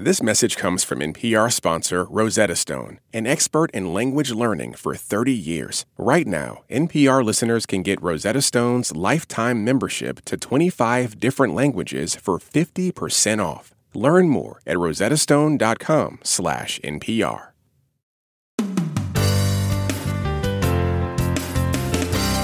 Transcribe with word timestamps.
This 0.00 0.22
message 0.22 0.56
comes 0.56 0.84
from 0.84 1.00
NPR 1.00 1.52
sponsor 1.52 2.04
Rosetta 2.04 2.54
Stone, 2.54 3.00
an 3.12 3.26
expert 3.26 3.68
in 3.72 3.92
language 3.92 4.30
learning 4.30 4.74
for 4.74 4.94
30 4.94 5.32
years. 5.32 5.86
Right 5.96 6.24
now, 6.24 6.62
NPR 6.70 7.24
listeners 7.24 7.66
can 7.66 7.82
get 7.82 8.00
Rosetta 8.00 8.42
Stone's 8.42 8.94
lifetime 8.94 9.64
membership 9.64 10.24
to 10.26 10.36
25 10.36 11.18
different 11.18 11.52
languages 11.52 12.14
for 12.14 12.38
50% 12.38 13.44
off. 13.44 13.74
Learn 13.92 14.28
more 14.28 14.60
at 14.64 14.76
rosettastone.com/npr. 14.76 17.42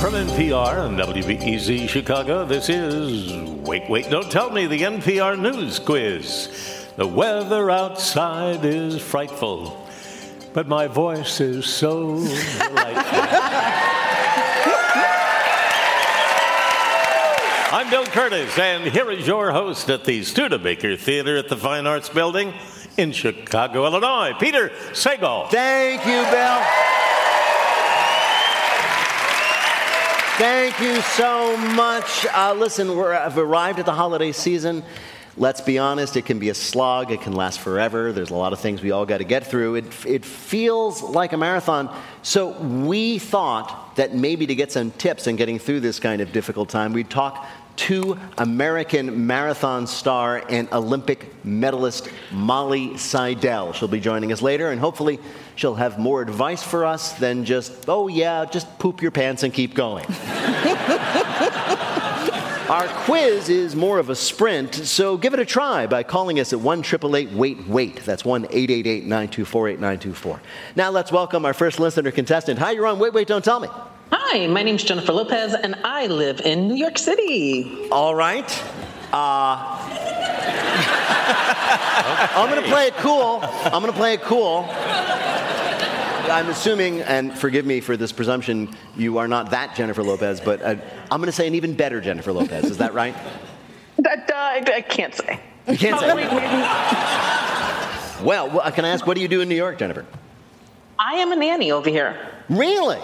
From 0.00 0.14
NPR 0.14 0.86
and 0.86 0.98
WBEZ 0.98 1.88
Chicago, 1.88 2.44
this 2.44 2.68
is 2.68 3.32
Wait, 3.64 3.88
Wait, 3.88 4.10
Don't 4.10 4.28
Tell 4.28 4.50
Me, 4.50 4.66
the 4.66 4.82
NPR 4.82 5.36
News 5.36 5.78
Quiz. 5.78 6.80
The 6.96 7.06
weather 7.08 7.72
outside 7.72 8.64
is 8.64 9.02
frightful, 9.02 9.84
but 10.52 10.68
my 10.68 10.86
voice 10.86 11.40
is 11.40 11.66
so 11.66 12.18
delightful. 12.18 13.20
I'm 17.72 17.90
Bill 17.90 18.04
Kurtis, 18.04 18.56
and 18.60 18.84
here 18.84 19.10
is 19.10 19.26
your 19.26 19.50
host 19.50 19.90
at 19.90 20.04
the 20.04 20.22
Studebaker 20.22 20.96
Theater 20.96 21.36
at 21.36 21.48
the 21.48 21.56
Fine 21.56 21.88
Arts 21.88 22.08
Building 22.08 22.54
in 22.96 23.10
Chicago, 23.10 23.86
Illinois, 23.86 24.34
Peter 24.38 24.68
Sagal. 24.92 25.50
Thank 25.50 26.06
you, 26.06 26.22
Bill. 26.30 26.62
Thank 30.38 30.78
you 30.78 31.00
so 31.00 31.56
much. 31.56 32.24
Uh, 32.32 32.54
listen, 32.56 32.96
we're 32.96 33.14
have 33.14 33.36
arrived 33.36 33.80
at 33.80 33.86
the 33.86 33.94
holiday 33.94 34.30
season. 34.30 34.84
Let's 35.36 35.60
be 35.60 35.78
honest, 35.78 36.16
it 36.16 36.26
can 36.26 36.38
be 36.38 36.48
a 36.50 36.54
slog. 36.54 37.10
It 37.10 37.20
can 37.20 37.32
last 37.32 37.58
forever. 37.58 38.12
There's 38.12 38.30
a 38.30 38.36
lot 38.36 38.52
of 38.52 38.60
things 38.60 38.82
we 38.82 38.92
all 38.92 39.04
got 39.04 39.18
to 39.18 39.24
get 39.24 39.44
through. 39.46 39.76
It, 39.76 40.06
it 40.06 40.24
feels 40.24 41.02
like 41.02 41.32
a 41.32 41.36
marathon. 41.36 41.94
So 42.22 42.52
we 42.60 43.18
thought 43.18 43.96
that 43.96 44.14
maybe 44.14 44.46
to 44.46 44.54
get 44.54 44.70
some 44.70 44.92
tips 44.92 45.26
in 45.26 45.34
getting 45.34 45.58
through 45.58 45.80
this 45.80 45.98
kind 45.98 46.20
of 46.22 46.32
difficult 46.32 46.68
time, 46.68 46.92
we'd 46.92 47.10
talk 47.10 47.44
to 47.76 48.16
American 48.38 49.26
marathon 49.26 49.88
star 49.88 50.44
and 50.48 50.72
Olympic 50.72 51.44
medalist 51.44 52.08
Molly 52.30 52.96
Seidel. 52.96 53.72
She'll 53.72 53.88
be 53.88 53.98
joining 53.98 54.32
us 54.32 54.40
later, 54.40 54.70
and 54.70 54.80
hopefully 54.80 55.18
she'll 55.56 55.74
have 55.74 55.98
more 55.98 56.22
advice 56.22 56.62
for 56.62 56.84
us 56.84 57.14
than 57.14 57.44
just, 57.44 57.88
oh 57.88 58.06
yeah, 58.06 58.44
just 58.44 58.78
poop 58.78 59.02
your 59.02 59.10
pants 59.10 59.42
and 59.42 59.52
keep 59.52 59.74
going. 59.74 60.06
Our 62.68 62.88
quiz 63.04 63.50
is 63.50 63.76
more 63.76 63.98
of 63.98 64.08
a 64.08 64.16
sprint, 64.16 64.74
so 64.74 65.18
give 65.18 65.34
it 65.34 65.38
a 65.38 65.44
try 65.44 65.86
by 65.86 66.02
calling 66.02 66.40
us 66.40 66.54
at 66.54 66.60
1 66.60 66.82
Wait 67.34 67.66
Wait. 67.66 67.96
That's 67.96 68.24
1 68.24 68.44
888 68.44 69.02
924 69.04 69.68
8924. 69.68 70.40
Now 70.74 70.88
let's 70.88 71.12
welcome 71.12 71.44
our 71.44 71.52
first 71.52 71.78
listener 71.78 72.10
contestant. 72.10 72.58
Hi, 72.58 72.70
you're 72.70 72.86
on 72.86 72.98
Wait 72.98 73.12
Wait 73.12 73.28
Don't 73.28 73.44
Tell 73.44 73.60
Me. 73.60 73.68
Hi, 74.10 74.46
my 74.46 74.62
name 74.62 74.76
is 74.76 74.82
Jennifer 74.82 75.12
Lopez, 75.12 75.52
and 75.52 75.74
I 75.84 76.06
live 76.06 76.40
in 76.40 76.66
New 76.66 76.74
York 76.76 76.96
City. 76.96 77.86
All 77.92 78.14
right. 78.14 78.50
Uh, 79.12 79.78
I'm 82.34 82.48
going 82.48 82.62
to 82.62 82.68
play 82.70 82.86
it 82.86 82.94
cool. 82.94 83.40
I'm 83.42 83.82
going 83.82 83.92
to 83.92 83.98
play 83.98 84.14
it 84.14 84.22
cool. 84.22 84.62
I'm 86.30 86.48
assuming, 86.48 87.02
and 87.02 87.36
forgive 87.36 87.66
me 87.66 87.80
for 87.80 87.96
this 87.96 88.12
presumption, 88.12 88.74
you 88.96 89.18
are 89.18 89.28
not 89.28 89.50
that 89.50 89.76
Jennifer 89.76 90.02
Lopez, 90.02 90.40
but 90.40 90.62
uh, 90.62 90.76
I'm 91.10 91.20
going 91.20 91.26
to 91.26 91.32
say 91.32 91.46
an 91.46 91.54
even 91.54 91.74
better 91.74 92.00
Jennifer 92.00 92.32
Lopez. 92.32 92.64
Is 92.64 92.78
that 92.78 92.94
right? 92.94 93.14
That, 93.98 94.30
uh, 94.30 94.34
I, 94.34 94.64
I 94.76 94.80
can't 94.80 95.14
say. 95.14 95.40
You 95.68 95.78
can't 95.78 96.00
say. 96.00 96.10
Oh, 96.10 96.16
wait, 96.16 96.30
wait. 96.30 96.42
Well, 98.24 98.48
well, 98.50 98.72
can 98.72 98.84
I 98.84 98.88
ask, 98.88 99.06
what 99.06 99.14
do 99.16 99.20
you 99.20 99.28
do 99.28 99.40
in 99.42 99.48
New 99.48 99.54
York, 99.54 99.78
Jennifer? 99.78 100.06
I 100.98 101.14
am 101.14 101.32
a 101.32 101.36
nanny 101.36 101.72
over 101.72 101.90
here. 101.90 102.16
Really? 102.48 102.98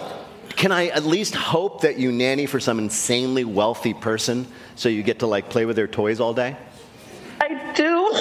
Can 0.55 0.71
I 0.71 0.87
at 0.87 1.03
least 1.03 1.35
hope 1.35 1.81
that 1.81 1.97
you 1.97 2.11
nanny 2.11 2.45
for 2.45 2.59
some 2.59 2.79
insanely 2.79 3.43
wealthy 3.43 3.93
person 3.93 4.47
so 4.75 4.89
you 4.89 5.03
get 5.03 5.19
to 5.19 5.27
like 5.27 5.49
play 5.49 5.65
with 5.65 5.75
their 5.75 5.87
toys 5.87 6.19
all 6.19 6.33
day? 6.33 6.57
I 7.39 7.73
do. 7.73 8.11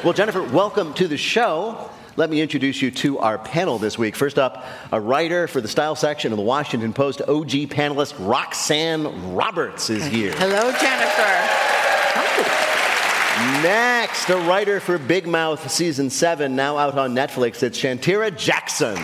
Well, 0.02 0.14
Jennifer, 0.14 0.42
welcome 0.42 0.94
to 0.94 1.10
the 1.10 1.18
show. 1.18 1.90
Let 2.16 2.30
me 2.30 2.42
introduce 2.42 2.82
you 2.82 2.90
to 2.92 3.20
our 3.20 3.38
panel 3.38 3.78
this 3.80 3.98
week. 3.98 4.16
First 4.16 4.40
up, 4.40 4.66
a 4.94 5.02
writer 5.02 5.46
for 5.46 5.60
the 5.60 5.68
style 5.68 5.94
section 5.94 6.32
of 6.32 6.38
the 6.38 6.44
Washington 6.44 6.94
Post, 6.94 7.22
OG 7.24 7.50
panelist 7.68 8.16
Roxanne 8.18 9.34
Roberts 9.36 9.90
is 9.90 10.06
here. 10.06 10.32
Hello, 10.38 10.72
Jennifer. 10.72 11.30
Next, 13.62 14.30
a 14.30 14.38
writer 14.48 14.80
for 14.80 14.98
Big 14.98 15.28
Mouth 15.28 15.70
season 15.70 16.10
seven, 16.10 16.56
now 16.56 16.78
out 16.78 16.98
on 16.98 17.14
Netflix. 17.14 17.62
It's 17.62 17.78
Shantira 17.78 18.36
Jackson. 18.38 18.96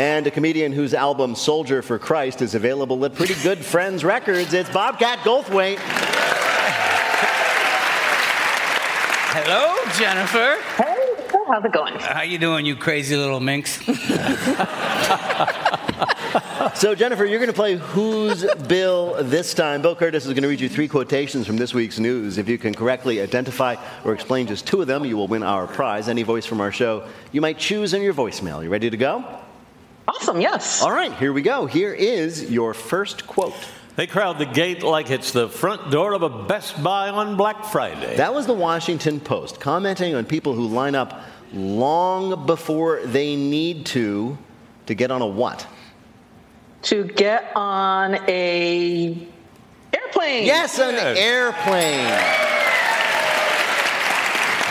And 0.00 0.28
a 0.28 0.30
comedian 0.30 0.70
whose 0.70 0.94
album 0.94 1.34
Soldier 1.34 1.82
for 1.82 1.98
Christ 1.98 2.40
is 2.40 2.54
available 2.54 3.04
at 3.04 3.16
Pretty 3.16 3.34
Good 3.42 3.64
Friends 3.64 4.04
Records. 4.04 4.54
It's 4.54 4.70
Bobcat 4.70 5.18
Goldthwait. 5.20 6.15
Hello, 9.38 9.76
Jennifer. 9.98 10.56
Hey, 10.82 11.28
so 11.30 11.44
how's 11.46 11.62
it 11.62 11.70
going? 11.70 11.92
How 11.96 12.22
you 12.22 12.38
doing, 12.38 12.64
you 12.64 12.74
crazy 12.74 13.16
little 13.16 13.38
minx? 13.38 13.78
So, 16.74 16.94
Jennifer, 16.94 17.24
you're 17.24 17.38
going 17.38 17.48
to 17.48 17.54
play 17.54 17.76
Who's 17.76 18.44
Bill 18.66 19.22
this 19.22 19.54
time. 19.54 19.80
Bill 19.80 19.96
Kurtis 19.96 20.26
is 20.26 20.26
going 20.26 20.42
to 20.42 20.48
read 20.48 20.60
you 20.60 20.68
three 20.68 20.88
quotations 20.88 21.46
from 21.46 21.56
this 21.56 21.72
week's 21.72 21.98
news. 21.98 22.36
If 22.36 22.48
you 22.48 22.58
can 22.58 22.74
correctly 22.74 23.20
identify 23.20 23.76
or 24.04 24.12
explain 24.12 24.46
just 24.46 24.66
two 24.66 24.82
of 24.82 24.86
them, 24.86 25.04
you 25.06 25.16
will 25.16 25.28
win 25.28 25.42
our 25.42 25.66
prize. 25.66 26.08
Any 26.08 26.22
voice 26.22 26.44
from 26.44 26.60
our 26.60 26.72
show 26.72 27.06
you 27.32 27.40
might 27.40 27.58
choose 27.58 27.94
in 27.94 28.02
your 28.02 28.12
voicemail. 28.12 28.62
You 28.62 28.68
ready 28.68 28.90
to 28.90 28.96
go? 28.96 29.24
Awesome, 30.08 30.40
yes. 30.40 30.82
All 30.82 30.92
right, 30.92 31.12
here 31.14 31.32
we 31.32 31.40
go. 31.40 31.64
Here 31.64 31.94
is 31.94 32.50
your 32.50 32.74
first 32.74 33.26
quote. 33.26 33.54
They 33.96 34.06
crowd 34.06 34.38
the 34.38 34.44
gate 34.44 34.82
like 34.82 35.10
it's 35.10 35.32
the 35.32 35.48
front 35.48 35.90
door 35.90 36.12
of 36.12 36.20
a 36.22 36.28
Best 36.28 36.82
Buy 36.82 37.08
on 37.08 37.36
Black 37.38 37.64
Friday. 37.64 38.16
That 38.16 38.34
was 38.34 38.46
the 38.46 38.52
Washington 38.52 39.20
Post 39.20 39.58
commenting 39.58 40.14
on 40.14 40.26
people 40.26 40.52
who 40.52 40.66
line 40.66 40.94
up 40.94 41.22
long 41.54 42.44
before 42.44 43.00
they 43.06 43.36
need 43.36 43.86
to 43.86 44.36
to 44.84 44.94
get 44.94 45.10
on 45.10 45.22
a 45.22 45.26
what? 45.26 45.66
To 46.82 47.04
get 47.04 47.50
on 47.56 48.16
a 48.28 49.16
airplane. 49.94 50.44
Yes, 50.44 50.78
an 50.78 50.94
Yes. 50.94 51.18
airplane. 51.18 52.06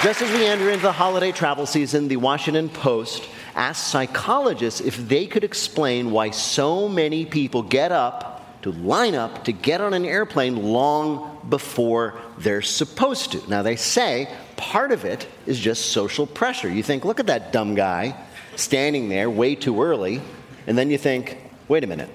Just 0.03 0.22
as 0.22 0.31
we 0.38 0.46
enter 0.46 0.69
into 0.69 0.84
the 0.84 0.92
holiday 0.92 1.31
travel 1.31 1.66
season, 1.66 2.09
the 2.09 2.18
Washington 2.18 2.69
Post 2.69 3.28
asked 3.56 3.88
psychologists 3.88 4.81
if 4.81 4.97
they 5.09 5.25
could 5.25 5.44
explain 5.44 6.12
why 6.12 6.30
so 6.30 6.88
many 6.88 7.25
people 7.25 7.63
get 7.63 7.92
up 7.92 8.34
to 8.65 8.71
line 8.71 9.13
up 9.13 9.45
to 9.45 9.51
get 9.51 9.79
on 9.79 9.93
an 9.93 10.05
airplane 10.05 10.55
long 10.55 11.39
before 11.49 12.19
they're 12.39 12.63
supposed 12.63 13.31
to. 13.31 13.47
Now, 13.47 13.61
they 13.61 13.75
say 13.75 14.27
part 14.57 14.91
of 14.91 15.05
it 15.05 15.27
is 15.45 15.59
just 15.59 15.91
social 15.91 16.25
pressure. 16.25 16.67
You 16.67 16.81
think, 16.81 17.05
look 17.05 17.19
at 17.19 17.27
that 17.27 17.53
dumb 17.53 17.75
guy 17.75 18.19
standing 18.55 19.07
there 19.07 19.29
way 19.29 19.53
too 19.53 19.83
early, 19.83 20.19
and 20.65 20.75
then 20.75 20.89
you 20.89 20.97
think, 20.97 21.37
wait 21.67 21.83
a 21.83 21.87
minute, 21.87 22.09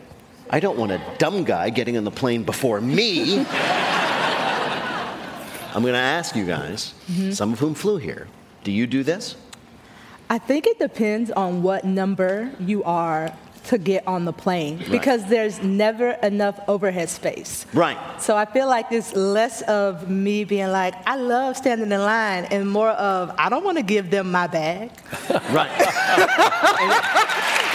I 0.50 0.58
don't 0.58 0.76
want 0.76 0.90
a 0.90 1.00
dumb 1.18 1.44
guy 1.44 1.70
getting 1.70 1.96
on 1.96 2.02
the 2.02 2.10
plane 2.10 2.42
before 2.42 2.80
me. 2.80 3.38
I'm 5.72 5.82
going 5.82 5.94
to 5.94 6.00
ask 6.00 6.34
you 6.34 6.46
guys, 6.46 6.94
mm-hmm. 7.06 7.30
some 7.30 7.52
of 7.52 7.60
whom 7.60 7.74
flew 7.74 7.98
here, 7.98 8.26
do 8.64 8.72
you 8.72 8.88
do 8.88 9.04
this? 9.04 9.36
I 10.28 10.38
think 10.38 10.66
it 10.66 10.80
depends 10.80 11.30
on 11.30 11.62
what 11.62 11.84
number 11.84 12.50
you 12.58 12.82
are 12.82 13.32
to 13.64 13.78
get 13.78 14.06
on 14.06 14.24
the 14.24 14.32
plane 14.32 14.82
because 14.90 15.24
there's 15.26 15.62
never 15.62 16.10
enough 16.22 16.58
overhead 16.68 17.08
space. 17.08 17.66
Right. 17.74 17.96
So 18.20 18.36
I 18.36 18.44
feel 18.46 18.66
like 18.66 18.86
it's 18.90 19.14
less 19.14 19.62
of 19.62 20.08
me 20.10 20.44
being 20.44 20.68
like, 20.70 20.94
I 21.06 21.16
love 21.16 21.56
standing 21.56 21.92
in 21.92 22.00
line 22.00 22.46
and 22.46 22.68
more 22.70 22.88
of, 22.90 23.32
I 23.38 23.48
don't 23.48 23.64
want 23.64 23.76
to 23.78 23.82
give 23.84 24.10
them 24.10 24.30
my 24.30 24.46
bag. 24.46 24.90
Right. 25.50 25.70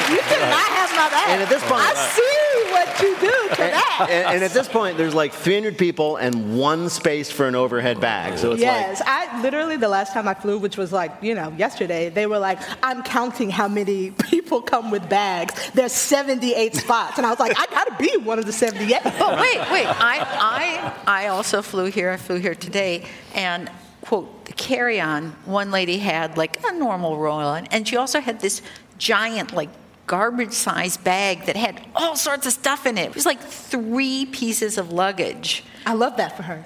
You 0.07 0.19
cannot 0.21 0.67
have 0.69 0.91
my 0.91 1.09
bag. 1.09 1.29
And 1.29 1.41
at 1.41 1.49
this 1.49 1.63
point- 1.63 1.81
I 1.81 1.93
see 1.95 2.71
what 2.71 3.01
you 3.01 3.15
do 3.19 3.49
to 3.55 3.57
that. 3.57 4.07
and, 4.09 4.35
and 4.35 4.43
at 4.43 4.51
this 4.51 4.67
point, 4.67 4.97
there's 4.97 5.15
like 5.15 5.33
300 5.33 5.77
people 5.77 6.17
and 6.17 6.57
one 6.59 6.89
space 6.89 7.31
for 7.31 7.47
an 7.47 7.55
overhead 7.55 7.99
bag. 7.99 8.37
So 8.37 8.51
it's 8.51 8.61
like 8.61 8.71
yes, 8.71 9.01
I 9.05 9.41
literally 9.41 9.77
the 9.77 9.87
last 9.89 10.13
time 10.13 10.27
I 10.27 10.33
flew, 10.35 10.59
which 10.59 10.77
was 10.77 10.91
like 10.93 11.11
you 11.21 11.33
know 11.33 11.51
yesterday, 11.57 12.09
they 12.09 12.27
were 12.27 12.37
like, 12.39 12.59
"I'm 12.83 13.01
counting 13.03 13.49
how 13.49 13.67
many 13.67 14.11
people 14.29 14.61
come 14.61 14.91
with 14.91 15.09
bags. 15.09 15.53
There's 15.75 15.91
78 15.91 16.75
spots," 16.75 17.17
and 17.17 17.27
I 17.27 17.29
was 17.29 17.39
like, 17.39 17.53
"I 17.57 17.65
gotta 17.67 17.95
be 17.99 18.17
one 18.17 18.39
of 18.39 18.45
the 18.45 18.53
78." 18.53 19.01
But 19.03 19.39
wait, 19.39 19.57
wait. 19.71 19.87
I, 19.87 20.93
I, 21.05 21.25
I 21.25 21.27
also 21.27 21.61
flew 21.61 21.85
here. 21.85 22.11
I 22.11 22.17
flew 22.17 22.37
here 22.37 22.55
today, 22.55 23.05
and 23.33 23.69
quote 24.01 24.45
the 24.45 24.53
carry-on. 24.53 25.31
One 25.45 25.71
lady 25.71 25.97
had 25.97 26.37
like 26.37 26.57
a 26.65 26.71
normal 26.73 27.17
roll-on, 27.17 27.67
and 27.67 27.87
she 27.87 27.97
also 27.97 28.19
had 28.21 28.39
this 28.39 28.61
giant 28.97 29.53
like 29.53 29.69
garbage 30.07 30.53
sized 30.53 31.03
bag 31.03 31.45
that 31.45 31.55
had 31.55 31.81
all 31.95 32.15
sorts 32.15 32.45
of 32.45 32.53
stuff 32.53 32.85
in 32.85 32.97
it. 32.97 33.07
It 33.07 33.15
was 33.15 33.25
like 33.25 33.41
three 33.41 34.25
pieces 34.25 34.77
of 34.77 34.91
luggage. 34.91 35.63
I 35.85 35.93
love 35.93 36.17
that 36.17 36.37
for 36.37 36.43
her. 36.43 36.65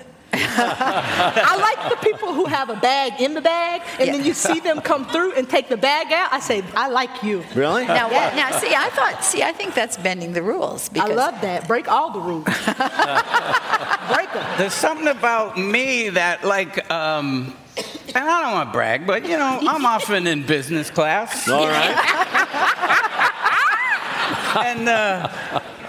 I 0.57 1.57
like 1.57 1.89
the 1.89 1.97
people 2.07 2.33
who 2.33 2.45
have 2.45 2.69
a 2.69 2.75
bag 2.75 3.19
in 3.21 3.33
the 3.33 3.41
bag, 3.41 3.81
and 3.99 4.07
Yeah. 4.07 4.13
then 4.17 4.25
you 4.25 4.33
see 4.33 4.59
them 4.59 4.81
come 4.81 5.05
through 5.05 5.33
and 5.33 5.49
take 5.49 5.69
the 5.69 5.77
bag 5.77 6.11
out. 6.11 6.31
I 6.31 6.39
say, 6.39 6.63
I 6.75 6.87
like 6.89 7.23
you. 7.23 7.43
Really? 7.55 7.85
Now, 7.85 8.09
what, 8.09 8.35
now, 8.35 8.51
see, 8.59 8.73
I 8.75 8.89
thought, 8.89 9.23
see, 9.23 9.43
I 9.43 9.51
think 9.51 9.73
that's 9.73 9.97
bending 9.97 10.33
the 10.33 10.41
rules 10.41 10.89
Because 10.89 11.11
I 11.11 11.13
love 11.13 11.39
that. 11.41 11.67
Break 11.67 11.89
all 11.91 12.11
the 12.11 12.19
rules. 12.19 12.43
Break 12.45 14.33
them. 14.33 14.57
There's 14.57 14.73
something 14.73 15.07
about 15.07 15.57
me 15.57 16.09
that, 16.09 16.43
like, 16.43 16.89
um, 16.91 17.53
and 18.15 18.17
I 18.17 18.41
don't 18.41 18.53
want 18.53 18.69
to 18.69 18.73
brag, 18.73 19.05
but 19.07 19.23
you 19.23 19.37
know, 19.37 19.59
I'm 19.61 19.85
often 19.85 20.27
in 20.27 20.45
business 20.45 20.89
class, 20.89 21.47
All 21.47 21.67
right. 21.67 21.95
and 24.65 24.89
uh, 24.89 25.29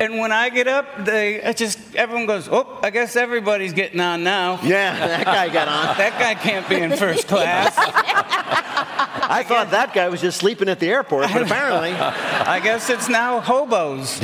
and 0.04 0.18
when 0.18 0.32
I 0.32 0.48
get 0.48 0.66
up, 0.66 1.04
they 1.04 1.42
I 1.42 1.52
just 1.52 1.94
everyone 1.94 2.26
goes, 2.26 2.48
oh, 2.50 2.78
I 2.82 2.90
guess 2.90 3.16
everybody's 3.16 3.72
getting 3.72 4.00
on 4.00 4.24
now. 4.24 4.58
Yeah, 4.62 5.06
that 5.06 5.24
guy 5.26 5.48
got 5.48 5.68
on. 5.68 5.96
That 6.00 6.18
guy 6.18 6.34
can't 6.34 6.66
be 6.68 6.76
in 6.76 6.96
first 6.96 7.28
class. 7.28 7.74
I 7.76 9.44
thought 9.46 9.70
that 9.72 9.92
guy 9.92 10.08
was 10.08 10.20
just 10.20 10.38
sleeping 10.38 10.68
at 10.68 10.80
the 10.80 10.88
airport, 10.88 11.30
but 11.32 11.42
apparently. 11.42 11.92
I 11.92 12.58
guess 12.60 12.88
it's 12.88 13.08
now 13.08 13.40
hobos. 13.40 14.18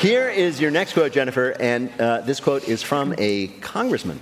Here 0.00 0.28
is 0.28 0.60
your 0.60 0.70
next 0.70 0.92
quote, 0.92 1.12
Jennifer, 1.12 1.56
and 1.58 1.90
uh, 1.98 2.20
this 2.20 2.40
quote 2.40 2.68
is 2.68 2.82
from 2.82 3.14
a 3.16 3.48
congressman. 3.62 4.20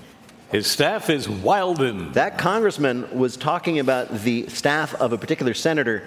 His 0.53 0.67
staff 0.67 1.11
is 1.11 1.29
Wilden. 1.29 2.13
That 2.13 2.39
congressman 2.39 3.19
was 3.19 3.37
talking 3.37 3.79
about 3.79 4.13
the 4.21 4.49
staff 4.49 4.95
of 4.95 5.13
a 5.13 5.19
particular 5.19 5.55
senator 5.55 6.05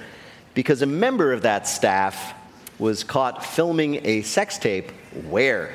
because 0.54 0.82
a 0.82 0.86
member 0.86 1.34
of 1.34 1.42
that 1.42 1.68
staff 1.68 2.34
was 2.80 3.04
caught 3.04 3.46
filming 3.46 4.06
a 4.06 4.22
sex 4.22 4.58
tape 4.58 4.92
where? 5.30 5.74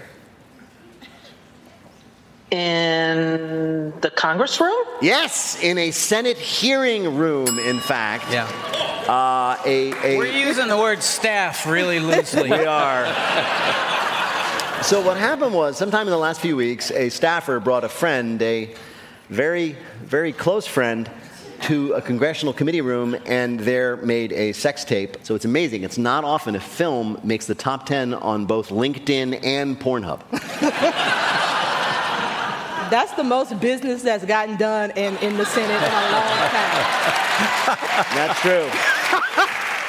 In 2.50 3.93
the 4.00 4.11
Congress 4.11 4.61
room? 4.61 4.85
Yes, 5.00 5.62
in 5.62 5.79
a 5.79 5.93
Senate 5.93 6.37
hearing 6.37 7.17
room, 7.17 7.58
in 7.61 7.79
fact. 7.79 8.25
Yeah. 8.32 8.44
Uh, 9.08 9.56
a, 9.64 9.93
a, 10.05 10.19
We're 10.19 10.32
using 10.32 10.67
the 10.67 10.76
word 10.76 11.02
staff 11.02 11.67
really 11.67 12.00
loosely. 12.00 12.50
We 12.50 12.67
are. 12.67 13.06
So 14.82 15.00
what 15.00 15.17
happened 15.17 15.55
was, 15.55 15.76
sometime 15.76 16.06
in 16.06 16.11
the 16.11 16.19
last 16.19 16.41
few 16.41 16.56
weeks, 16.56 16.91
a 16.91 17.11
staffer 17.11 17.61
brought 17.61 17.85
a 17.85 17.88
friend, 17.88 18.41
a 18.43 18.75
very, 19.29 19.76
very 20.02 20.32
close 20.32 20.67
friend, 20.67 21.08
to 21.62 21.93
a 21.93 22.03
congressional 22.03 22.53
committee 22.53 22.81
room, 22.81 23.17
and 23.27 23.61
there 23.61 23.97
made 23.99 24.33
a 24.33 24.53
sex 24.53 24.85
tape. 24.85 25.17
So 25.23 25.35
it's 25.35 25.45
amazing. 25.45 25.83
It's 25.83 25.99
not 25.99 26.25
often 26.25 26.55
a 26.57 26.61
film 26.61 27.21
makes 27.23 27.47
the 27.47 27.55
top 27.55 27.87
10 27.87 28.15
on 28.15 28.47
both 28.47 28.71
LinkedIn 28.71 29.45
and 29.45 29.79
Pornhub. 29.79 30.21
That's 32.91 33.12
the 33.12 33.23
most 33.23 33.61
business 33.61 34.03
that's 34.03 34.25
gotten 34.25 34.57
done 34.57 34.91
in, 34.93 35.17
in 35.19 35.37
the 35.37 35.47
Senate 35.47 35.77
in 35.77 35.93
a 35.93 36.11
long 36.11 36.39
time. 36.51 37.77
That's 38.17 38.41
true. 38.41 38.69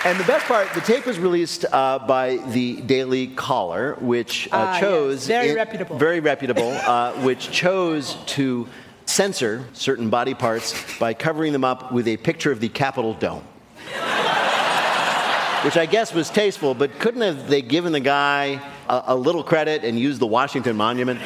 And 0.04 0.20
the 0.20 0.24
best 0.24 0.46
part, 0.48 0.74
the 0.74 0.82
tape 0.82 1.06
was 1.06 1.20
released 1.20 1.64
uh, 1.72 2.00
by 2.00 2.38
the 2.38 2.82
Daily 2.82 3.28
Caller, 3.28 3.96
which 4.02 4.48
uh, 4.52 4.72
yes. 4.74 4.80
chose 4.80 5.28
Very 5.28 5.54
reputable. 5.54 5.98
very 5.98 6.20
reputable, 6.20 6.72
uh, 6.72 7.14
which 7.22 7.52
chose 7.52 8.18
to 8.28 8.68
censor 9.12 9.66
certain 9.74 10.10
body 10.10 10.34
parts 10.34 10.74
by 10.98 11.14
covering 11.14 11.52
them 11.54 11.64
up 11.64 11.92
with 11.92 12.08
a 12.08 12.18
picture 12.18 12.52
of 12.52 12.60
the 12.60 12.70
Capitol 12.70 13.14
dome. 13.14 13.44
Which 15.64 15.78
I 15.78 15.86
guess 15.86 16.14
was 16.14 16.30
tasteful, 16.30 16.74
but 16.74 16.98
couldn't 17.00 17.22
have 17.22 17.48
they 17.48 17.62
given 17.62 17.92
the 17.92 18.00
guy 18.00 18.60
a, 18.90 19.04
a 19.08 19.16
little 19.16 19.44
credit 19.44 19.84
and 19.84 20.00
used 20.00 20.20
the 20.20 20.26
Washington 20.26 20.76
Monument? 20.76 21.20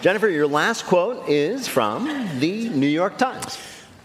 Jennifer, 0.00 0.28
your 0.28 0.46
last 0.46 0.86
quote 0.86 1.28
is 1.28 1.66
from 1.66 2.06
the 2.38 2.68
New 2.70 2.86
York 2.86 3.18
Times. 3.18 3.58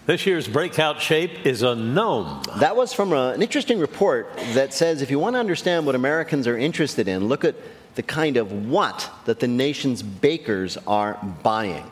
This 0.07 0.25
year's 0.25 0.47
breakout 0.47 0.99
shape 0.99 1.45
is 1.45 1.61
a 1.61 1.75
gnome. 1.75 2.41
That 2.57 2.75
was 2.75 2.93
from 2.93 3.13
a, 3.13 3.29
an 3.29 3.41
interesting 3.41 3.79
report 3.79 4.35
that 4.53 4.73
says 4.73 5.01
if 5.01 5.11
you 5.11 5.19
want 5.19 5.35
to 5.35 5.39
understand 5.39 5.85
what 5.85 5.95
Americans 5.95 6.47
are 6.47 6.57
interested 6.57 7.07
in, 7.07 7.27
look 7.27 7.45
at 7.45 7.55
the 7.95 8.03
kind 8.03 8.37
of 8.37 8.69
what 8.69 9.09
that 9.25 9.39
the 9.39 9.47
nation's 9.47 10.01
bakers 10.01 10.77
are 10.87 11.13
buying. 11.43 11.85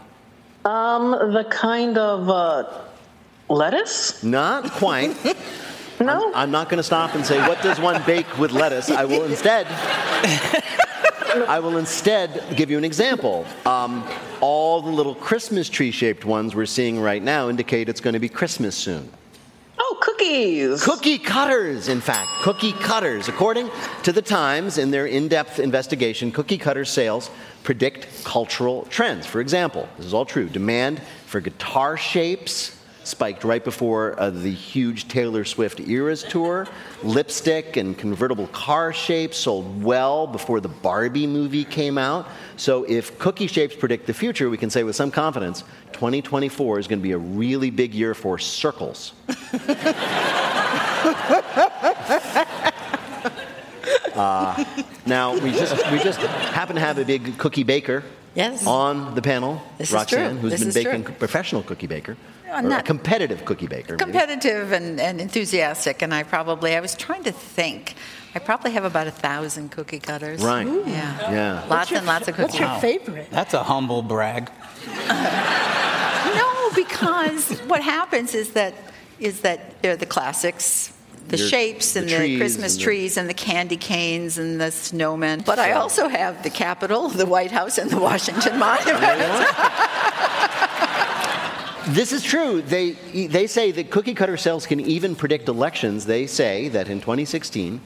Um, 0.66 1.12
the 1.12 1.48
kind 1.50 1.98
of 1.98 2.30
uh, 2.30 2.82
lettuce? 3.50 4.24
Not 4.24 4.72
quite. 4.72 5.16
No. 6.00 6.32
I'm 6.36 6.52
not 6.52 6.70
going 6.70 6.78
to 6.78 6.84
stop 6.84 7.16
and 7.16 7.26
say, 7.26 7.40
what 7.48 7.60
does 7.64 7.80
one 7.80 8.04
bake 8.06 8.38
with 8.38 8.52
lettuce? 8.52 8.92
I 8.92 9.04
will 9.06 9.24
instead. 9.24 9.66
I 11.48 11.60
will 11.60 11.78
instead 11.78 12.56
give 12.56 12.70
you 12.70 12.78
an 12.78 12.84
example. 12.84 13.46
Um, 13.66 14.08
all 14.40 14.82
the 14.82 14.92
little 14.92 15.16
Christmas 15.16 15.70
tree 15.70 15.92
shaped 15.92 16.24
ones 16.24 16.56
we're 16.56 16.66
seeing 16.66 17.00
right 17.00 17.22
now 17.22 17.50
indicate 17.50 17.90
it's 17.90 18.02
going 18.02 18.14
to 18.14 18.20
be 18.20 18.30
Christmas 18.30 18.76
soon. 18.76 19.12
Oh, 19.80 19.98
cookies. 20.02 20.84
Cookie 20.84 21.20
cutters, 21.20 21.88
in 21.88 22.02
fact, 22.02 22.30
cookie 22.42 22.74
cutters. 22.74 23.28
According 23.28 23.70
to 24.04 24.12
the 24.12 24.22
Times, 24.22 24.78
in 24.78 24.92
their 24.92 25.06
in 25.06 25.28
depth 25.28 25.60
investigation, 25.60 26.32
cookie 26.32 26.58
cutter 26.58 26.86
sales 26.86 27.30
predict 27.64 28.24
cultural 28.24 28.86
trends. 28.90 29.26
For 29.26 29.40
example, 29.40 29.88
this 29.98 30.06
is 30.06 30.14
all 30.14 30.26
true 30.26 30.50
demand 30.50 31.02
for 31.26 31.40
guitar 31.40 31.98
shapes 31.98 32.77
spiked 33.08 33.44
right 33.44 33.64
before 33.64 34.20
uh, 34.20 34.30
the 34.30 34.52
huge 34.52 35.08
Taylor 35.08 35.46
Swift 35.46 35.80
Eras 35.80 36.24
tour. 36.24 36.68
Lipstick 37.04 37.78
and 37.78 37.98
convertible 37.98 38.48
car 38.48 38.94
shapes 38.94 39.38
sold 39.38 39.84
well 39.84 40.28
before 40.28 40.60
the 40.60 40.68
Barbie 40.68 41.28
movie 41.28 41.64
came 41.64 41.98
out. 41.98 42.28
So, 42.58 42.84
if 42.84 43.18
cookie 43.20 43.48
shapes 43.48 43.76
predict 43.76 44.08
the 44.08 44.14
future, 44.14 44.50
we 44.50 44.58
can 44.58 44.70
say 44.70 44.84
with 44.84 44.96
some 44.96 45.12
confidence 45.12 45.64
2024 45.94 46.80
is 46.80 46.88
going 46.88 47.00
to 47.00 47.04
be 47.04 47.14
a 47.14 47.18
really 47.18 47.70
big 47.70 47.94
year 47.94 48.14
for 48.14 48.38
circles. 48.38 49.14
Uh, 54.18 54.66
now 55.06 55.38
we 55.38 55.52
just 55.52 55.76
we 55.92 56.00
just 56.00 56.18
happen 56.20 56.76
to 56.76 56.82
have 56.82 56.98
a 56.98 57.06
big 57.06 57.38
cookie 57.38 57.62
baker 57.62 58.04
Yes. 58.38 58.66
on 58.68 59.16
the 59.16 59.22
panel. 59.22 59.62
This 59.78 59.90
is 59.90 59.94
Roxanne, 59.96 60.32
true. 60.32 60.40
who's 60.42 60.52
This 60.52 60.60
been 60.62 60.70
is 60.70 60.76
baking 60.76 61.04
true. 61.06 61.14
professional 61.16 61.64
cookie 61.64 61.88
baker, 61.88 62.16
I'm 62.52 62.66
a 62.66 62.70
not- 62.70 62.86
competitive 62.86 63.44
cookie 63.46 63.68
baker. 63.68 63.96
competitive 63.98 64.72
and, 64.72 65.00
and 65.02 65.20
enthusiastic, 65.20 66.02
and 66.04 66.14
I 66.14 66.24
probably, 66.24 66.76
I 66.76 66.80
was 66.80 66.96
trying 66.96 67.24
to 67.24 67.32
think, 67.32 67.96
I 68.36 68.40
probably 68.40 68.72
have 68.72 68.86
about 68.86 69.08
a 69.08 69.12
thousand 69.12 69.72
cookie 69.72 70.00
cutters. 70.00 70.42
Right. 70.44 70.68
Yeah. 70.68 71.32
Yeah. 71.32 71.66
Lots 71.68 71.92
and 71.92 72.06
lots 72.06 72.28
of 72.28 72.36
cookie. 72.36 72.44
What's 72.44 72.60
your 72.60 72.80
favorite? 72.80 73.28
That's 73.32 73.54
a 73.56 73.64
humble 73.64 74.02
brag. 74.04 74.50
No, 76.36 76.70
because 76.76 77.60
what 77.62 77.82
happens 77.82 78.36
is 78.36 78.52
that 78.52 78.74
is 79.20 79.42
that 79.42 79.82
they're 79.82 79.96
the 79.98 80.06
classics, 80.06 80.92
the 81.28 81.38
Your- 81.38 81.48
shapes 81.48 81.96
and 81.96 82.08
trees 82.08 82.22
the 82.22 82.38
Christmas 82.38 82.74
and 82.74 82.80
the- 82.80 82.84
trees 82.84 83.18
and 83.18 83.30
the 83.30 83.34
candy 83.34 83.78
canes 83.78 84.38
and 84.38 84.60
the 84.60 84.66
snowmen. 84.66 85.44
But 85.44 85.60
I 85.60 85.74
also 85.74 86.08
have 86.08 86.44
the 86.44 86.50
Capitol, 86.50 87.10
the 87.10 87.26
White 87.26 87.52
House, 87.52 87.78
and 87.78 87.90
the 87.90 88.00
Washington 88.00 88.58
Monument. 88.60 89.48
This 91.90 92.12
is 92.12 92.22
true. 92.22 92.62
They, 92.62 92.92
they 93.28 93.48
say 93.48 93.72
that 93.72 93.92
cookie 93.92 94.14
cutter 94.14 94.36
sales 94.36 94.66
can 94.66 94.82
even 94.82 95.16
predict 95.16 95.48
elections. 95.48 96.06
They 96.06 96.28
say 96.28 96.68
that 96.70 96.90
in 96.90 97.00
2016, 97.00 97.80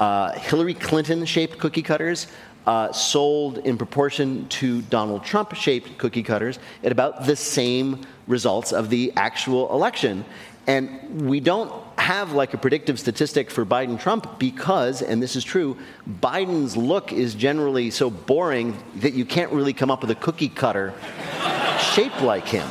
uh, 0.00 0.32
Hillary 0.32 0.74
Clinton 0.74 1.24
shaped 1.24 1.56
cookie 1.58 1.82
cutters 1.82 2.26
uh, 2.66 2.90
sold 2.90 3.58
in 3.58 3.78
proportion 3.78 4.48
to 4.48 4.82
Donald 4.82 5.24
Trump 5.24 5.54
shaped 5.54 5.96
cookie 5.96 6.24
cutters 6.24 6.58
at 6.82 6.90
about 6.90 7.24
the 7.24 7.36
same 7.36 8.04
results 8.26 8.72
of 8.72 8.90
the 8.90 9.12
actual 9.16 9.72
election. 9.72 10.24
And 10.66 11.28
we 11.28 11.38
don't 11.38 11.72
have 11.98 12.32
like 12.32 12.54
a 12.54 12.58
predictive 12.58 12.98
statistic 13.00 13.50
for 13.50 13.64
Biden 13.64 13.98
Trump 13.98 14.38
because, 14.38 15.02
and 15.02 15.22
this 15.22 15.34
is 15.36 15.44
true, 15.44 15.76
Biden's 16.20 16.76
look 16.76 17.12
is 17.12 17.34
generally 17.34 17.90
so 17.90 18.10
boring 18.10 18.76
that 18.96 19.14
you 19.14 19.24
can't 19.24 19.50
really 19.52 19.72
come 19.72 19.90
up 19.90 20.02
with 20.02 20.10
a 20.10 20.14
cookie 20.14 20.48
cutter 20.48 20.92
shaped 21.94 22.20
like 22.22 22.46
him. 22.46 22.68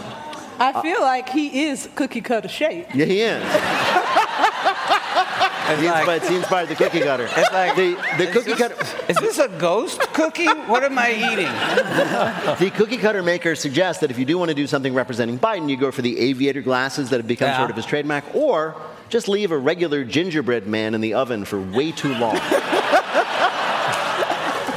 I 0.57 0.81
feel 0.81 1.01
like 1.01 1.27
he 1.29 1.65
is 1.65 1.89
cookie 1.95 2.21
cutter 2.21 2.47
shape. 2.47 2.87
Yeah, 2.93 3.05
he 3.05 3.19
is. 3.21 3.43
he, 5.79 5.85
inspired, 5.87 6.21
he 6.23 6.35
inspired 6.37 6.69
the 6.69 6.75
cookie 6.75 7.01
cutter. 7.01 7.25
It's 7.35 7.51
like- 7.51 7.75
the, 7.75 7.95
the 8.17 8.27
cookie 8.31 8.51
Is 8.51 8.57
cutter. 8.57 8.75
is 9.09 9.17
this 9.17 9.37
a 9.39 9.49
ghost 9.49 9.99
cookie? 10.13 10.45
What 10.47 10.83
am 10.85 10.97
I 10.97 11.11
eating? 11.11 11.47
The 12.65 12.71
cookie 12.71 12.97
cutter 12.97 13.21
maker 13.21 13.53
suggests 13.55 13.99
that 14.01 14.11
if 14.11 14.17
you 14.19 14.23
do 14.25 14.37
want 14.37 14.47
to 14.49 14.55
do 14.55 14.65
something 14.67 14.93
representing 14.93 15.37
Biden, 15.39 15.69
you 15.69 15.75
go 15.75 15.91
for 15.91 16.01
the 16.01 16.17
aviator 16.19 16.61
glasses 16.61 17.09
that 17.09 17.17
have 17.19 17.27
become 17.27 17.49
Yeah. 17.49 17.57
sort 17.57 17.69
of 17.71 17.75
his 17.75 17.85
trademark, 17.85 18.23
or 18.33 18.75
just 19.09 19.27
leave 19.27 19.51
a 19.51 19.57
regular 19.57 20.03
gingerbread 20.03 20.67
man 20.67 20.93
in 20.93 21.01
the 21.01 21.13
oven 21.13 21.45
for 21.45 21.59
way 21.61 21.91
too 21.91 22.13
long. 22.15 22.35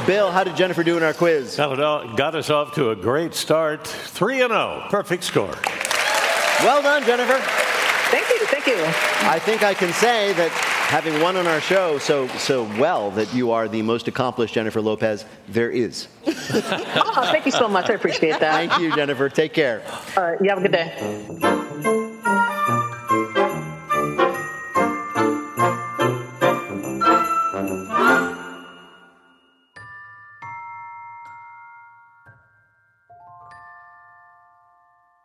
Bill, 0.07 0.31
how 0.31 0.43
did 0.43 0.55
Jennifer 0.55 0.83
do 0.83 0.97
in 0.97 1.03
our 1.03 1.13
quiz? 1.13 1.55
Got, 1.55 1.73
it 1.73 1.79
all, 1.81 2.15
got 2.15 2.33
us 2.33 2.49
off 2.49 2.73
to 2.75 2.89
a 2.89 2.95
great 2.95 3.35
start. 3.35 3.85
3 3.85 4.41
and 4.41 4.51
0. 4.51 4.87
Perfect 4.89 5.23
score. 5.23 5.53
Well 6.63 6.81
done, 6.81 7.03
Jennifer. 7.05 7.37
Thank 8.09 8.27
you, 8.29 8.45
thank 8.47 8.65
you. 8.65 8.83
I 9.29 9.37
think 9.37 9.61
I 9.61 9.75
can 9.75 9.93
say 9.93 10.33
that 10.33 10.49
having 10.89 11.21
won 11.21 11.35
on 11.37 11.45
our 11.45 11.61
show 11.61 11.99
so 11.99 12.27
so 12.29 12.63
well 12.79 13.11
that 13.11 13.31
you 13.35 13.51
are 13.51 13.67
the 13.67 13.83
most 13.83 14.07
accomplished 14.07 14.55
Jennifer 14.55 14.81
Lopez 14.81 15.25
there 15.47 15.69
is. 15.69 16.07
Oh, 17.11 17.29
thank 17.31 17.45
you 17.45 17.51
so 17.51 17.67
much. 17.67 17.89
I 17.89 17.93
appreciate 17.93 18.39
that. 18.39 18.69
Thank 18.69 18.79
you, 18.79 18.95
Jennifer. 18.95 19.29
Take 19.29 19.53
care. 19.53 19.83
All 20.15 20.23
right, 20.23 20.41
you 20.41 20.49
have 20.49 20.59
a 20.59 20.61
good 20.61 20.71
day. 20.71 21.65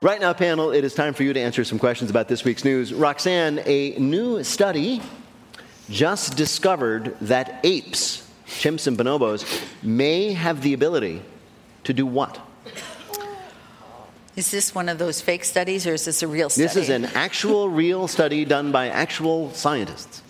Right 0.05 0.21
now, 0.21 0.35
panel, 0.35 0.71
it 0.71 0.85
is 0.85 0.93
time 0.93 1.15
for 1.15 1.23
you 1.23 1.33
to 1.33 1.41
answer 1.41 1.65
some 1.65 1.79
questions 1.79 2.11
about 2.11 2.29
this 2.29 2.45
week's 2.45 2.63
news. 2.63 2.93
Roxanne, 2.93 3.63
a 3.65 3.97
new 3.99 4.45
study 4.45 5.01
just 5.89 6.37
discovered 6.37 7.17
that 7.23 7.61
apes, 7.65 8.31
chimps 8.47 8.87
and 8.87 8.99
bonobos, 8.99 9.47
may 9.83 10.35
have 10.35 10.61
the 10.61 10.75
ability 10.75 11.23
to 11.85 11.95
do 11.95 12.05
what? 12.05 12.39
Is 14.37 14.51
this 14.51 14.75
one 14.75 14.91
of 14.91 14.99
those 14.99 15.23
fake 15.23 15.43
studies 15.43 15.87
or 15.87 15.95
is 15.95 16.05
this 16.05 16.23
a 16.23 16.29
real 16.29 16.51
study? 16.51 16.67
This 16.67 16.77
is 16.77 16.91
an 16.91 17.07
actual, 17.07 17.71
real 17.71 18.07
study 18.07 18.45
done 18.45 18.73
by 18.73 18.91
actual 18.91 19.55
scientists 19.55 20.21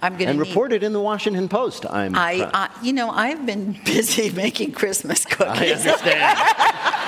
I'm 0.00 0.16
going 0.16 0.30
and 0.30 0.38
to 0.38 0.44
reported 0.44 0.84
in 0.84 0.92
the 0.92 1.00
Washington 1.00 1.48
Post. 1.48 1.86
I'm 1.90 2.14
I. 2.14 2.48
I, 2.54 2.70
you 2.82 2.92
know, 2.92 3.10
I've 3.10 3.46
been 3.46 3.72
busy 3.84 4.30
making 4.30 4.72
Christmas 4.72 5.24
cookies. 5.24 5.84
I 5.84 5.90
understand. 5.90 6.98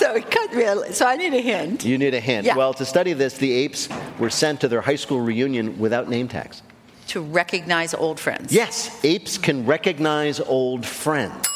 so 0.00 0.14
it 0.14 0.30
could 0.30 0.54
really. 0.54 0.92
So 0.92 1.06
I 1.06 1.16
need 1.16 1.34
a 1.34 1.40
hint. 1.40 1.84
you 1.84 1.98
need 1.98 2.14
a 2.14 2.20
hint. 2.20 2.46
Yeah. 2.46 2.56
Well, 2.56 2.72
to 2.74 2.86
study 2.86 3.12
this, 3.12 3.36
the 3.36 3.52
apes 3.52 3.88
were 4.18 4.30
sent 4.30 4.62
to 4.62 4.68
their 4.68 4.80
high 4.80 4.96
school 4.96 5.20
reunion 5.20 5.78
without 5.78 6.08
name 6.08 6.26
tags. 6.26 6.62
To 7.08 7.20
recognize 7.20 7.92
old 7.92 8.18
friends. 8.18 8.52
Yes, 8.52 9.04
apes 9.04 9.36
can 9.36 9.66
recognize 9.66 10.40
old 10.40 10.86
friends. 10.86 11.46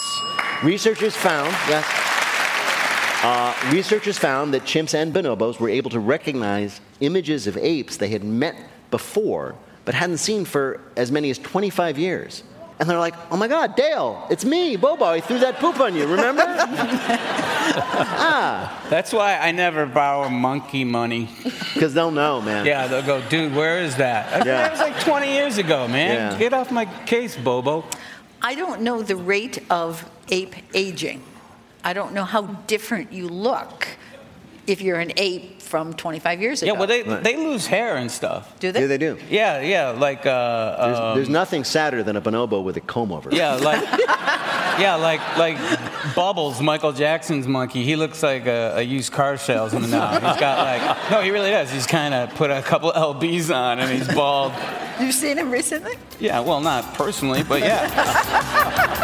Researchers 0.63 1.17
found, 1.17 1.53
yes, 1.69 1.87
uh, 3.23 3.55
researchers 3.73 4.19
found 4.19 4.53
that 4.53 4.63
chimps 4.65 4.95
and 4.95 5.15
bonobos 5.15 5.59
were 5.59 5.71
able 5.71 5.91
to 5.91 6.01
recognize 6.01 6.81
images 7.01 7.47
of 7.47 7.57
apes 7.57 7.97
they 7.97 8.09
had 8.09 8.25
met 8.25 8.57
before 8.91 9.55
but 9.85 9.95
hadn't 9.95 10.19
seen 10.19 10.45
for 10.45 10.81
as 10.97 11.11
many 11.11 11.31
as 11.31 11.39
25 11.39 11.99
years. 11.99 12.43
And 12.81 12.91
they're 12.91 12.99
like, 12.99 13.15
oh 13.31 13.37
my 13.37 13.47
God, 13.47 13.77
Dale, 13.77 14.27
it's 14.31 14.45
me, 14.45 14.75
Bobo. 14.77 15.05
I 15.05 15.21
threw 15.21 15.39
that 15.39 15.59
poop 15.59 15.79
on 15.79 15.95
you, 15.95 16.07
remember? 16.07 16.43
ah, 17.77 18.85
That's 18.91 19.13
why 19.13 19.37
I 19.39 19.53
never 19.53 19.87
borrow 19.87 20.29
monkey 20.29 20.83
money. 20.85 21.29
because 21.75 21.95
they'll 21.95 22.11
know, 22.11 22.41
man. 22.41 22.67
Yeah, 22.67 22.89
they'll 22.89 23.03
go, 23.03 23.23
dude, 23.29 23.55
where 23.55 23.79
is 23.79 23.97
that? 23.97 24.45
Yeah. 24.45 24.69
That 24.69 24.73
was 24.73 24.81
like 24.81 24.99
20 25.01 25.33
years 25.33 25.59
ago, 25.59 25.87
man. 25.87 26.33
Yeah. 26.33 26.39
Get 26.39 26.53
off 26.53 26.73
my 26.73 26.87
case, 27.07 27.37
Bobo. 27.37 27.85
I 28.43 28.55
don't 28.57 28.83
know 28.83 29.03
the 29.03 29.17
rate 29.17 29.63
of 29.71 30.09
ape 30.29 30.57
aging. 30.75 31.23
I 31.85 31.93
don't 31.93 32.13
know 32.13 32.25
how 32.25 32.43
different 32.67 33.13
you 33.13 33.29
look 33.29 33.87
if 34.67 34.81
you're 34.81 34.99
an 35.01 35.13
ape 35.17 35.61
from 35.61 35.93
25 35.95 36.41
years 36.41 36.63
ago. 36.63 36.73
Yeah, 36.73 36.79
well, 36.79 36.87
they, 36.87 37.03
they 37.03 37.37
lose 37.37 37.67
hair 37.67 37.97
and 37.97 38.11
stuff. 38.11 38.59
do 38.61 38.71
they? 38.73 38.83
Yeah, 38.83 38.87
they 38.87 38.99
do. 38.99 39.19
Yeah, 39.29 39.61
yeah, 39.61 39.89
like, 39.91 40.25
uh, 40.27 40.87
There's, 40.87 40.99
um, 40.99 41.15
there's 41.17 41.29
nothing 41.29 41.65
sadder 41.65 42.03
than 42.03 42.17
a 42.17 42.21
bonobo 42.21 42.63
with 42.63 42.77
a 42.77 42.81
comb 42.81 43.13
over. 43.13 43.31
yeah, 43.33 43.55
like, 43.55 43.83
yeah, 44.79 44.95
like, 44.97 45.21
like 45.37 45.57
Bubbles, 46.15 46.61
Michael 46.61 46.93
Jackson's 46.93 47.47
monkey. 47.49 47.83
He 47.85 47.97
looks 47.97 48.23
like 48.23 48.47
a, 48.47 48.75
a 48.77 48.83
used 48.83 49.13
car 49.13 49.37
salesman 49.37 49.91
now. 49.91 50.13
He's 50.13 50.41
got 50.41 50.59
like, 50.59 51.11
no, 51.11 51.21
he 51.23 51.31
really 51.31 51.51
does. 51.51 51.71
He's 51.71 51.87
kind 51.87 52.15
of 52.15 52.31
put 52.35 52.51
a 52.51 52.63
couple 52.63 52.93
lbs 52.97 53.55
on 53.55 53.79
and 53.81 53.91
he's 53.91 54.13
bald. 54.15 54.53
You've 55.01 55.15
seen 55.15 55.39
him 55.39 55.51
recently? 55.51 55.95
Yeah, 56.21 56.41
well, 56.41 56.61
not 56.61 56.95
personally, 56.95 57.43
but 57.43 57.61
yeah. 57.61 59.01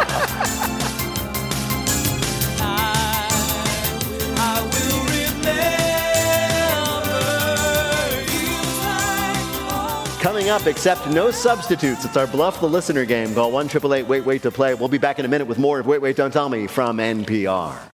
Coming 10.21 10.49
up, 10.49 10.67
accept 10.67 11.09
no 11.09 11.31
substitutes. 11.31 12.05
It's 12.05 12.15
our 12.15 12.27
Bluff 12.27 12.59
the 12.59 12.69
Listener 12.69 13.05
game. 13.05 13.33
Call 13.33 13.51
1 13.51 13.65
888 13.65 14.07
Wait 14.07 14.23
Wait 14.23 14.41
to 14.43 14.51
play. 14.51 14.75
We'll 14.75 14.87
be 14.87 14.99
back 14.99 15.17
in 15.17 15.25
a 15.25 15.27
minute 15.27 15.47
with 15.47 15.57
more 15.57 15.79
of 15.79 15.87
Wait 15.87 15.99
Wait 15.99 16.15
Don't 16.15 16.31
Tell 16.31 16.47
Me 16.47 16.67
from 16.67 16.97
NPR. 16.97 17.89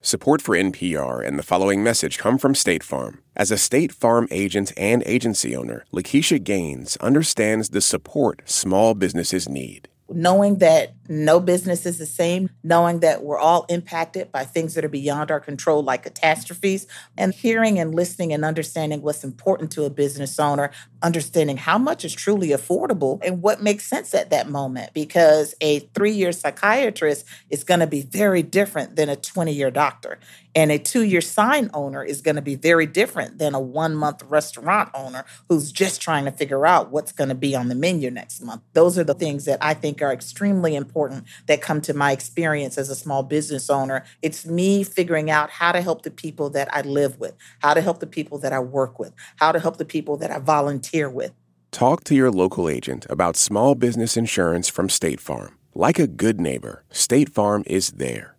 Support 0.00 0.40
for 0.40 0.56
NPR 0.56 1.22
and 1.26 1.38
the 1.38 1.42
following 1.42 1.82
message 1.84 2.16
come 2.16 2.38
from 2.38 2.54
State 2.54 2.82
Farm. 2.82 3.20
As 3.36 3.50
a 3.50 3.58
State 3.58 3.92
Farm 3.92 4.26
agent 4.30 4.72
and 4.78 5.02
agency 5.04 5.54
owner, 5.54 5.84
Lakeisha 5.92 6.42
Gaines 6.42 6.96
understands 6.98 7.68
the 7.68 7.82
support 7.82 8.40
small 8.46 8.94
businesses 8.94 9.46
need. 9.46 9.88
knowing 10.08 10.58
that 10.58 10.94
no 11.08 11.40
business 11.40 11.86
is 11.86 11.98
the 11.98 12.06
same, 12.06 12.50
knowing 12.62 13.00
that 13.00 13.22
we're 13.22 13.38
all 13.38 13.66
impacted 13.68 14.32
by 14.32 14.44
things 14.44 14.74
that 14.74 14.84
are 14.84 14.88
beyond 14.88 15.30
our 15.30 15.40
control, 15.40 15.82
like 15.82 16.02
catastrophes, 16.02 16.86
and 17.16 17.32
hearing 17.32 17.78
and 17.78 17.94
listening 17.94 18.32
and 18.32 18.44
understanding 18.44 19.02
what's 19.02 19.24
important 19.24 19.70
to 19.72 19.84
a 19.84 19.90
business 19.90 20.38
owner, 20.38 20.70
understanding 21.02 21.56
how 21.56 21.78
much 21.78 22.04
is 22.04 22.14
truly 22.14 22.48
affordable 22.48 23.20
and 23.22 23.42
what 23.42 23.62
makes 23.62 23.84
sense 23.84 24.14
at 24.14 24.30
that 24.30 24.48
moment. 24.48 24.92
Because 24.94 25.54
a 25.60 25.80
three 25.80 26.12
year 26.12 26.32
psychiatrist 26.32 27.24
is 27.50 27.64
going 27.64 27.80
to 27.80 27.86
be 27.86 28.02
very 28.02 28.42
different 28.42 28.96
than 28.96 29.08
a 29.08 29.16
20 29.16 29.52
year 29.52 29.70
doctor. 29.70 30.18
And 30.54 30.72
a 30.72 30.78
two 30.78 31.02
year 31.02 31.20
sign 31.20 31.70
owner 31.74 32.02
is 32.02 32.22
going 32.22 32.36
to 32.36 32.42
be 32.42 32.54
very 32.54 32.86
different 32.86 33.36
than 33.36 33.54
a 33.54 33.60
one 33.60 33.94
month 33.94 34.22
restaurant 34.22 34.90
owner 34.94 35.26
who's 35.50 35.70
just 35.70 36.00
trying 36.00 36.24
to 36.24 36.30
figure 36.30 36.66
out 36.66 36.90
what's 36.90 37.12
going 37.12 37.28
to 37.28 37.34
be 37.34 37.54
on 37.54 37.68
the 37.68 37.74
menu 37.74 38.10
next 38.10 38.40
month. 38.40 38.62
Those 38.72 38.98
are 38.98 39.04
the 39.04 39.12
things 39.12 39.44
that 39.44 39.58
I 39.60 39.74
think 39.74 40.00
are 40.00 40.12
extremely 40.12 40.74
important 40.74 40.95
that 41.46 41.60
come 41.60 41.80
to 41.82 41.94
my 41.94 42.12
experience 42.12 42.78
as 42.78 42.88
a 42.90 42.96
small 42.96 43.22
business 43.22 43.68
owner. 43.70 44.04
It's 44.22 44.46
me 44.46 44.82
figuring 44.82 45.30
out 45.30 45.50
how 45.50 45.72
to 45.72 45.80
help 45.80 46.02
the 46.02 46.10
people 46.10 46.50
that 46.50 46.74
I 46.74 46.80
live 46.82 47.20
with, 47.20 47.34
how 47.60 47.74
to 47.74 47.80
help 47.80 48.00
the 48.00 48.06
people 48.06 48.38
that 48.38 48.52
I 48.52 48.60
work 48.60 48.98
with, 48.98 49.12
how 49.36 49.52
to 49.52 49.60
help 49.60 49.76
the 49.76 49.84
people 49.84 50.16
that 50.18 50.30
I 50.30 50.38
volunteer 50.38 51.08
with. 51.10 51.32
Talk 51.70 52.04
to 52.04 52.14
your 52.14 52.30
local 52.30 52.68
agent 52.68 53.06
about 53.10 53.36
small 53.36 53.74
business 53.74 54.16
insurance 54.16 54.68
from 54.68 54.88
State 54.88 55.20
Farm. 55.20 55.58
Like 55.74 55.98
a 55.98 56.06
good 56.06 56.40
neighbor, 56.40 56.84
State 56.90 57.28
Farm 57.28 57.62
is 57.66 57.90
there. 57.92 58.35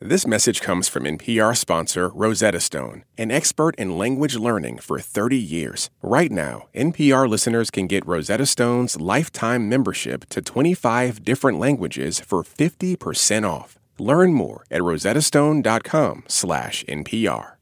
This 0.00 0.28
message 0.28 0.60
comes 0.60 0.86
from 0.86 1.02
NPR 1.02 1.56
sponsor 1.56 2.10
Rosetta 2.10 2.60
Stone, 2.60 3.02
an 3.18 3.32
expert 3.32 3.74
in 3.74 3.98
language 3.98 4.36
learning 4.36 4.78
for 4.78 5.00
30 5.00 5.36
years. 5.36 5.90
Right 6.02 6.30
now, 6.30 6.68
NPR 6.72 7.28
listeners 7.28 7.68
can 7.68 7.88
get 7.88 8.06
Rosetta 8.06 8.46
Stone's 8.46 9.00
lifetime 9.00 9.68
membership 9.68 10.28
to 10.28 10.40
25 10.40 11.24
different 11.24 11.58
languages 11.58 12.20
for 12.20 12.44
50% 12.44 13.44
off. 13.44 13.76
Learn 13.98 14.34
more 14.34 14.64
at 14.70 14.82
rosettastone.com/npr. 14.82 17.52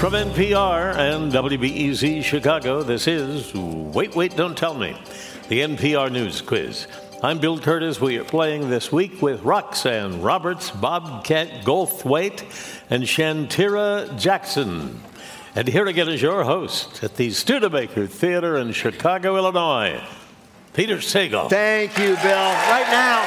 From 0.00 0.14
NPR 0.14 0.96
and 0.96 1.32
WBEZ 1.32 2.24
Chicago, 2.24 2.82
this 2.82 3.06
is 3.06 3.54
Wait, 3.54 4.16
Wait, 4.16 4.36
Don't 4.36 4.58
Tell 4.58 4.74
Me, 4.74 4.96
the 5.48 5.60
NPR 5.60 6.10
News 6.10 6.40
Quiz. 6.40 6.88
I'm 7.24 7.38
Bill 7.38 7.58
Kurtis. 7.58 8.02
We 8.02 8.18
are 8.18 8.24
playing 8.24 8.68
this 8.68 8.92
week 8.92 9.22
with 9.22 9.42
Roxanne 9.44 10.20
Roberts, 10.20 10.70
Bobcat 10.70 11.64
Goldthwait, 11.64 12.42
and 12.90 13.04
Shantira 13.04 14.20
Jackson. 14.20 15.00
And 15.56 15.66
here 15.66 15.86
again 15.86 16.10
is 16.10 16.20
your 16.20 16.44
host 16.44 17.02
at 17.02 17.16
the 17.16 17.30
Studebaker 17.30 18.06
Theater 18.06 18.58
in 18.58 18.72
Chicago, 18.72 19.38
Illinois, 19.38 20.04
Peter 20.74 20.98
Sagal. 20.98 21.48
Thank 21.48 21.96
you, 21.96 22.14
Bill. 22.16 22.52
Right 22.68 22.88
now, 22.90 23.24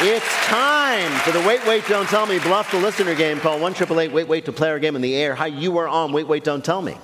it's 0.00 0.46
time 0.46 1.12
for 1.20 1.32
the 1.32 1.46
Wait 1.46 1.60
Wait 1.66 1.86
Don't 1.88 2.08
Tell 2.08 2.24
Me 2.24 2.38
Bluff 2.38 2.70
the 2.70 2.78
Listener 2.78 3.14
game. 3.14 3.38
Call 3.38 3.60
1 3.60 3.72
888 3.72 4.14
Wait 4.14 4.28
Wait 4.28 4.46
to 4.46 4.52
play 4.52 4.70
our 4.70 4.78
game 4.78 4.96
in 4.96 5.02
the 5.02 5.14
air. 5.14 5.34
Hi, 5.34 5.48
you 5.48 5.76
are 5.76 5.88
on 5.88 6.14
Wait 6.14 6.26
Wait 6.26 6.42
Don't 6.42 6.64
Tell 6.64 6.80
Me. 6.80 6.96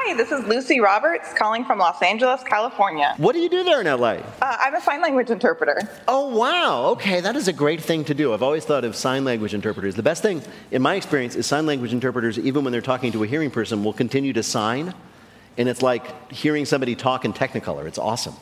Hi, 0.00 0.14
this 0.14 0.30
is 0.30 0.46
Lucy 0.46 0.78
Roberts 0.78 1.34
calling 1.34 1.64
from 1.64 1.80
Los 1.80 2.00
Angeles, 2.02 2.44
California. 2.44 3.14
What 3.16 3.32
do 3.32 3.40
you 3.40 3.48
do 3.48 3.64
there 3.64 3.80
in 3.80 3.86
LA? 3.88 4.18
Uh, 4.20 4.22
I'm 4.40 4.76
a 4.76 4.80
sign 4.80 5.02
language 5.02 5.28
interpreter. 5.28 5.76
Oh, 6.06 6.28
wow. 6.36 6.90
Okay, 6.90 7.20
that 7.20 7.34
is 7.34 7.48
a 7.48 7.52
great 7.52 7.80
thing 7.80 8.04
to 8.04 8.14
do. 8.14 8.32
I've 8.32 8.42
always 8.42 8.64
thought 8.64 8.84
of 8.84 8.94
sign 8.94 9.24
language 9.24 9.54
interpreters. 9.54 9.96
The 9.96 10.04
best 10.04 10.22
thing, 10.22 10.40
in 10.70 10.82
my 10.82 10.94
experience, 10.94 11.34
is 11.34 11.46
sign 11.46 11.66
language 11.66 11.92
interpreters, 11.92 12.38
even 12.38 12.62
when 12.62 12.70
they're 12.70 12.80
talking 12.80 13.10
to 13.10 13.24
a 13.24 13.26
hearing 13.26 13.50
person, 13.50 13.82
will 13.82 13.92
continue 13.92 14.32
to 14.34 14.42
sign. 14.42 14.94
And 15.56 15.68
it's 15.68 15.82
like 15.82 16.30
hearing 16.30 16.64
somebody 16.64 16.94
talk 16.94 17.24
in 17.24 17.32
Technicolor. 17.32 17.86
It's 17.86 17.98
awesome. 17.98 18.34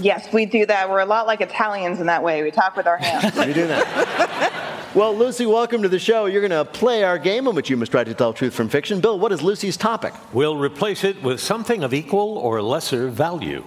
Yes, 0.00 0.32
we 0.32 0.46
do 0.46 0.66
that. 0.66 0.88
We're 0.90 1.00
a 1.00 1.06
lot 1.06 1.26
like 1.26 1.40
Italians 1.40 2.00
in 2.00 2.06
that 2.06 2.22
way. 2.22 2.42
We 2.42 2.50
talk 2.50 2.76
with 2.76 2.86
our 2.86 2.96
hands. 2.96 3.36
You 3.46 3.52
do 3.52 3.66
that. 3.66 4.90
well, 4.94 5.14
Lucy, 5.14 5.44
welcome 5.46 5.82
to 5.82 5.88
the 5.88 5.98
show. 5.98 6.26
You're 6.26 6.46
going 6.46 6.50
to 6.50 6.64
play 6.64 7.04
our 7.04 7.18
game 7.18 7.46
in 7.46 7.54
which 7.54 7.68
you 7.68 7.76
must 7.76 7.92
try 7.92 8.04
to 8.04 8.14
tell 8.14 8.32
truth 8.32 8.54
from 8.54 8.68
fiction. 8.68 9.00
Bill, 9.00 9.18
what 9.18 9.32
is 9.32 9.42
Lucy's 9.42 9.76
topic? 9.76 10.14
We'll 10.32 10.56
replace 10.56 11.04
it 11.04 11.22
with 11.22 11.40
something 11.40 11.84
of 11.84 11.92
equal 11.92 12.38
or 12.38 12.62
lesser 12.62 13.08
value. 13.08 13.64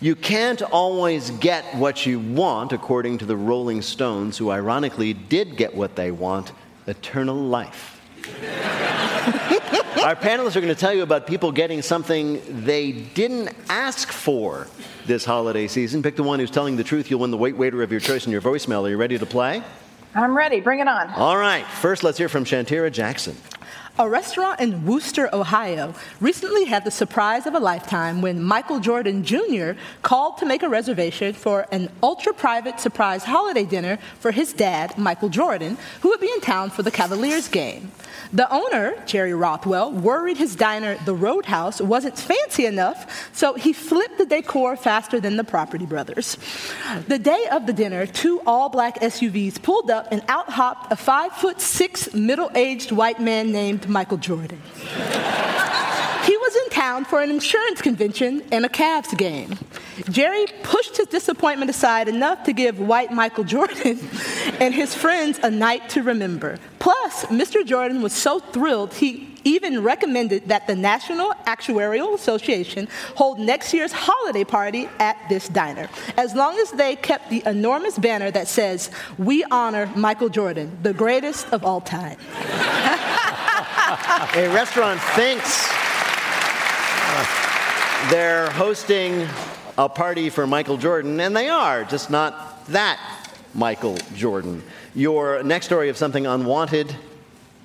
You 0.00 0.16
can't 0.16 0.62
always 0.62 1.30
get 1.30 1.64
what 1.76 2.06
you 2.06 2.18
want, 2.18 2.72
according 2.72 3.18
to 3.18 3.24
the 3.24 3.36
Rolling 3.36 3.82
Stones, 3.82 4.38
who 4.38 4.50
ironically 4.50 5.12
did 5.12 5.56
get 5.56 5.74
what 5.74 5.94
they 5.94 6.10
want 6.10 6.52
eternal 6.86 7.36
life. 7.36 8.01
Our 10.02 10.16
panelists 10.16 10.56
are 10.56 10.60
going 10.60 10.74
to 10.74 10.80
tell 10.80 10.92
you 10.92 11.02
about 11.02 11.26
people 11.28 11.52
getting 11.52 11.80
something 11.80 12.42
they 12.64 12.90
didn't 12.92 13.50
ask 13.68 14.10
for 14.10 14.66
this 15.06 15.24
holiday 15.24 15.68
season. 15.68 16.02
Pick 16.02 16.16
the 16.16 16.24
one 16.24 16.40
who's 16.40 16.50
telling 16.50 16.76
the 16.76 16.84
truth. 16.84 17.08
You'll 17.10 17.20
win 17.20 17.30
the 17.30 17.36
wait 17.36 17.56
waiter 17.56 17.82
of 17.82 17.90
your 17.90 18.00
choice 18.00 18.26
in 18.26 18.32
your 18.32 18.40
voicemail. 18.40 18.82
Are 18.82 18.90
you 18.90 18.96
ready 18.96 19.16
to 19.16 19.26
play? 19.26 19.62
I'm 20.14 20.36
ready. 20.36 20.60
Bring 20.60 20.80
it 20.80 20.88
on. 20.88 21.08
All 21.10 21.36
right. 21.36 21.64
First, 21.66 22.02
let's 22.02 22.18
hear 22.18 22.28
from 22.28 22.44
Shantira 22.44 22.92
Jackson. 22.92 23.36
A 23.98 24.08
restaurant 24.08 24.58
in 24.58 24.86
Wooster, 24.86 25.28
Ohio, 25.34 25.94
recently 26.18 26.64
had 26.64 26.82
the 26.82 26.90
surprise 26.90 27.46
of 27.46 27.52
a 27.52 27.60
lifetime 27.60 28.22
when 28.22 28.42
Michael 28.42 28.80
Jordan 28.80 29.22
Jr. 29.22 29.72
called 30.00 30.38
to 30.38 30.46
make 30.46 30.62
a 30.62 30.68
reservation 30.68 31.34
for 31.34 31.66
an 31.70 31.90
ultra 32.02 32.32
private 32.32 32.80
surprise 32.80 33.22
holiday 33.24 33.66
dinner 33.66 33.98
for 34.18 34.30
his 34.30 34.54
dad, 34.54 34.96
Michael 34.96 35.28
Jordan, 35.28 35.76
who 36.00 36.08
would 36.08 36.20
be 36.20 36.32
in 36.32 36.40
town 36.40 36.70
for 36.70 36.82
the 36.82 36.90
Cavaliers 36.90 37.48
game. 37.48 37.92
The 38.32 38.50
owner, 38.50 38.94
Jerry 39.04 39.34
Rothwell, 39.34 39.92
worried 39.92 40.38
his 40.38 40.56
diner, 40.56 40.96
the 41.04 41.14
Roadhouse, 41.14 41.82
wasn't 41.82 42.18
fancy 42.18 42.64
enough, 42.64 43.30
so 43.34 43.52
he 43.52 43.74
flipped 43.74 44.16
the 44.16 44.24
decor 44.24 44.74
faster 44.74 45.20
than 45.20 45.36
the 45.36 45.44
Property 45.44 45.84
Brothers. 45.84 46.38
The 47.08 47.18
day 47.18 47.46
of 47.52 47.66
the 47.66 47.74
dinner, 47.74 48.06
two 48.06 48.40
all 48.46 48.70
black 48.70 49.00
SUVs 49.00 49.60
pulled 49.62 49.90
up 49.90 50.08
and 50.10 50.22
out 50.28 50.48
hopped 50.48 50.90
a 50.90 50.96
five 50.96 51.32
foot 51.32 51.60
six 51.60 52.14
middle 52.14 52.50
aged 52.54 52.90
white 52.90 53.20
man 53.20 53.52
named 53.52 53.81
Michael 53.88 54.18
Jordan. 54.18 54.60
He 56.24 56.36
was 56.36 56.54
in 56.54 56.70
town 56.70 57.04
for 57.04 57.20
an 57.20 57.30
insurance 57.30 57.82
convention 57.82 58.42
and 58.52 58.64
a 58.64 58.68
Cavs 58.68 59.16
game. 59.16 59.58
Jerry 60.08 60.46
pushed 60.62 60.96
his 60.96 61.08
disappointment 61.08 61.70
aside 61.70 62.08
enough 62.08 62.44
to 62.44 62.52
give 62.52 62.78
white 62.78 63.10
Michael 63.10 63.44
Jordan 63.44 63.98
and 64.60 64.72
his 64.72 64.94
friends 64.94 65.40
a 65.42 65.50
night 65.50 65.88
to 65.90 66.02
remember. 66.02 66.58
Plus, 66.78 67.26
Mr. 67.26 67.66
Jordan 67.66 68.02
was 68.02 68.12
so 68.12 68.38
thrilled 68.38 68.94
he 68.94 69.28
even 69.44 69.82
recommended 69.82 70.48
that 70.48 70.68
the 70.68 70.76
National 70.76 71.32
Actuarial 71.46 72.14
Association 72.14 72.88
hold 73.16 73.40
next 73.40 73.74
year's 73.74 73.92
holiday 73.92 74.44
party 74.44 74.88
at 75.00 75.16
this 75.28 75.48
diner, 75.48 75.88
as 76.16 76.34
long 76.34 76.56
as 76.58 76.70
they 76.70 76.94
kept 76.94 77.30
the 77.30 77.42
enormous 77.46 77.98
banner 77.98 78.30
that 78.30 78.46
says, 78.46 78.90
We 79.18 79.44
honor 79.50 79.90
Michael 79.96 80.28
Jordan, 80.28 80.78
the 80.82 80.92
greatest 80.92 81.52
of 81.52 81.64
all 81.64 81.80
time. 81.80 82.18
A 84.34 84.48
restaurant 84.54 85.00
thinks 85.00 85.68
they're 88.10 88.50
hosting 88.50 89.26
a 89.78 89.88
party 89.88 90.30
for 90.30 90.46
Michael 90.46 90.76
Jordan, 90.76 91.20
and 91.20 91.36
they 91.36 91.48
are, 91.48 91.84
just 91.84 92.10
not 92.10 92.66
that 92.68 92.98
Michael 93.54 93.96
Jordan. 94.14 94.62
Your 94.94 95.42
next 95.42 95.66
story 95.66 95.88
of 95.88 95.96
something 95.96 96.26
unwanted 96.26 96.94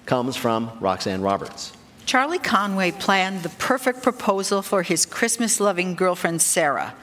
comes 0.06 0.36
from 0.36 0.72
Roxanne 0.80 1.22
Roberts. 1.22 1.74
Charlie 2.06 2.40
Conway 2.40 2.92
planned 2.92 3.44
the 3.44 3.50
perfect 3.50 4.02
proposal 4.02 4.62
for 4.62 4.84
his 4.84 5.06
Christmas 5.06 5.60
loving 5.60 5.96
girlfriend 5.96 6.42
Sarah. 6.42 6.94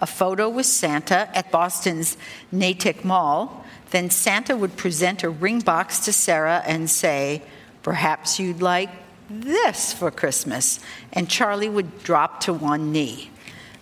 A 0.00 0.06
photo 0.06 0.48
with 0.48 0.66
Santa 0.66 1.28
at 1.36 1.50
Boston's 1.50 2.16
Natick 2.50 3.04
Mall. 3.04 3.64
Then 3.90 4.10
Santa 4.10 4.56
would 4.56 4.76
present 4.76 5.22
a 5.22 5.30
ring 5.30 5.60
box 5.60 6.00
to 6.00 6.12
Sarah 6.12 6.62
and 6.66 6.88
say, 6.90 7.42
Perhaps 7.82 8.40
you'd 8.40 8.62
like 8.62 8.90
this 9.42 9.92
for 9.92 10.10
Christmas. 10.10 10.80
And 11.12 11.28
Charlie 11.28 11.68
would 11.68 12.02
drop 12.02 12.40
to 12.40 12.52
one 12.52 12.92
knee. 12.92 13.30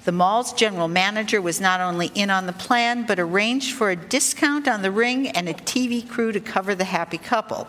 The 0.04 0.12
mall's 0.12 0.52
general 0.52 0.88
manager 0.88 1.40
was 1.40 1.60
not 1.60 1.80
only 1.80 2.10
in 2.14 2.28
on 2.28 2.46
the 2.46 2.52
plan, 2.52 3.06
but 3.06 3.20
arranged 3.20 3.74
for 3.74 3.90
a 3.90 3.96
discount 3.96 4.66
on 4.66 4.82
the 4.82 4.90
ring 4.90 5.28
and 5.28 5.48
a 5.48 5.54
TV 5.54 6.06
crew 6.06 6.32
to 6.32 6.40
cover 6.40 6.74
the 6.74 6.84
happy 6.84 7.18
couple. 7.18 7.68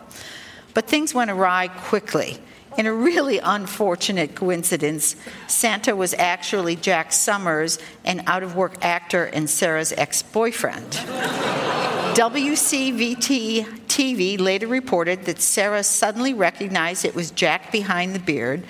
But 0.74 0.88
things 0.88 1.14
went 1.14 1.30
awry 1.30 1.68
quickly. 1.68 2.38
In 2.76 2.86
a 2.86 2.92
really 2.92 3.38
unfortunate 3.38 4.34
coincidence, 4.34 5.14
Santa 5.46 5.94
was 5.94 6.12
actually 6.14 6.74
Jack 6.74 7.12
Summers, 7.12 7.78
an 8.04 8.24
out 8.26 8.42
of 8.42 8.56
work 8.56 8.84
actor 8.84 9.26
and 9.26 9.48
Sarah's 9.48 9.92
ex 9.92 10.22
boyfriend. 10.22 10.98
WCVT 12.14 13.64
TV 13.88 14.38
later 14.38 14.68
reported 14.68 15.24
that 15.24 15.40
Sarah 15.40 15.82
suddenly 15.82 16.32
recognized 16.32 17.04
it 17.04 17.16
was 17.16 17.32
Jack 17.32 17.72
behind 17.72 18.14
the 18.14 18.20
beard, 18.20 18.62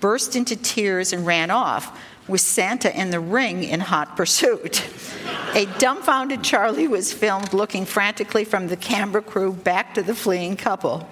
burst 0.00 0.34
into 0.34 0.56
tears, 0.56 1.12
and 1.12 1.24
ran 1.24 1.52
off, 1.52 1.96
with 2.26 2.40
Santa 2.40 2.92
in 3.00 3.10
the 3.10 3.20
ring 3.20 3.62
in 3.62 3.78
hot 3.78 4.16
pursuit. 4.16 4.84
A 5.54 5.66
dumbfounded 5.78 6.42
Charlie 6.42 6.88
was 6.88 7.12
filmed 7.12 7.52
looking 7.52 7.84
frantically 7.84 8.44
from 8.44 8.66
the 8.66 8.76
camera 8.76 9.22
crew 9.22 9.52
back 9.52 9.94
to 9.94 10.02
the 10.02 10.14
fleeing 10.14 10.56
couple. 10.56 11.08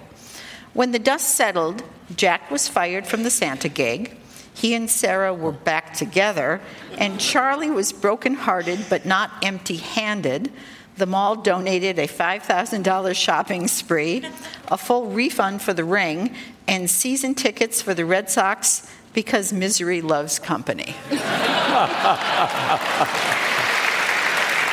When 0.73 0.91
the 0.91 0.99
dust 0.99 1.35
settled, 1.35 1.83
Jack 2.13 2.51
was 2.51 2.67
fired 2.67 3.07
from 3.07 3.23
the 3.23 3.31
Santa 3.31 3.69
gig. 3.69 4.17
He 4.53 4.73
and 4.73 4.89
Sarah 4.89 5.33
were 5.33 5.53
back 5.53 5.93
together, 5.93 6.59
and 6.97 7.17
Charlie 7.17 7.71
was 7.71 7.93
brokenhearted 7.93 8.87
but 8.89 9.05
not 9.05 9.31
empty 9.41 9.77
handed. 9.77 10.51
The 10.97 11.05
mall 11.05 11.35
donated 11.35 11.99
a 11.99 12.07
$5,000 12.07 13.15
shopping 13.15 13.67
spree, 13.67 14.25
a 14.67 14.77
full 14.77 15.11
refund 15.11 15.61
for 15.61 15.73
the 15.73 15.83
ring, 15.83 16.35
and 16.67 16.89
season 16.89 17.35
tickets 17.35 17.81
for 17.81 17.93
the 17.93 18.03
Red 18.03 18.29
Sox 18.29 18.89
because 19.13 19.53
misery 19.53 20.01
loves 20.01 20.39
company. 20.39 20.95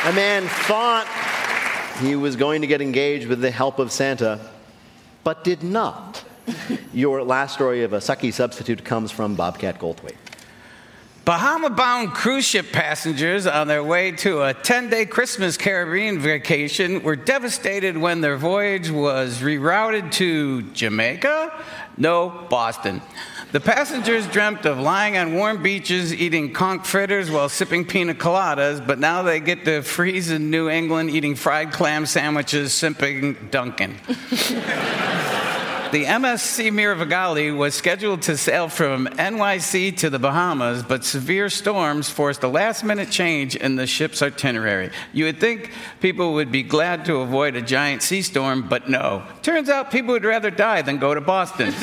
A 0.05 0.13
man 0.13 0.47
thought 0.47 1.07
he 1.99 2.15
was 2.15 2.35
going 2.35 2.61
to 2.61 2.67
get 2.67 2.79
engaged 2.79 3.27
with 3.27 3.41
the 3.41 3.49
help 3.49 3.79
of 3.79 3.91
Santa, 3.91 4.39
but 5.23 5.43
did 5.43 5.63
not. 5.63 6.23
Your 6.93 7.23
last 7.23 7.55
story 7.55 7.83
of 7.83 7.91
a 7.91 7.97
sucky 7.97 8.31
substitute 8.31 8.83
comes 8.83 9.09
from 9.09 9.33
Bobcat 9.33 9.79
Goldthwait. 9.79 10.15
Bahama 11.25 11.71
bound 11.71 12.13
cruise 12.13 12.45
ship 12.45 12.71
passengers 12.71 13.47
on 13.47 13.67
their 13.67 13.83
way 13.83 14.11
to 14.11 14.43
a 14.43 14.53
10 14.53 14.91
day 14.91 15.07
Christmas 15.07 15.57
Caribbean 15.57 16.19
vacation 16.19 17.01
were 17.01 17.15
devastated 17.15 17.97
when 17.97 18.21
their 18.21 18.37
voyage 18.37 18.91
was 18.91 19.39
rerouted 19.39 20.11
to 20.11 20.61
Jamaica? 20.73 21.51
No, 21.97 22.45
Boston. 22.47 23.01
The 23.53 23.59
passengers 23.59 24.27
dreamt 24.27 24.67
of 24.67 24.77
lying 24.77 25.17
on 25.17 25.33
warm 25.33 25.63
beaches 25.63 26.13
eating 26.13 26.53
conch 26.53 26.85
fritters 26.85 27.31
while 27.31 27.49
sipping 27.49 27.85
pina 27.85 28.13
coladas, 28.13 28.85
but 28.85 28.99
now 28.99 29.23
they 29.23 29.39
get 29.39 29.65
to 29.65 29.81
freeze 29.81 30.29
in 30.29 30.51
New 30.51 30.69
England 30.69 31.09
eating 31.09 31.33
fried 31.33 31.71
clam 31.71 32.05
sandwiches, 32.05 32.71
sipping 32.71 33.49
Dunkin'. 33.49 33.95
The 35.95 36.03
MSC 36.03 36.73
Meraviglia 36.73 37.55
was 37.55 37.73
scheduled 37.73 38.23
to 38.23 38.35
sail 38.35 38.67
from 38.67 39.07
NYC 39.07 39.95
to 39.99 40.09
the 40.09 40.19
Bahamas, 40.19 40.83
but 40.83 41.05
severe 41.05 41.49
storms 41.49 42.09
forced 42.09 42.43
a 42.43 42.49
last 42.49 42.83
minute 42.83 43.09
change 43.09 43.55
in 43.55 43.77
the 43.77 43.87
ship's 43.87 44.21
itinerary. 44.21 44.91
You 45.13 45.23
would 45.23 45.39
think 45.39 45.71
people 46.01 46.33
would 46.33 46.51
be 46.51 46.63
glad 46.63 47.05
to 47.05 47.21
avoid 47.21 47.55
a 47.55 47.61
giant 47.61 48.03
sea 48.03 48.23
storm, 48.23 48.67
but 48.67 48.89
no. 48.89 49.23
Turns 49.41 49.69
out 49.69 49.89
people 49.89 50.11
would 50.11 50.25
rather 50.25 50.51
die 50.51 50.81
than 50.81 50.97
go 50.97 51.13
to 51.13 51.21
Boston. 51.21 51.73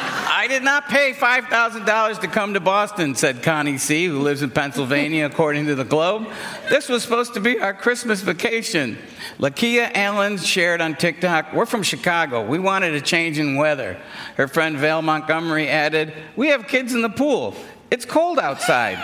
I 0.46 0.48
did 0.48 0.62
not 0.62 0.86
pay 0.86 1.12
$5,000 1.12 2.20
to 2.20 2.28
come 2.28 2.54
to 2.54 2.60
Boston, 2.60 3.16
said 3.16 3.42
Connie 3.42 3.78
C., 3.78 4.06
who 4.06 4.20
lives 4.20 4.42
in 4.42 4.50
Pennsylvania, 4.50 5.26
according 5.32 5.66
to 5.66 5.74
the 5.74 5.82
Globe. 5.82 6.28
This 6.70 6.88
was 6.88 7.02
supposed 7.02 7.34
to 7.34 7.40
be 7.40 7.58
our 7.58 7.74
Christmas 7.74 8.20
vacation. 8.20 8.96
Lakia 9.40 9.90
Allen 9.92 10.38
shared 10.38 10.80
on 10.80 10.94
TikTok, 10.94 11.52
We're 11.52 11.66
from 11.66 11.82
Chicago. 11.82 12.46
We 12.46 12.60
wanted 12.60 12.94
a 12.94 13.00
change 13.00 13.40
in 13.40 13.56
weather. 13.56 14.00
Her 14.36 14.46
friend 14.46 14.76
Val 14.76 15.02
Montgomery 15.02 15.68
added, 15.68 16.12
We 16.36 16.46
have 16.50 16.68
kids 16.68 16.94
in 16.94 17.02
the 17.02 17.10
pool. 17.10 17.56
It's 17.90 18.04
cold 18.04 18.38
outside. 18.38 18.98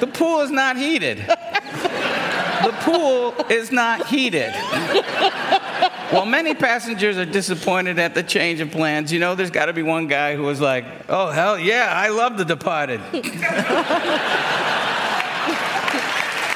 the 0.00 0.06
pool 0.06 0.40
is 0.40 0.50
not 0.50 0.78
heated. 0.78 1.18
The 1.18 2.74
pool 2.80 3.34
is 3.50 3.70
not 3.70 4.06
heated. 4.06 4.54
While 6.10 6.24
many 6.24 6.54
passengers 6.54 7.18
are 7.18 7.24
disappointed 7.24 7.98
at 7.98 8.14
the 8.14 8.22
change 8.22 8.60
of 8.60 8.70
plans, 8.70 9.12
you 9.12 9.18
know, 9.18 9.34
there's 9.34 9.50
got 9.50 9.66
to 9.66 9.72
be 9.72 9.82
one 9.82 10.06
guy 10.06 10.36
who 10.36 10.44
was 10.44 10.60
like, 10.60 10.84
oh, 11.08 11.30
hell 11.30 11.58
yeah, 11.58 11.92
I 11.92 12.10
love 12.10 12.38
The 12.38 12.44
Departed. 12.44 13.00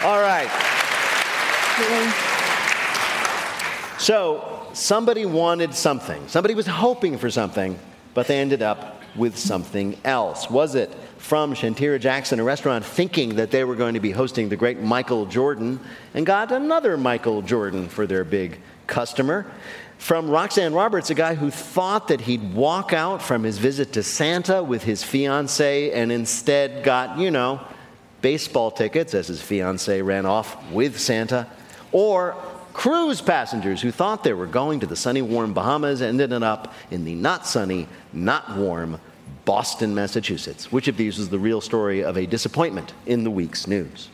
All 0.05 0.21
right. 0.21 0.49
So, 3.99 4.69
somebody 4.73 5.27
wanted 5.27 5.75
something. 5.75 6.29
Somebody 6.29 6.55
was 6.55 6.69
hoping 6.69 7.19
for 7.19 7.29
something, 7.29 7.77
but 8.15 8.29
they 8.29 8.39
ended 8.39 8.63
up 8.63 9.03
with 9.17 9.37
something 9.37 9.99
else. 10.05 10.49
Was 10.49 10.77
it 10.77 10.95
from 11.19 11.55
Shantira 11.55 12.01
Jackson, 12.01 12.39
a 12.39 12.45
restaurant, 12.45 12.85
thinking 12.85 13.37
that 13.37 13.51
they 13.51 13.65
were 13.65 13.75
going 13.75 13.95
to 13.95 14.01
be 14.01 14.13
hosting 14.13 14.49
the 14.49 14.57
great 14.57 14.79
Michael 14.79 15.27
Jordan, 15.27 15.81
and 16.15 16.25
got 16.25 16.53
another 16.53 16.97
Michael 16.97 17.43
Jordan 17.43 17.89
for 17.89 18.07
their 18.07 18.25
big 18.25 18.61
customer? 18.91 19.51
From 19.97 20.31
Roxanne 20.31 20.75
Roberts, 20.75 21.11
a 21.11 21.15
guy 21.15 21.35
who 21.35 21.51
thought 21.51 22.09
that 22.09 22.23
he'd 22.23 22.55
walk 22.55 22.93
out 22.93 23.23
from 23.23 23.43
his 23.43 23.59
visit 23.59 23.93
to 23.95 24.03
Santa 24.03 24.63
with 24.63 24.83
his 24.83 25.03
fiancee 25.03 25.93
and 25.93 26.11
instead 26.11 26.85
got, 26.85 27.19
you 27.19 27.31
know, 27.31 27.61
baseball 28.23 28.71
tickets 28.71 29.15
as 29.15 29.29
his 29.29 29.43
fiancee 29.43 30.03
ran 30.03 30.27
off 30.27 30.71
with 30.73 30.99
Santa. 30.99 31.47
Or 31.93 32.35
cruise 32.73 33.21
passengers 33.21 33.83
who 33.83 33.91
thought 33.91 34.25
they 34.25 34.33
were 34.33 34.47
going 34.47 34.81
to 34.81 34.87
the 34.87 34.97
sunny, 34.97 35.23
warm 35.23 35.53
Bahamas 35.53 36.01
and 36.01 36.21
ended 36.21 36.43
up 36.43 36.73
in 36.91 37.05
the 37.05 37.15
not 37.15 37.47
sunny, 37.47 37.87
not 38.13 38.57
warm 38.57 39.01
Boston, 39.45 39.95
Massachusetts. 39.95 40.71
Which 40.73 40.89
of 40.89 40.97
these 40.97 41.19
is 41.19 41.29
the 41.29 41.39
real 41.39 41.61
story 41.61 42.05
of 42.05 42.17
a 42.17 42.27
disappointment 42.27 42.95
in 43.07 43.25
the 43.25 43.31
week's 43.31 43.67
news? 43.67 44.09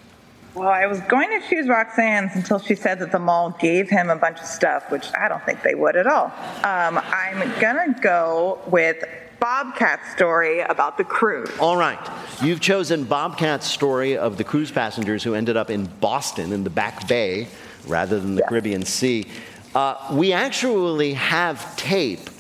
Well, 0.56 0.68
I 0.68 0.86
was 0.86 1.00
going 1.00 1.28
to 1.38 1.46
choose 1.46 1.68
Roxanne's 1.68 2.34
until 2.34 2.58
she 2.58 2.74
said 2.74 2.98
that 3.00 3.12
the 3.12 3.18
mall 3.18 3.50
gave 3.60 3.90
him 3.90 4.08
a 4.08 4.16
bunch 4.16 4.40
of 4.40 4.46
stuff, 4.46 4.90
which 4.90 5.06
I 5.14 5.28
don't 5.28 5.44
think 5.44 5.62
they 5.62 5.74
would 5.74 5.96
at 5.96 6.06
all. 6.06 6.32
Um, 6.64 6.98
I'm 7.04 7.40
going 7.60 7.92
to 7.94 8.00
go 8.00 8.58
with 8.66 9.04
Bobcat's 9.38 10.10
story 10.12 10.60
about 10.60 10.96
the 10.96 11.04
cruise. 11.04 11.50
All 11.60 11.76
right. 11.76 11.98
You've 12.40 12.60
chosen 12.60 13.04
Bobcat's 13.04 13.66
story 13.66 14.16
of 14.16 14.38
the 14.38 14.44
cruise 14.44 14.70
passengers 14.70 15.22
who 15.22 15.34
ended 15.34 15.58
up 15.58 15.68
in 15.68 15.84
Boston 16.00 16.54
in 16.54 16.64
the 16.64 16.70
Back 16.70 17.06
Bay 17.06 17.48
rather 17.86 18.18
than 18.18 18.34
the 18.34 18.40
Yeah. 18.40 18.48
Caribbean 18.48 18.82
Sea. 18.86 19.26
Uh, 19.74 19.96
we 20.12 20.32
actually 20.32 21.12
have 21.12 21.76
tape 21.76 22.30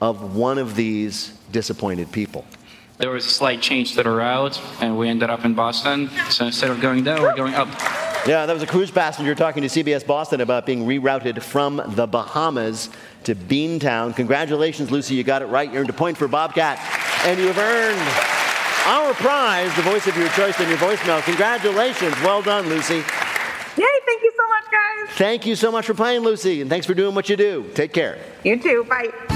of 0.00 0.34
one 0.34 0.58
of 0.58 0.74
these 0.74 1.28
disappointed 1.52 2.10
people. 2.10 2.44
There 3.02 3.10
was 3.10 3.26
a 3.26 3.30
slight 3.30 3.60
change 3.60 3.96
to 3.96 4.04
the 4.04 4.10
route, 4.10 4.60
and 4.80 4.96
we 4.96 5.08
ended 5.08 5.28
up 5.28 5.44
in 5.44 5.54
Boston. 5.54 6.08
So 6.30 6.46
instead 6.46 6.70
of 6.70 6.80
going 6.80 7.02
down, 7.02 7.20
we're 7.20 7.34
going 7.34 7.52
up. 7.52 7.66
Yeah, 8.28 8.46
that 8.46 8.52
was 8.52 8.62
a 8.62 8.66
cruise 8.66 8.92
passenger 8.92 9.34
talking 9.34 9.64
to 9.64 9.68
CBS 9.68 10.06
Boston 10.06 10.40
about 10.40 10.66
being 10.66 10.86
rerouted 10.86 11.42
from 11.42 11.82
the 11.84 12.06
Bahamas 12.06 12.90
to 13.24 13.34
Beantown. 13.34 14.14
Congratulations, 14.14 14.92
Lucy, 14.92 15.16
you 15.16 15.24
got 15.24 15.42
it 15.42 15.46
right. 15.46 15.72
You 15.72 15.80
earned 15.80 15.90
a 15.90 15.92
point 15.92 16.16
for 16.16 16.28
Bobcat, 16.28 16.78
and 17.26 17.40
you 17.40 17.48
have 17.48 17.58
earned 17.58 18.00
our 18.86 19.12
prize, 19.14 19.74
the 19.74 19.82
voice 19.82 20.06
of 20.06 20.16
your 20.16 20.28
choice 20.28 20.60
in 20.60 20.68
your 20.68 20.78
voicemail. 20.78 21.20
Congratulations. 21.24 22.14
Well 22.22 22.40
done, 22.40 22.68
Lucy. 22.68 22.98
Yay, 22.98 23.02
thank 24.06 24.22
you 24.22 24.32
so 24.36 24.46
much, 24.46 24.70
guys. 24.70 25.16
Thank 25.16 25.44
you 25.44 25.56
so 25.56 25.72
much 25.72 25.86
for 25.86 25.94
playing, 25.94 26.20
Lucy, 26.20 26.60
and 26.60 26.70
thanks 26.70 26.86
for 26.86 26.94
doing 26.94 27.16
what 27.16 27.28
you 27.28 27.36
do. 27.36 27.68
Take 27.74 27.92
care. 27.92 28.20
You 28.44 28.62
too. 28.62 28.84
Bye. 28.84 29.31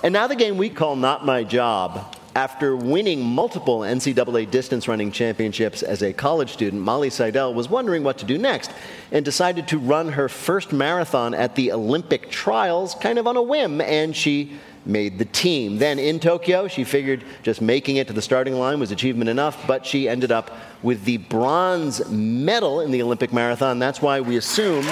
And 0.00 0.12
now 0.12 0.28
the 0.28 0.36
game 0.36 0.56
we 0.56 0.70
call 0.70 0.94
Not 0.94 1.26
My 1.26 1.42
Job. 1.42 2.14
After 2.36 2.76
winning 2.76 3.20
multiple 3.20 3.80
NCAA 3.80 4.48
distance 4.48 4.86
running 4.86 5.10
championships 5.10 5.82
as 5.82 6.04
a 6.04 6.12
college 6.12 6.52
student, 6.52 6.80
Molly 6.80 7.10
Seidel 7.10 7.52
was 7.52 7.68
wondering 7.68 8.04
what 8.04 8.16
to 8.18 8.24
do 8.24 8.38
next 8.38 8.70
and 9.10 9.24
decided 9.24 9.66
to 9.68 9.78
run 9.78 10.12
her 10.12 10.28
first 10.28 10.72
marathon 10.72 11.34
at 11.34 11.56
the 11.56 11.72
Olympic 11.72 12.30
trials 12.30 12.94
kind 12.94 13.18
of 13.18 13.26
on 13.26 13.36
a 13.36 13.42
whim, 13.42 13.80
and 13.80 14.14
she 14.14 14.52
made 14.86 15.18
the 15.18 15.24
team. 15.24 15.78
Then 15.78 15.98
in 15.98 16.20
Tokyo, 16.20 16.68
she 16.68 16.84
figured 16.84 17.24
just 17.42 17.60
making 17.60 17.96
it 17.96 18.06
to 18.06 18.12
the 18.12 18.22
starting 18.22 18.54
line 18.54 18.78
was 18.78 18.92
achievement 18.92 19.28
enough, 19.28 19.66
but 19.66 19.84
she 19.84 20.08
ended 20.08 20.30
up 20.30 20.56
with 20.80 21.04
the 21.06 21.16
bronze 21.16 22.08
medal 22.08 22.82
in 22.82 22.92
the 22.92 23.02
Olympic 23.02 23.32
marathon. 23.32 23.80
That's 23.80 24.00
why 24.00 24.20
we 24.20 24.36
assume. 24.36 24.86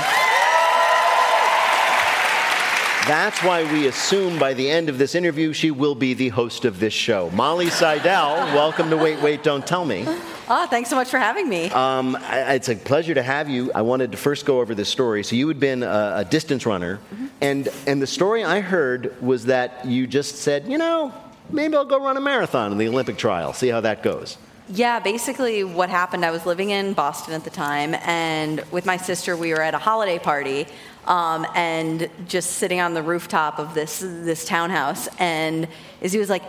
That's 3.07 3.41
why 3.45 3.63
we 3.73 3.87
assume 3.87 4.37
by 4.37 4.53
the 4.53 4.69
end 4.69 4.89
of 4.89 4.99
this 4.99 5.15
interview 5.15 5.53
she 5.53 5.71
will 5.71 5.95
be 5.95 6.13
the 6.13 6.31
host 6.31 6.65
of 6.65 6.81
this 6.81 6.93
show. 6.93 7.31
Molly 7.31 7.71
Seidel, 7.71 8.35
welcome 8.53 8.91
to 8.91 8.97
Wait, 8.97 9.23
Wait, 9.23 9.45
Don't 9.45 9.65
Tell 9.65 9.85
Me. 9.85 10.05
Ah, 10.49 10.67
thanks 10.69 10.91
so 10.91 10.97
much 10.97 11.09
for 11.09 11.19
having 11.19 11.49
me. 11.49 11.71
Um, 11.71 12.19
it's 12.29 12.69
a 12.69 12.75
pleasure 12.75 13.15
to 13.15 13.23
have 13.23 13.49
you. 13.49 13.71
I 13.73 13.83
wanted 13.83 14.11
to 14.11 14.19
first 14.19 14.45
go 14.45 14.61
over 14.61 14.75
this 14.75 14.89
story. 14.89 15.23
So 15.23 15.37
you 15.37 15.47
had 15.47 15.61
been 15.61 15.85
a, 15.85 16.15
a 16.17 16.25
distance 16.25 16.67
runner, 16.67 16.99
and 17.41 17.69
and 17.87 18.03
the 18.03 18.09
story 18.09 18.43
I 18.43 18.59
heard 18.59 19.15
was 19.23 19.45
that 19.45 19.87
you 19.87 20.09
just 20.09 20.39
said, 20.39 20.67
you 20.67 20.77
know, 20.77 21.15
maybe 21.49 21.77
I'll 21.77 21.85
go 21.85 22.05
run 22.05 22.17
a 22.17 22.21
marathon 22.21 22.73
in 22.73 22.79
the 22.79 22.89
Olympic 22.89 23.19
trial. 23.19 23.53
See 23.53 23.69
how 23.69 23.83
that 23.83 24.03
goes. 24.03 24.37
Yeah, 24.69 24.99
basically 24.99 25.63
what 25.63 25.91
happened, 25.91 26.25
I 26.25 26.33
was 26.33 26.45
living 26.45 26.71
in 26.71 26.93
Boston 26.93 27.35
at 27.35 27.45
the 27.45 27.51
time, 27.51 27.95
and 28.03 28.65
with 28.73 28.85
my 28.85 28.97
sister, 28.97 29.37
we 29.37 29.51
were 29.51 29.63
at 29.63 29.75
a 29.75 29.79
holiday 29.79 30.19
party, 30.19 30.67
um, 31.07 31.47
and 31.55 32.11
just 32.27 32.53
sitting 32.55 32.81
on 32.81 32.93
the 32.93 33.03
rooftop 33.03 33.61
of 33.61 33.75
this 33.75 34.01
this 34.01 34.45
townhouse, 34.45 35.09
and 35.19 35.69
Izzy 36.01 36.19
was 36.19 36.29
like, 36.29 36.43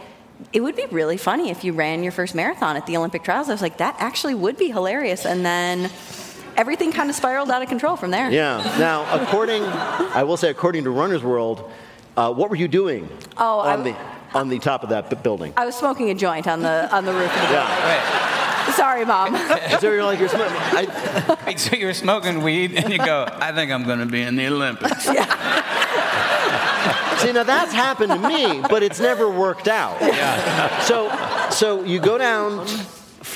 "It 0.51 0.61
would 0.61 0.75
be 0.75 0.87
really 0.87 1.17
funny 1.17 1.51
if 1.51 1.63
you 1.63 1.73
ran 1.73 2.01
your 2.01 2.11
first 2.11 2.33
marathon 2.33 2.75
at 2.75 2.87
the 2.87 2.97
Olympic 2.97 3.23
trials." 3.23 3.49
I 3.49 3.51
was 3.51 3.61
like, 3.61 3.77
"That 3.77 3.95
actually 3.99 4.33
would 4.33 4.57
be 4.57 4.71
hilarious," 4.71 5.23
and 5.23 5.45
then 5.45 5.91
everything 6.55 6.91
kind 6.91 7.11
of 7.11 7.15
spiraled 7.15 7.51
out 7.51 7.61
of 7.61 7.69
control 7.69 7.97
from 7.97 8.09
there. 8.09 8.31
Yeah. 8.31 8.57
Now, 8.79 9.05
according, 9.13 9.63
I 9.63 10.23
will 10.23 10.37
say, 10.37 10.49
according 10.49 10.85
to 10.85 10.89
Runner's 10.89 11.23
World, 11.23 11.69
uh, 12.17 12.33
what 12.33 12.49
were 12.49 12.55
you 12.55 12.67
doing 12.67 13.07
Oh, 13.37 13.59
I 13.59 13.75
the 13.77 13.95
on 14.33 14.49
the 14.49 14.59
top 14.59 14.83
of 14.83 14.89
that 14.89 15.23
building? 15.23 15.53
I 15.57 15.65
was 15.65 15.75
smoking 15.75 16.09
a 16.09 16.15
joint 16.15 16.47
on 16.47 16.61
the 16.61 16.93
on 16.95 17.05
the 17.05 17.13
roof 17.13 17.33
of 17.33 17.47
the 17.49 17.53
Yeah. 17.53 17.67
building. 17.67 18.73
Sorry, 18.75 19.05
mom. 19.05 19.35
So 19.79 19.91
you're 19.91 20.03
like 20.03 20.19
you're 20.19 20.27
smoking. 20.29 20.55
I, 20.57 21.37
Wait, 21.47 21.59
so 21.59 21.75
you're 21.75 21.93
smoking 21.93 22.41
weed 22.43 22.73
and 22.75 22.91
you 22.91 22.97
go, 22.97 23.25
I 23.31 23.51
think 23.53 23.71
I'm 23.71 23.83
going 23.85 23.99
to 23.99 24.05
be 24.05 24.21
in 24.21 24.35
the 24.35 24.47
Olympics. 24.47 25.05
Yeah. 25.05 25.25
See, 27.17 27.31
now 27.31 27.43
that's 27.43 27.73
happened 27.73 28.11
to 28.11 28.19
me, 28.27 28.61
but 28.69 28.83
it's 28.83 28.99
never 28.99 29.29
worked 29.29 29.67
out. 29.67 29.99
Yeah. 30.01 30.79
So, 30.81 31.09
so 31.49 31.83
you 31.83 31.99
go 31.99 32.17
down 32.17 32.67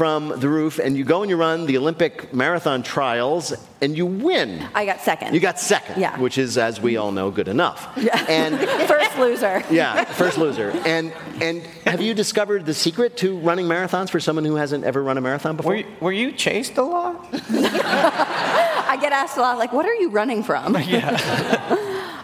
from 0.02 0.30
the 0.40 0.50
roof 0.50 0.80
and 0.80 0.98
you 0.98 1.04
go 1.04 1.22
and 1.22 1.30
you 1.30 1.38
run 1.38 1.68
the 1.68 1.78
Olympic 1.78 2.34
marathon 2.34 2.82
trials 2.82 3.54
and 3.82 3.96
you 3.96 4.08
win. 4.08 4.68
I 4.74 4.84
got 4.84 5.02
second. 5.02 5.36
You 5.36 5.40
got 5.40 5.60
second, 5.60 6.02
Yeah. 6.02 6.18
which 6.20 6.40
is, 6.40 6.58
as 6.58 6.82
we 6.82 6.98
all 6.98 7.12
know, 7.12 7.30
good 7.30 7.48
enough. 7.48 7.88
Yeah. 8.02 8.26
And 8.28 8.60
First 8.88 9.20
loser. 9.20 9.64
yeah, 9.70 10.04
first 10.06 10.40
loser. 10.40 10.72
And 10.88 11.14
and 11.40 11.62
have 11.86 12.02
you 12.02 12.16
discovered 12.16 12.66
the 12.66 12.74
secret 12.74 13.16
to 13.18 13.38
running 13.38 13.68
marathons 13.68 14.10
for 14.10 14.20
someone 14.20 14.44
who 14.44 14.56
hasn't 14.56 14.86
ever 14.86 15.04
run 15.04 15.20
a 15.20 15.22
marathon 15.22 15.56
before? 15.56 15.74
Were 15.74 15.78
you, 15.78 15.86
were 16.00 16.12
you 16.12 16.32
chased 16.32 16.78
a 16.78 16.82
lot? 16.84 17.28
I 17.34 18.98
get 19.00 19.12
asked 19.14 19.38
a 19.38 19.42
lot, 19.42 19.60
like, 19.60 19.72
what 19.72 19.86
are 19.86 19.94
you 19.94 20.10
running 20.10 20.42
from? 20.42 20.76
Yeah. 20.82 21.12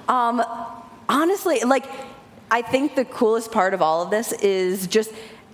um, 0.08 0.44
honestly, 1.08 1.60
like, 1.64 1.86
I 2.50 2.64
think 2.64 2.96
the 2.96 3.06
coolest 3.06 3.52
part 3.52 3.76
of 3.76 3.84
all 3.84 4.02
of 4.02 4.10
this 4.10 4.32
is 4.32 4.88
just 4.88 5.12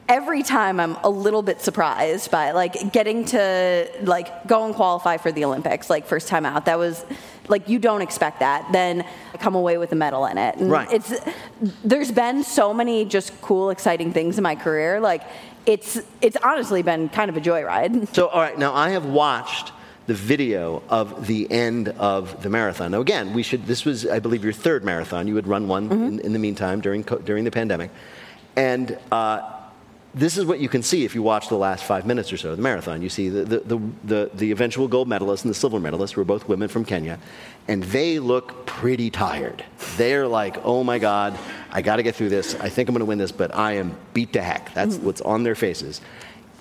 every 0.09 0.43
time 0.43 0.79
I'm 0.79 0.95
a 1.03 1.09
little 1.09 1.41
bit 1.41 1.61
surprised 1.61 2.29
by 2.31 2.51
like 2.51 2.91
getting 2.91 3.25
to 3.25 3.89
like 4.01 4.47
go 4.47 4.65
and 4.65 4.75
qualify 4.75 5.17
for 5.17 5.31
the 5.31 5.45
Olympics, 5.45 5.89
like 5.89 6.05
first 6.05 6.27
time 6.27 6.45
out. 6.45 6.65
That 6.65 6.77
was 6.77 7.05
like 7.47 7.69
you 7.69 7.79
don't 7.79 8.01
expect 8.01 8.39
that. 8.39 8.71
Then 8.71 9.05
come 9.39 9.55
away 9.55 9.77
with 9.77 9.91
a 9.91 9.95
medal 9.95 10.25
in 10.25 10.37
it. 10.37 10.57
And 10.57 10.69
Right. 10.69 10.91
It's 10.91 11.13
there's 11.83 12.11
been 12.11 12.43
so 12.43 12.73
many 12.73 13.05
just 13.05 13.39
cool, 13.41 13.69
exciting 13.69 14.13
things 14.13 14.37
in 14.37 14.43
my 14.43 14.55
career. 14.55 14.99
Like 14.99 15.23
it's 15.65 15.99
it's 16.21 16.37
honestly 16.43 16.81
been 16.81 17.09
kind 17.09 17.29
of 17.29 17.37
a 17.37 17.41
joyride. 17.41 18.13
So, 18.13 18.27
all 18.27 18.41
right, 18.41 18.57
now 18.57 18.73
I 18.73 18.89
have 18.89 19.05
watched 19.05 19.71
the 20.05 20.13
video 20.13 20.83
of 20.89 21.27
the 21.27 21.49
end 21.49 21.87
of 21.87 22.43
the 22.43 22.49
marathon. 22.49 22.91
Now, 22.91 22.99
again, 22.99 23.33
we 23.33 23.41
should. 23.41 23.65
This 23.67 23.85
was, 23.85 24.05
I 24.05 24.19
believe, 24.19 24.43
your 24.43 24.51
third 24.51 24.83
marathon. 24.83 25.29
You 25.29 25.37
had 25.37 25.47
run 25.47 25.69
one 25.69 25.89
in, 25.89 26.19
in 26.19 26.33
the 26.33 26.39
meantime 26.39 26.81
during 26.81 27.03
during 27.03 27.45
the 27.45 27.51
pandemic, 27.51 27.89
and. 28.57 28.97
Uh, 29.11 29.59
this 30.13 30.37
is 30.37 30.45
what 30.45 30.59
you 30.59 30.69
can 30.69 30.83
see 30.83 31.05
if 31.05 31.15
you 31.15 31.23
watch 31.23 31.49
the 31.49 31.57
last 31.57 31.83
five 31.83 32.05
minutes 32.05 32.31
or 32.31 32.37
so 32.37 32.51
of 32.51 32.57
the 32.57 32.63
marathon. 32.63 33.01
You 33.01 33.09
see 33.09 33.29
the, 33.29 33.43
the, 33.45 33.59
the, 33.59 33.79
the, 34.03 34.31
the 34.35 34.51
eventual 34.51 34.87
gold 34.87 35.07
medalist 35.07 35.43
and 35.43 35.49
the 35.49 35.57
silver 35.57 35.79
medalist 35.79 36.15
were 36.15 36.23
both 36.23 36.47
women 36.47 36.69
from 36.69 36.85
Kenya, 36.85 37.17
and 37.67 37.83
they 37.83 38.19
look 38.19 38.67
pretty 38.67 39.09
tired. 39.09 39.65
They're 39.97 40.27
like, 40.27 40.57
oh 40.63 40.83
my 40.83 40.99
God, 40.99 41.37
I 41.71 41.81
got 41.81 41.95
to 41.95 42.03
get 42.03 42.15
through 42.15 42.29
this. 42.29 42.53
I 42.55 42.69
think 42.69 42.89
I'm 42.89 42.93
going 42.93 42.99
to 42.99 43.05
win 43.05 43.17
this, 43.17 43.31
but 43.31 43.55
I 43.55 43.73
am 43.73 43.97
beat 44.13 44.33
to 44.33 44.41
heck. 44.41 44.73
That's 44.73 44.95
mm-hmm. 44.95 45.05
what's 45.05 45.21
on 45.21 45.43
their 45.43 45.55
faces. 45.55 45.99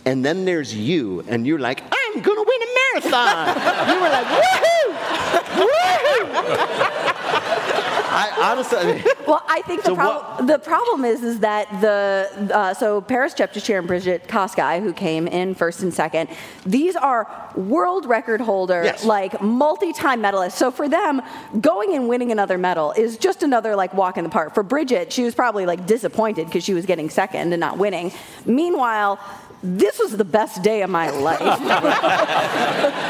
And 0.07 0.25
then 0.25 0.47
there's 0.47 0.75
you, 0.75 1.23
and 1.29 1.47
you're 1.47 1.59
like, 1.59 1.83
I'm 1.83 2.23
going 2.23 2.37
to 2.37 2.47
win 2.49 2.63
a 2.63 3.11
marathon. 3.11 3.89
you 3.89 4.01
were 4.01 4.09
like, 4.09 4.27
woohoo! 4.27 4.93
Woohoo! 5.69 7.12
I 8.15 8.51
honestly, 8.53 8.79
I 8.79 8.85
mean, 8.93 9.05
Well, 9.27 9.43
I 9.49 9.63
think 9.63 9.83
the, 9.83 9.87
So 9.91 9.95
prob- 9.95 10.47
the 10.47 10.59
problem 10.59 11.05
is 11.05 11.23
is 11.23 11.41
that 11.41 11.67
the 11.81 12.51
uh, 12.55 12.75
so 12.75 13.01
Peres 13.01 13.35
Jepchirchir 13.35 13.79
and 13.79 13.87
Brigid 13.87 14.25
Kosgei, 14.29 14.81
who 14.83 14.93
came 14.93 15.27
in 15.27 15.55
first 15.55 15.81
and 15.83 15.93
second, 15.95 16.29
these 16.67 16.95
are 16.97 17.27
world 17.57 18.05
record 18.07 18.41
holder, 18.41 18.83
Yes. 18.85 19.05
like 19.05 19.41
multi-time 19.41 20.23
medalists. 20.23 20.53
So 20.53 20.71
for 20.71 20.89
them, 20.89 21.23
going 21.61 21.95
and 21.95 22.09
winning 22.09 22.31
another 22.33 22.59
medal 22.59 22.93
is 22.93 23.17
just 23.17 23.43
another 23.43 23.75
like 23.77 23.95
walk 23.95 24.19
in 24.19 24.25
the 24.25 24.31
park. 24.31 24.55
For 24.55 24.63
Brigid, 24.63 25.13
she 25.13 25.23
was 25.25 25.35
probably 25.35 25.65
like 25.67 25.87
disappointed 25.87 26.47
because 26.47 26.65
she 26.65 26.75
was 26.75 26.85
getting 26.87 27.09
second 27.11 27.53
and 27.53 27.61
not 27.61 27.79
winning. 27.79 28.13
Meanwhile. 28.45 29.19
This 29.63 29.99
was 29.99 30.17
the 30.17 30.25
best 30.25 30.63
day 30.63 30.83
of 30.83 30.91
my 30.91 31.11
life. 31.11 31.41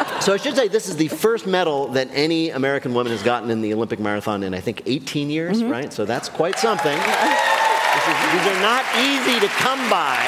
So 0.23 0.33
I 0.33 0.37
should 0.37 0.55
say 0.55 0.69
this 0.69 0.88
is 0.88 0.97
the 0.97 1.09
first 1.09 1.49
medal 1.49 1.88
that 1.88 2.09
any 2.12 2.51
American 2.51 2.95
woman 2.95 3.11
has 3.11 3.25
gotten 3.25 3.51
in 3.51 3.61
the 3.61 3.75
Olympic 3.75 3.99
marathon 3.99 4.45
in 4.45 4.55
I 4.55 4.61
think 4.61 4.83
18 4.87 5.31
years, 5.31 5.65
right? 5.65 5.93
So 5.93 6.05
that's 6.05 6.29
quite 6.29 6.61
something. 6.61 6.97
Is- 6.97 7.03
these 8.33 8.47
are 8.47 8.61
not 8.62 8.85
easy 9.01 9.41
to 9.41 9.49
come 9.49 9.81
by. 9.91 10.23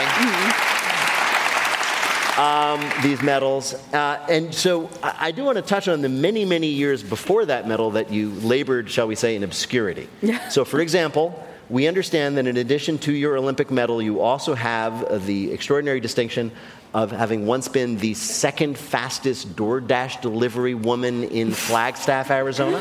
um, 2.36 2.80
these 3.04 3.22
medals. 3.22 3.74
Uh, 3.94 4.18
and 4.28 4.52
so 4.52 4.90
I, 5.02 5.28
I 5.28 5.30
do 5.30 5.44
want 5.44 5.56
to 5.56 5.62
touch 5.62 5.86
on 5.86 6.02
the 6.02 6.08
many, 6.08 6.44
many 6.44 6.66
years 6.66 7.02
before 7.04 7.44
that 7.46 7.68
medal 7.68 7.92
that 7.92 8.10
you 8.12 8.30
labored, 8.40 8.90
shall 8.90 9.06
we 9.06 9.14
say, 9.14 9.36
in 9.36 9.44
obscurity. 9.44 10.08
So, 10.50 10.64
for 10.64 10.80
example, 10.80 11.40
we 11.68 11.86
understand 11.86 12.36
that 12.36 12.46
in 12.46 12.56
addition 12.56 12.98
to 12.98 13.12
your 13.12 13.36
Olympic 13.36 13.70
medal, 13.70 14.02
you 14.02 14.20
also 14.20 14.54
have 14.54 15.26
the 15.26 15.52
extraordinary 15.52 16.00
distinction 16.00 16.52
of 16.94 17.10
having 17.10 17.44
once 17.44 17.66
been 17.66 17.98
the 17.98 18.14
second 18.14 18.78
fastest 18.78 19.56
DoorDash 19.56 20.22
delivery 20.22 20.74
woman 20.74 21.24
in 21.24 21.50
Flagstaff, 21.50 22.30
Arizona. 22.30 22.80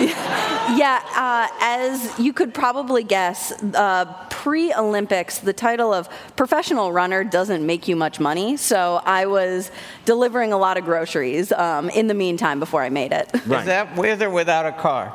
Yeah, 0.76 1.02
uh, 1.16 1.48
as 1.60 2.16
you 2.18 2.32
could 2.32 2.54
probably 2.54 3.02
guess, 3.02 3.52
uh, 3.74 4.04
pre 4.30 4.72
Olympics, 4.72 5.38
the 5.38 5.52
title 5.52 5.92
of 5.92 6.08
professional 6.36 6.92
runner 6.92 7.24
doesn't 7.24 7.66
make 7.66 7.88
you 7.88 7.96
much 7.96 8.20
money. 8.20 8.56
So 8.56 9.02
I 9.04 9.26
was 9.26 9.70
delivering 10.04 10.52
a 10.52 10.58
lot 10.58 10.78
of 10.78 10.84
groceries 10.84 11.50
um, 11.52 11.90
in 11.90 12.06
the 12.06 12.14
meantime 12.14 12.60
before 12.60 12.82
I 12.82 12.88
made 12.88 13.12
it. 13.12 13.28
Is 13.34 13.48
that 13.48 13.96
with 13.96 14.22
or 14.22 14.30
without 14.30 14.64
a 14.64 14.72
car? 14.72 15.12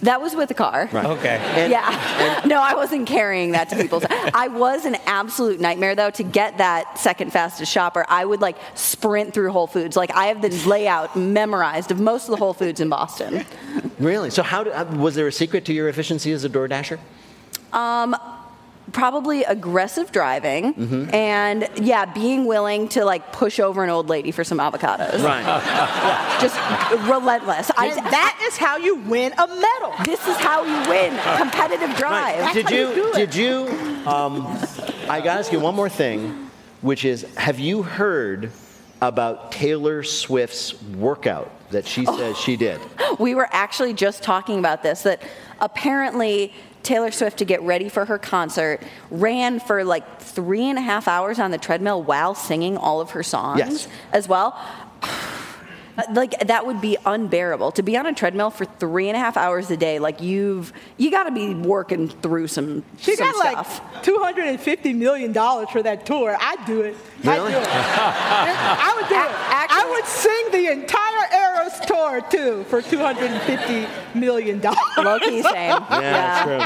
That 0.00 0.20
was 0.20 0.34
with 0.34 0.50
a 0.50 0.54
car. 0.54 0.88
Right. 0.90 1.04
Okay. 1.04 1.70
yeah. 1.70 2.42
no, 2.46 2.60
I 2.62 2.74
wasn't 2.74 3.06
carrying 3.06 3.52
that 3.52 3.68
to 3.70 3.76
people's. 3.76 4.04
I 4.10 4.48
was 4.48 4.86
an 4.86 4.96
absolute 5.06 5.60
nightmare 5.60 5.94
though 5.94 6.10
to 6.10 6.22
get 6.22 6.58
that 6.58 6.98
second 6.98 7.32
fastest 7.32 7.70
shopper. 7.76 8.06
I 8.08 8.24
would 8.24 8.40
like 8.40 8.56
sprint 8.74 9.34
through 9.34 9.52
Whole 9.52 9.66
Foods. 9.66 9.96
Like 9.96 10.10
I 10.16 10.26
have 10.26 10.40
the 10.40 10.48
layout 10.66 11.14
memorized 11.14 11.90
of 11.90 12.00
most 12.00 12.24
of 12.24 12.30
the 12.30 12.36
Whole 12.38 12.54
Foods 12.54 12.80
in 12.80 12.88
Boston. 12.88 13.44
Really? 13.98 14.30
So, 14.30 14.42
how 14.42 14.64
do, 14.64 14.70
uh, 14.70 14.84
was 14.96 15.14
there 15.14 15.26
a 15.26 15.32
secret 15.32 15.64
to 15.66 15.72
your 15.74 15.88
efficiency 15.90 16.32
as 16.32 16.42
a 16.44 16.48
DoorDasher? 16.48 16.98
Um, 17.74 18.16
probably 18.92 19.42
aggressive 19.44 20.10
driving 20.12 20.72
Mhm. 20.74 21.12
and 21.12 21.68
yeah, 21.82 22.04
being 22.06 22.46
willing 22.46 22.88
to 22.88 23.04
like 23.04 23.30
push 23.32 23.58
over 23.60 23.82
an 23.84 23.90
old 23.90 24.08
lady 24.08 24.30
for 24.30 24.44
some 24.44 24.58
avocados. 24.58 25.22
Right. 25.22 25.42
Yeah, 25.44 26.38
just 26.40 26.56
relentless. 27.10 27.70
I, 27.76 27.88
that 27.94 28.38
is 28.46 28.56
how 28.56 28.76
you 28.78 28.94
win 28.96 29.32
a 29.36 29.46
medal. 29.48 29.92
This 30.04 30.26
is 30.26 30.36
how 30.38 30.62
you 30.64 30.88
win 30.88 31.10
competitive 31.36 31.94
drive. 31.96 32.54
Did 32.54 32.70
you? 32.70 33.12
Did 33.12 33.34
you? 33.34 33.66
Um, 34.06 34.46
I 35.10 35.20
got 35.20 35.34
to 35.34 35.40
ask 35.40 35.52
you 35.52 35.60
one 35.60 35.74
more 35.74 35.88
thing, 35.90 36.45
which 36.82 37.04
is: 37.04 37.22
Have 37.36 37.58
you 37.58 37.82
heard 37.82 38.52
about 39.02 39.52
Taylor 39.52 40.02
Swift's 40.02 40.80
workout 40.82 41.50
that 41.70 41.86
she 41.86 42.06
oh. 42.06 42.16
says 42.16 42.36
she 42.36 42.56
did? 42.56 42.80
We 43.18 43.34
were 43.34 43.48
actually 43.50 43.94
just 43.94 44.22
talking 44.22 44.58
about 44.58 44.82
this 44.82 45.02
that 45.02 45.22
apparently 45.58 46.52
Taylor 46.86 47.10
Swift, 47.10 47.38
to 47.38 47.44
get 47.44 47.60
ready 47.62 47.88
for 47.88 48.04
her 48.04 48.16
concert, 48.16 48.80
ran 49.10 49.58
for 49.58 49.82
like 49.82 50.20
three 50.20 50.68
and 50.68 50.78
a 50.78 50.82
half 50.82 51.08
hours 51.08 51.40
on 51.40 51.50
the 51.50 51.58
treadmill 51.58 52.00
while 52.00 52.32
singing 52.32 52.76
all 52.76 53.00
of 53.00 53.10
her 53.10 53.24
songs 53.24 53.58
Yes. 53.58 53.88
as 54.12 54.28
well. 54.28 54.56
Uh, 55.98 56.02
like 56.12 56.38
that 56.46 56.66
would 56.66 56.80
be 56.80 56.96
unbearable 57.06 57.72
to 57.72 57.82
be 57.82 57.96
on 57.96 58.06
a 58.06 58.12
treadmill 58.12 58.50
for 58.50 58.64
three 58.64 59.08
and 59.08 59.16
a 59.16 59.20
half 59.20 59.36
hours 59.36 59.70
a 59.70 59.76
day. 59.76 59.98
Like 59.98 60.20
you've 60.20 60.72
you 60.98 61.10
got 61.10 61.24
to 61.24 61.30
be 61.32 61.54
working 61.54 62.08
through 62.08 62.48
some 62.48 62.84
She 62.98 63.16
some 63.16 63.26
got 63.32 63.36
stuff. 63.36 63.80
like 63.94 64.02
two 64.02 64.18
hundred 64.18 64.46
and 64.48 64.60
fifty 64.60 64.92
million 64.92 65.32
dollars 65.32 65.70
for 65.70 65.82
that 65.82 66.04
tour. 66.06 66.36
I'd 66.38 66.64
do 66.66 66.82
it. 66.82 66.96
Really? 67.24 67.52
I'd 67.52 67.52
do 67.52 67.58
it. 67.58 67.68
I 67.68 68.92
would 68.96 69.08
do 69.08 69.14
it. 69.14 69.30
I 69.68 69.90
would 69.90 70.04
sing 70.06 70.50
the 70.52 70.72
entire 70.72 71.02
Eras 71.32 71.80
tour 71.86 72.20
too 72.30 72.64
for 72.68 72.82
two 72.82 72.98
hundred 72.98 73.30
and 73.30 73.42
fifty 73.42 73.86
million 74.18 74.60
dollars. 74.60 74.78
Low-key 74.98 75.42
same. 75.42 75.82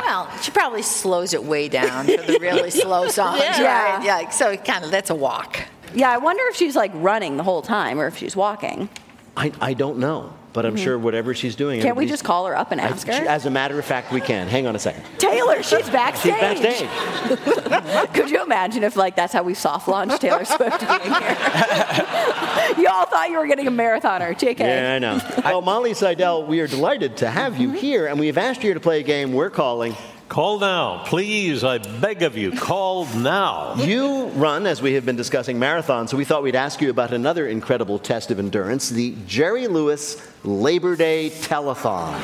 Well, 0.00 0.28
she 0.42 0.50
probably 0.50 0.82
slows 0.82 1.34
it 1.34 1.44
way 1.44 1.68
down 1.68 2.06
for 2.06 2.16
the 2.16 2.38
really 2.40 2.70
slow 2.82 3.08
songs, 3.08 3.40
Yeah. 3.40 3.96
right? 3.96 4.04
Yeah, 4.04 4.28
so 4.30 4.56
kind 4.56 4.84
of 4.84 4.90
that's 4.90 5.10
a 5.10 5.14
walk. 5.14 5.60
Yeah, 5.94 6.10
I 6.10 6.18
wonder 6.18 6.42
if 6.48 6.56
she's 6.56 6.76
like 6.76 6.90
running 6.94 7.36
the 7.36 7.42
whole 7.42 7.62
time 7.62 8.00
or 8.00 8.06
if 8.06 8.16
she's 8.16 8.34
walking. 8.36 8.88
I, 9.36 9.52
I 9.60 9.74
don't 9.74 9.98
know, 9.98 10.32
but 10.52 10.66
I'm 10.66 10.74
Mhm. 10.76 10.82
sure 10.84 10.98
whatever 10.98 11.34
she's 11.34 11.54
doing. 11.54 11.80
Can't 11.80 11.96
we 11.96 12.06
just 12.06 12.24
call 12.24 12.46
her 12.46 12.56
up 12.56 12.72
and 12.72 12.80
I- 12.80 12.84
ask 12.84 13.06
her? 13.06 13.12
As 13.12 13.46
a 13.46 13.50
matter 13.50 13.78
of 13.78 13.84
fact, 13.84 14.12
we 14.12 14.20
can. 14.20 14.48
Hang 14.48 14.66
on 14.66 14.74
a 14.74 14.78
second. 14.78 15.02
Taylor, 15.18 15.62
she's 15.62 15.88
backstage. 15.90 16.32
She's 16.58 16.86
backstage. 16.88 18.12
Could 18.14 18.30
you 18.30 18.42
imagine 18.42 18.82
if 18.82 18.96
like 18.96 19.14
that's 19.16 19.32
how 19.32 19.42
we 19.42 19.54
soft 19.54 19.86
launched 19.88 20.20
Taylor 20.20 20.44
Swift 20.44 20.80
being 20.80 20.90
here? 20.90 21.36
you 22.78 22.88
all 22.88 23.06
thought 23.06 23.28
you 23.30 23.38
were 23.38 23.46
getting 23.46 23.66
a 23.68 23.70
marathoner, 23.70 24.36
JK. 24.36 24.58
Yeah, 24.60 24.94
I 24.94 24.98
know. 24.98 25.20
Well, 25.44 25.62
Molly 25.62 25.94
Seidel, 25.94 26.44
we 26.44 26.60
are 26.60 26.66
delighted 26.66 27.16
to 27.18 27.30
have 27.30 27.58
you 27.58 27.70
here, 27.70 28.06
and 28.08 28.18
we've 28.18 28.36
asked 28.38 28.64
you 28.64 28.74
to 28.74 28.80
play 28.80 29.00
a 29.00 29.04
game 29.04 29.32
we're 29.32 29.50
calling. 29.50 29.94
Call 30.30 30.60
now. 30.60 31.02
Please, 31.06 31.64
I 31.64 31.78
beg 31.78 32.22
of 32.22 32.36
you, 32.36 32.52
call 32.52 33.04
now. 33.16 33.74
You 33.74 34.26
run, 34.26 34.64
as 34.64 34.80
we 34.80 34.92
have 34.92 35.04
been 35.04 35.16
discussing, 35.16 35.58
marathon, 35.58 36.06
so 36.06 36.16
we 36.16 36.24
thought 36.24 36.44
we'd 36.44 36.54
ask 36.54 36.80
you 36.80 36.88
about 36.88 37.12
another 37.12 37.48
incredible 37.48 37.98
test 37.98 38.30
of 38.30 38.38
endurance 38.38 38.90
the 38.90 39.16
Jerry 39.26 39.66
Lewis 39.66 40.24
Labor 40.44 40.94
Day 40.94 41.30
Telethon, 41.30 42.14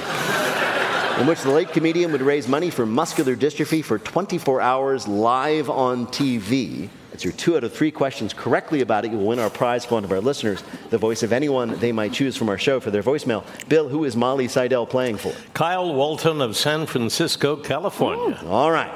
in 1.21 1.27
which 1.27 1.41
the 1.41 1.51
late 1.51 1.71
comedian 1.71 2.13
would 2.13 2.23
raise 2.23 2.47
money 2.47 2.71
for 2.71 2.87
muscular 2.87 3.35
dystrophy 3.35 3.83
for 3.83 3.99
24 3.99 4.61
hours 4.61 5.09
live 5.09 5.69
on 5.69 6.07
TV. 6.07 6.89
Your 7.25 7.33
two 7.33 7.57
out 7.57 7.65
of 7.65 7.73
three 7.73 7.91
questions 7.91 8.33
correctly 8.33 8.81
about 8.81 9.05
it. 9.05 9.11
You 9.11 9.19
will 9.19 9.27
win 9.27 9.39
our 9.39 9.51
prize 9.51 9.85
for 9.85 9.95
one 9.95 10.05
of 10.05 10.13
our 10.13 10.21
listeners, 10.21 10.63
the 10.91 10.99
voice 10.99 11.23
of 11.23 11.33
anyone 11.33 11.79
they 11.79 11.93
might 11.93 12.13
choose 12.13 12.37
from 12.37 12.49
our 12.49 12.59
show 12.59 12.81
for 12.81 12.91
their 12.91 13.03
voicemail. 13.03 13.45
Bill, 13.69 13.89
who 13.89 14.05
is 14.05 14.17
Molly 14.17 14.49
Seidel 14.49 14.87
playing 14.87 15.17
for? 15.17 15.33
Kyle 15.55 15.95
Walton 15.95 16.41
of 16.41 16.57
San 16.57 16.87
Francisco, 16.87 17.57
California. 17.57 18.41
All 18.47 18.71
right. 18.71 18.93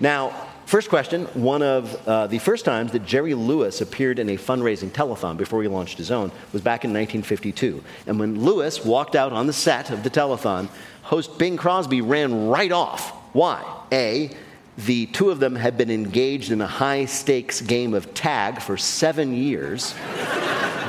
Now, 0.00 0.48
first 0.66 0.88
question. 0.88 1.26
One 1.34 1.62
of 1.62 2.08
uh, 2.08 2.26
the 2.26 2.38
first 2.38 2.64
times 2.64 2.92
that 2.92 3.04
Jerry 3.06 3.34
Lewis 3.34 3.80
appeared 3.80 4.18
in 4.18 4.28
a 4.30 4.36
fundraising 4.36 4.90
telethon 4.90 5.36
before 5.36 5.62
he 5.62 5.68
launched 5.68 5.98
his 5.98 6.10
own 6.10 6.30
was 6.52 6.62
back 6.62 6.84
in 6.84 6.92
1952. 6.92 7.82
And 8.06 8.18
when 8.18 8.42
Lewis 8.42 8.84
walked 8.84 9.14
out 9.14 9.32
on 9.32 9.46
the 9.46 9.52
set 9.52 9.90
of 9.90 10.02
the 10.02 10.10
telethon, 10.10 10.68
host 11.02 11.38
Bing 11.38 11.56
Crosby 11.56 12.00
ran 12.00 12.48
right 12.48 12.72
off. 12.72 13.10
Why? 13.34 13.64
A, 13.92 14.30
the 14.76 15.06
two 15.06 15.30
of 15.30 15.40
them 15.40 15.54
had 15.54 15.78
been 15.78 15.90
engaged 15.90 16.50
in 16.50 16.60
a 16.60 16.66
high 16.66 17.04
stakes 17.04 17.60
game 17.60 17.94
of 17.94 18.12
tag 18.14 18.60
for 18.60 18.76
seven 18.76 19.34
years. 19.34 19.94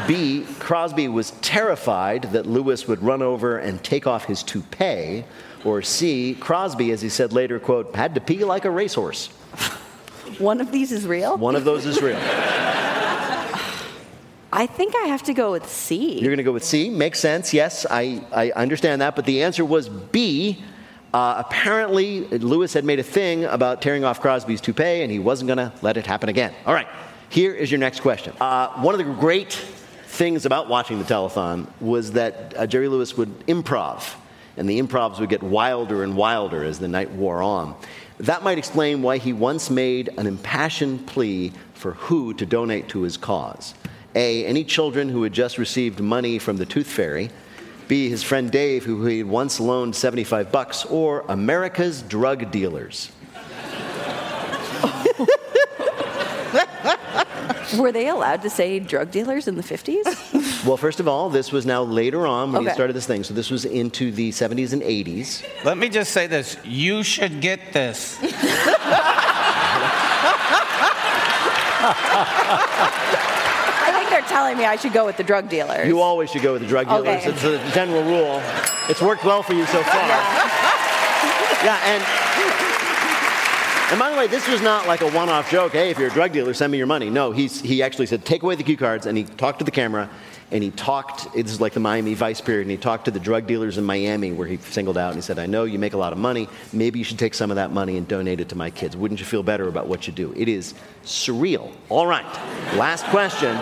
B, 0.07 0.45
Crosby 0.59 1.07
was 1.07 1.31
terrified 1.41 2.23
that 2.33 2.45
Lewis 2.45 2.87
would 2.87 3.01
run 3.01 3.21
over 3.21 3.57
and 3.57 3.83
take 3.83 4.05
off 4.07 4.25
his 4.25 4.43
toupee. 4.43 5.25
Or 5.63 5.81
C, 5.81 6.35
Crosby, 6.39 6.91
as 6.91 7.01
he 7.01 7.09
said 7.09 7.33
later, 7.33 7.59
quote, 7.59 7.95
had 7.95 8.13
to 8.15 8.21
pee 8.21 8.43
like 8.43 8.65
a 8.65 8.69
racehorse. 8.69 9.27
One 10.37 10.61
of 10.61 10.71
these 10.71 10.91
is 10.91 11.07
real. 11.07 11.37
One 11.37 11.55
of 11.55 11.63
those 11.63 11.85
is 11.85 12.01
real. 12.01 12.19
I 14.51 14.67
think 14.67 14.95
I 14.95 15.07
have 15.07 15.23
to 15.23 15.33
go 15.33 15.51
with 15.51 15.67
C. 15.67 16.19
You're 16.19 16.29
going 16.29 16.37
to 16.37 16.43
go 16.43 16.51
with 16.51 16.63
C. 16.63 16.89
Makes 16.89 17.19
sense. 17.19 17.53
Yes, 17.53 17.85
I, 17.89 18.23
I 18.31 18.51
understand 18.51 19.01
that. 19.01 19.15
But 19.15 19.25
the 19.25 19.43
answer 19.43 19.65
was 19.65 19.89
B. 19.89 20.63
Uh, 21.15 21.41
apparently, 21.47 22.27
Lewis 22.27 22.73
had 22.73 22.83
made 22.83 22.99
a 22.99 23.03
thing 23.03 23.45
about 23.45 23.81
tearing 23.81 24.03
off 24.03 24.19
Crosby's 24.19 24.59
toupee, 24.59 25.01
and 25.01 25.09
he 25.09 25.17
wasn't 25.17 25.47
going 25.47 25.57
to 25.59 25.71
let 25.81 25.95
it 25.95 26.05
happen 26.05 26.27
again. 26.27 26.53
All 26.65 26.73
right, 26.73 26.89
here 27.29 27.53
is 27.53 27.71
your 27.71 27.79
next 27.79 28.01
question. 28.01 28.33
Uh, 28.41 28.67
one 28.81 28.93
of 28.93 28.97
the 28.97 29.13
great 29.13 29.53
things 30.07 30.45
about 30.45 30.67
watching 30.67 30.99
the 30.99 31.05
telethon 31.05 31.67
was 31.79 32.11
that 32.11 32.53
uh, 32.57 32.67
Jerry 32.67 32.89
Lewis 32.89 33.15
would 33.15 33.29
improv, 33.47 34.13
and 34.57 34.67
the 34.67 34.77
improvs 34.77 35.17
would 35.21 35.29
get 35.29 35.41
wilder 35.41 36.03
and 36.03 36.17
wilder 36.17 36.65
as 36.65 36.79
the 36.79 36.89
night 36.89 37.09
wore 37.11 37.41
on. 37.41 37.77
That 38.17 38.43
might 38.43 38.57
explain 38.57 39.01
why 39.01 39.17
he 39.17 39.31
once 39.31 39.69
made 39.69 40.09
an 40.17 40.27
impassioned 40.27 41.07
plea 41.07 41.53
for 41.75 41.93
who 41.93 42.33
to 42.33 42.45
donate 42.45 42.89
to 42.89 43.03
his 43.03 43.15
cause. 43.15 43.73
A, 44.15 44.45
any 44.45 44.65
children 44.65 45.07
who 45.07 45.23
had 45.23 45.31
just 45.31 45.57
received 45.57 46.01
money 46.01 46.39
from 46.39 46.57
the 46.57 46.65
Tooth 46.65 46.87
Fairy. 46.87 47.29
B, 47.87 48.09
his 48.09 48.23
friend 48.23 48.51
Dave, 48.51 48.85
who 48.85 49.05
he 49.05 49.19
had 49.19 49.27
once 49.27 49.59
loaned 49.59 49.95
75 49.95 50.51
bucks. 50.51 50.85
Or 50.85 51.25
America's 51.27 52.01
drug 52.01 52.51
dealers. 52.51 53.11
Were 57.77 57.91
they 57.91 58.09
allowed 58.09 58.41
to 58.43 58.49
say 58.49 58.79
drug 58.79 59.11
dealers 59.11 59.47
in 59.47 59.55
the 59.55 59.63
50s? 59.63 60.53
Well, 60.65 60.77
first 60.77 60.99
of 60.99 61.07
all, 61.07 61.29
this 61.29 61.51
was 61.51 61.63
now 61.63 61.83
later 61.83 62.25
on 62.25 62.51
when 62.51 62.65
he 62.65 62.71
started 62.71 62.93
this 62.93 63.05
thing. 63.05 63.23
So 63.23 63.35
this 63.35 63.51
was 63.51 63.65
into 63.65 64.11
the 64.11 64.31
70s 64.31 64.73
and 64.73 64.81
80s. 64.81 65.45
Let 65.63 65.77
me 65.77 65.89
just 65.89 66.11
say 66.11 66.25
this. 66.25 66.57
You 66.63 67.03
should 67.03 67.39
get 67.39 67.71
this. 67.71 68.17
Telling 74.27 74.57
me 74.57 74.65
I 74.65 74.75
should 74.75 74.93
go 74.93 75.05
with 75.05 75.17
the 75.17 75.23
drug 75.23 75.49
dealers. 75.49 75.87
You 75.87 76.01
always 76.01 76.29
should 76.31 76.41
go 76.41 76.53
with 76.53 76.61
the 76.61 76.67
drug 76.67 76.87
dealers. 76.87 77.07
Okay. 77.07 77.29
It's 77.29 77.43
a 77.43 77.71
general 77.73 78.03
rule. 78.03 78.41
It's 78.89 79.01
worked 79.01 79.23
well 79.23 79.43
for 79.43 79.53
you 79.53 79.65
so 79.67 79.81
far. 79.83 80.07
Yeah, 81.63 81.79
and 81.85 82.03
And 83.91 83.99
by 83.99 84.09
the 84.09 84.17
way, 84.17 84.27
this 84.27 84.47
was 84.47 84.61
not 84.61 84.87
like 84.87 85.01
a 85.01 85.11
one-off 85.11 85.49
joke. 85.51 85.73
Hey, 85.73 85.91
if 85.91 85.99
you're 85.99 86.09
a 86.09 86.13
drug 86.13 86.31
dealer, 86.31 86.53
send 86.53 86.71
me 86.71 86.77
your 86.77 86.87
money. 86.87 87.09
No, 87.09 87.31
he's, 87.31 87.61
he 87.61 87.83
actually 87.83 88.07
said, 88.07 88.25
take 88.25 88.41
away 88.41 88.55
the 88.55 88.63
cue 88.63 88.77
cards, 88.77 89.05
and 89.05 89.15
he 89.17 89.23
talked 89.23 89.59
to 89.59 89.65
the 89.65 89.71
camera, 89.71 90.09
and 90.51 90.63
he 90.63 90.71
talked. 90.71 91.31
This 91.33 91.51
is 91.51 91.61
like 91.61 91.73
the 91.73 91.79
Miami 91.79 92.15
Vice 92.15 92.41
period, 92.41 92.63
and 92.63 92.71
he 92.71 92.77
talked 92.77 93.05
to 93.05 93.11
the 93.11 93.19
drug 93.19 93.45
dealers 93.45 93.77
in 93.77 93.83
Miami, 93.83 94.31
where 94.31 94.47
he 94.47 94.57
singled 94.57 94.97
out, 94.97 95.09
and 95.09 95.17
he 95.17 95.21
said, 95.21 95.37
I 95.37 95.45
know 95.45 95.65
you 95.65 95.77
make 95.77 95.93
a 95.93 95.97
lot 95.97 96.13
of 96.13 96.19
money. 96.19 96.49
Maybe 96.73 96.97
you 96.97 97.05
should 97.05 97.19
take 97.19 97.35
some 97.35 97.51
of 97.51 97.55
that 97.55 97.71
money 97.71 97.95
and 97.97 98.07
donate 98.07 98.39
it 98.39 98.49
to 98.49 98.55
my 98.55 98.71
kids. 98.71 98.97
Wouldn't 98.97 99.19
you 99.19 99.25
feel 99.25 99.43
better 99.43 99.67
about 99.67 99.87
what 99.87 100.07
you 100.07 100.13
do? 100.13 100.33
It 100.35 100.47
is 100.49 100.73
surreal. 101.03 101.71
All 101.89 102.07
right, 102.07 102.25
last 102.75 103.05
question. 103.05 103.55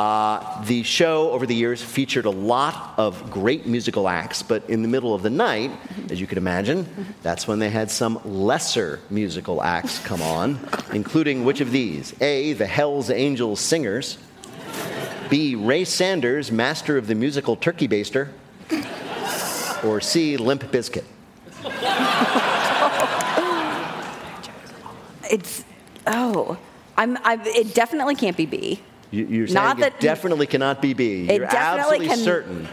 Uh, 0.00 0.64
the 0.64 0.82
show 0.82 1.30
over 1.30 1.44
the 1.44 1.54
years 1.54 1.82
featured 1.82 2.24
a 2.24 2.30
lot 2.30 2.94
of 2.96 3.30
great 3.30 3.66
musical 3.66 4.08
acts, 4.08 4.42
but 4.42 4.64
in 4.70 4.80
the 4.80 4.88
middle 4.88 5.14
of 5.14 5.22
the 5.22 5.28
night, 5.28 5.70
as 6.08 6.18
you 6.18 6.26
can 6.26 6.38
imagine, 6.38 6.86
that's 7.22 7.46
when 7.46 7.58
they 7.58 7.68
had 7.68 7.90
some 7.90 8.18
lesser 8.24 8.98
musical 9.10 9.62
acts 9.62 9.98
come 9.98 10.22
on, 10.22 10.58
including 10.94 11.44
which 11.44 11.60
of 11.60 11.70
these? 11.70 12.14
A, 12.22 12.54
the 12.54 12.66
Hells 12.66 13.10
Angels 13.10 13.60
Singers, 13.60 14.16
B, 15.28 15.54
Ray 15.54 15.84
Sanders, 15.84 16.50
master 16.50 16.96
of 16.96 17.06
the 17.06 17.14
musical 17.14 17.54
turkey 17.54 17.86
baster, 17.86 18.30
or 19.84 20.00
C, 20.00 20.38
Limp 20.38 20.62
Bizkit. 20.72 21.04
It's 25.30 25.62
oh, 26.06 26.56
I'm. 26.96 27.18
I, 27.18 27.38
it 27.44 27.74
definitely 27.74 28.14
can't 28.14 28.38
be 28.38 28.46
B. 28.46 28.80
You, 29.12 29.26
you're 29.26 29.46
saying 29.48 29.54
Not 29.54 29.78
it 29.78 29.80
that- 29.80 30.00
definitely 30.00 30.46
cannot 30.46 30.80
be 30.80 30.94
B. 30.94 31.28
It 31.28 31.36
You're 31.38 31.46
absolutely 31.46 32.06
can- 32.06 32.18
certain 32.18 32.68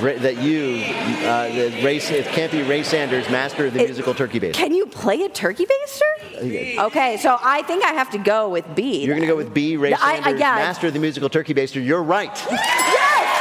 that 0.00 0.38
you, 0.42 0.82
uh, 1.26 1.48
that 1.48 1.82
Ray, 1.84 1.96
it 1.98 2.24
can't 2.26 2.50
be 2.52 2.62
Ray 2.62 2.82
Sanders, 2.82 3.28
master 3.30 3.66
of 3.66 3.74
the 3.74 3.80
musical 3.84 4.14
turkey 4.14 4.40
baster. 4.40 4.54
Can 4.54 4.72
you 4.74 4.86
play 4.86 5.22
a 5.22 5.28
turkey 5.28 5.66
baster? 5.66 6.78
Okay, 6.86 7.16
so 7.18 7.38
I 7.42 7.62
think 7.62 7.84
I 7.84 7.92
have 7.92 8.10
to 8.10 8.18
go 8.18 8.48
with 8.48 8.64
B. 8.74 9.04
You're 9.04 9.14
going 9.16 9.26
to 9.26 9.32
go 9.32 9.36
with 9.36 9.52
B, 9.54 9.76
Ray 9.76 9.92
I- 9.92 9.96
I- 9.96 10.22
Sanders, 10.22 10.40
yeah. 10.40 10.54
master 10.56 10.86
of 10.86 10.92
the 10.94 10.98
musical 10.98 11.28
turkey 11.28 11.52
baster. 11.54 11.84
You're 11.84 12.02
right. 12.02 12.30
Yes! 12.50 13.32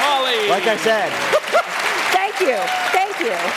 Molly. 0.00 0.48
Like 0.48 0.66
I 0.66 0.76
said, 0.78 1.10
Thank 2.12 2.40
you. 2.40 2.83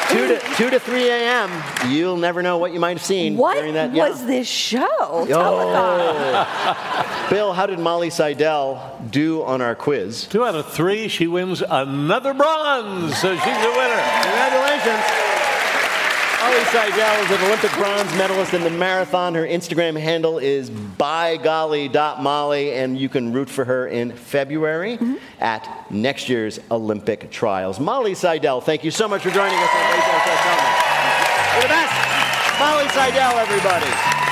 Thank 0.07 0.19
you. 0.19 0.27
2 0.39 0.39
to, 0.39 0.55
2 0.55 0.69
to 0.71 0.79
3 0.79 1.10
a.m., 1.10 1.51
you'll 1.91 2.17
never 2.17 2.41
know 2.41 2.57
what 2.57 2.71
you 2.73 2.79
might 2.79 2.97
have 2.97 3.05
seen 3.05 3.36
What 3.38 3.55
during 3.55 3.73
that. 3.73 3.93
yeah. 3.93 4.03
What 4.03 4.12
was 4.12 4.25
this 4.25 4.47
show? 4.47 4.86
Oh. 4.99 5.27
Bill, 7.29 7.53
how 7.53 7.65
did 7.65 7.79
Molly 7.79 8.10
Seidel 8.10 8.97
do 9.10 9.43
on 9.43 9.62
our 9.62 9.75
quiz? 9.75 10.25
Two 10.27 10.43
out 10.45 10.55
of 10.55 10.71
three, 10.71 11.07
she 11.10 11.27
wins 11.27 11.62
another 11.62 12.33
bronze, 12.33 13.17
so 13.17 13.36
she's 13.36 13.43
a 13.45 13.71
winner. 13.71 14.01
Congratulations. 14.23 15.03
Molly 16.47 16.63
Seidel 16.63 17.25
is 17.25 17.31
an 17.31 17.41
Olympic 17.45 17.71
bronze 17.73 18.15
medalist 18.15 18.53
in 18.53 18.63
the 18.63 18.69
marathon. 18.69 19.36
Her 19.36 19.45
Instagram 19.45 19.99
handle 19.99 20.38
is 20.38 20.69
bygolly.molly, 20.69 22.71
and 22.71 22.97
you 22.97 23.10
can 23.10 23.33
root 23.33 23.49
for 23.49 23.65
her 23.65 23.88
in 23.88 24.13
February 24.13 24.95
mm-hmm. 24.95 25.15
at 25.43 25.91
next 25.91 26.29
year's 26.29 26.57
Olympic 26.71 27.29
trials. 27.31 27.81
Molly 27.81 28.15
Seidel, 28.15 28.62
thank 28.62 28.86
you 28.86 28.91
so 28.91 29.10
much 29.10 29.23
for 29.23 29.29
joining 29.29 29.60
us 29.60 29.69
on 29.73 29.91
Radio 29.91 29.99
Show 29.99 30.36
Tell 30.39 30.55
Me. 30.55 30.62
You're 31.53 31.63
the 31.63 31.67
best. 31.67 31.91
Molly 32.60 32.88
Seidel, 32.95 33.39
everybody. 33.39 34.26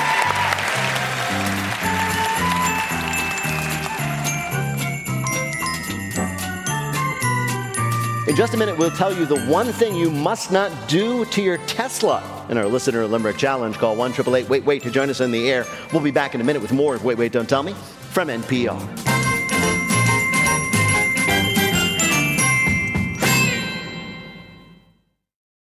In 8.28 8.36
just 8.36 8.56
a 8.56 8.58
minute, 8.58 8.76
we'll 8.76 8.90
tell 8.90 9.16
you 9.16 9.28
the 9.28 9.40
one 9.42 9.72
thing 9.72 9.96
you 9.96 10.10
must 10.10 10.52
not 10.52 10.90
do 10.90 11.26
to 11.26 11.44
your 11.44 11.58
Tesla. 11.68 12.24
In 12.50 12.58
our 12.58 12.66
listener 12.66 13.06
limerick 13.06 13.38
challenge, 13.38 13.78
call 13.78 13.96
1 13.96 14.14
Wait 14.48 14.66
Wait 14.66 14.82
to 14.82 14.90
join 14.90 15.12
us 15.12 15.22
in 15.22 15.30
the 15.30 15.48
air. 15.48 15.64
We'll 15.94 16.02
be 16.02 16.10
back 16.10 16.34
in 16.34 16.42
a 16.42 16.44
minute 16.44 16.64
with 16.64 16.74
more 16.74 16.96
of 16.96 17.06
Wait 17.06 17.20
Wait 17.20 17.32
Don't 17.32 17.48
Tell 17.48 17.62
Me 17.62 17.74
from 17.74 18.30
NPR. 18.30 18.82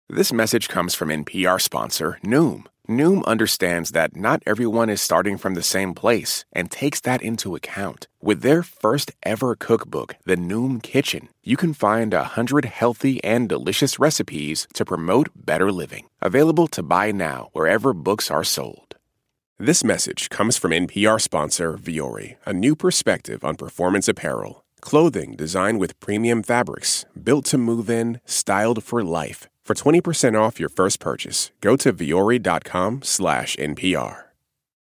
This 0.07 0.31
message 0.31 0.69
comes 0.69 0.95
from 0.95 1.09
NPR 1.09 1.59
sponsor 1.59 2.17
Noom. 2.23 2.65
Noom 2.89 3.25
understands 3.25 3.91
that 3.91 4.15
not 4.15 4.41
everyone 4.45 4.89
is 4.89 5.01
starting 5.01 5.37
from 5.37 5.55
the 5.55 5.61
same 5.61 5.93
place 5.93 6.45
and 6.53 6.71
takes 6.71 7.01
that 7.01 7.21
into 7.21 7.53
account. 7.53 8.07
With 8.21 8.41
their 8.41 8.63
first 8.63 9.11
ever 9.23 9.55
cookbook, 9.55 10.15
The 10.23 10.37
Noom 10.37 10.81
Kitchen, 10.81 11.27
you 11.43 11.57
can 11.57 11.73
find 11.73 12.13
a 12.13 12.23
hundred 12.23 12.63
healthy 12.63 13.21
and 13.25 13.49
delicious 13.49 13.99
recipes 13.99 14.67
to 14.73 14.85
promote 14.85 15.27
better 15.35 15.69
living. 15.69 16.07
Available 16.21 16.67
to 16.67 16.81
buy 16.81 17.11
now 17.11 17.49
wherever 17.51 17.93
books 17.93 18.31
are 18.31 18.45
sold. 18.45 18.95
This 19.59 19.83
message 19.83 20.29
comes 20.29 20.55
from 20.55 20.71
NPR 20.71 21.19
sponsor 21.19 21.77
Vuori, 21.77 22.37
a 22.45 22.53
new 22.53 22.73
perspective 22.73 23.43
on 23.43 23.55
performance 23.57 24.07
apparel. 24.07 24.63
Clothing 24.79 25.35
designed 25.35 25.81
with 25.81 25.99
premium 25.99 26.41
fabrics, 26.41 27.03
built 27.21 27.43
to 27.45 27.57
move 27.57 27.89
in, 27.89 28.21
styled 28.23 28.81
for 28.81 29.03
life. 29.03 29.49
For 29.67 29.73
20% 29.73 30.33
off 30.33 30.61
your 30.61 30.69
first 30.69 31.01
purchase, 31.01 31.51
go 31.59 31.75
to 31.75 31.91
vuori.com 31.91 33.01
slash 33.01 33.57
NPR. 33.57 34.27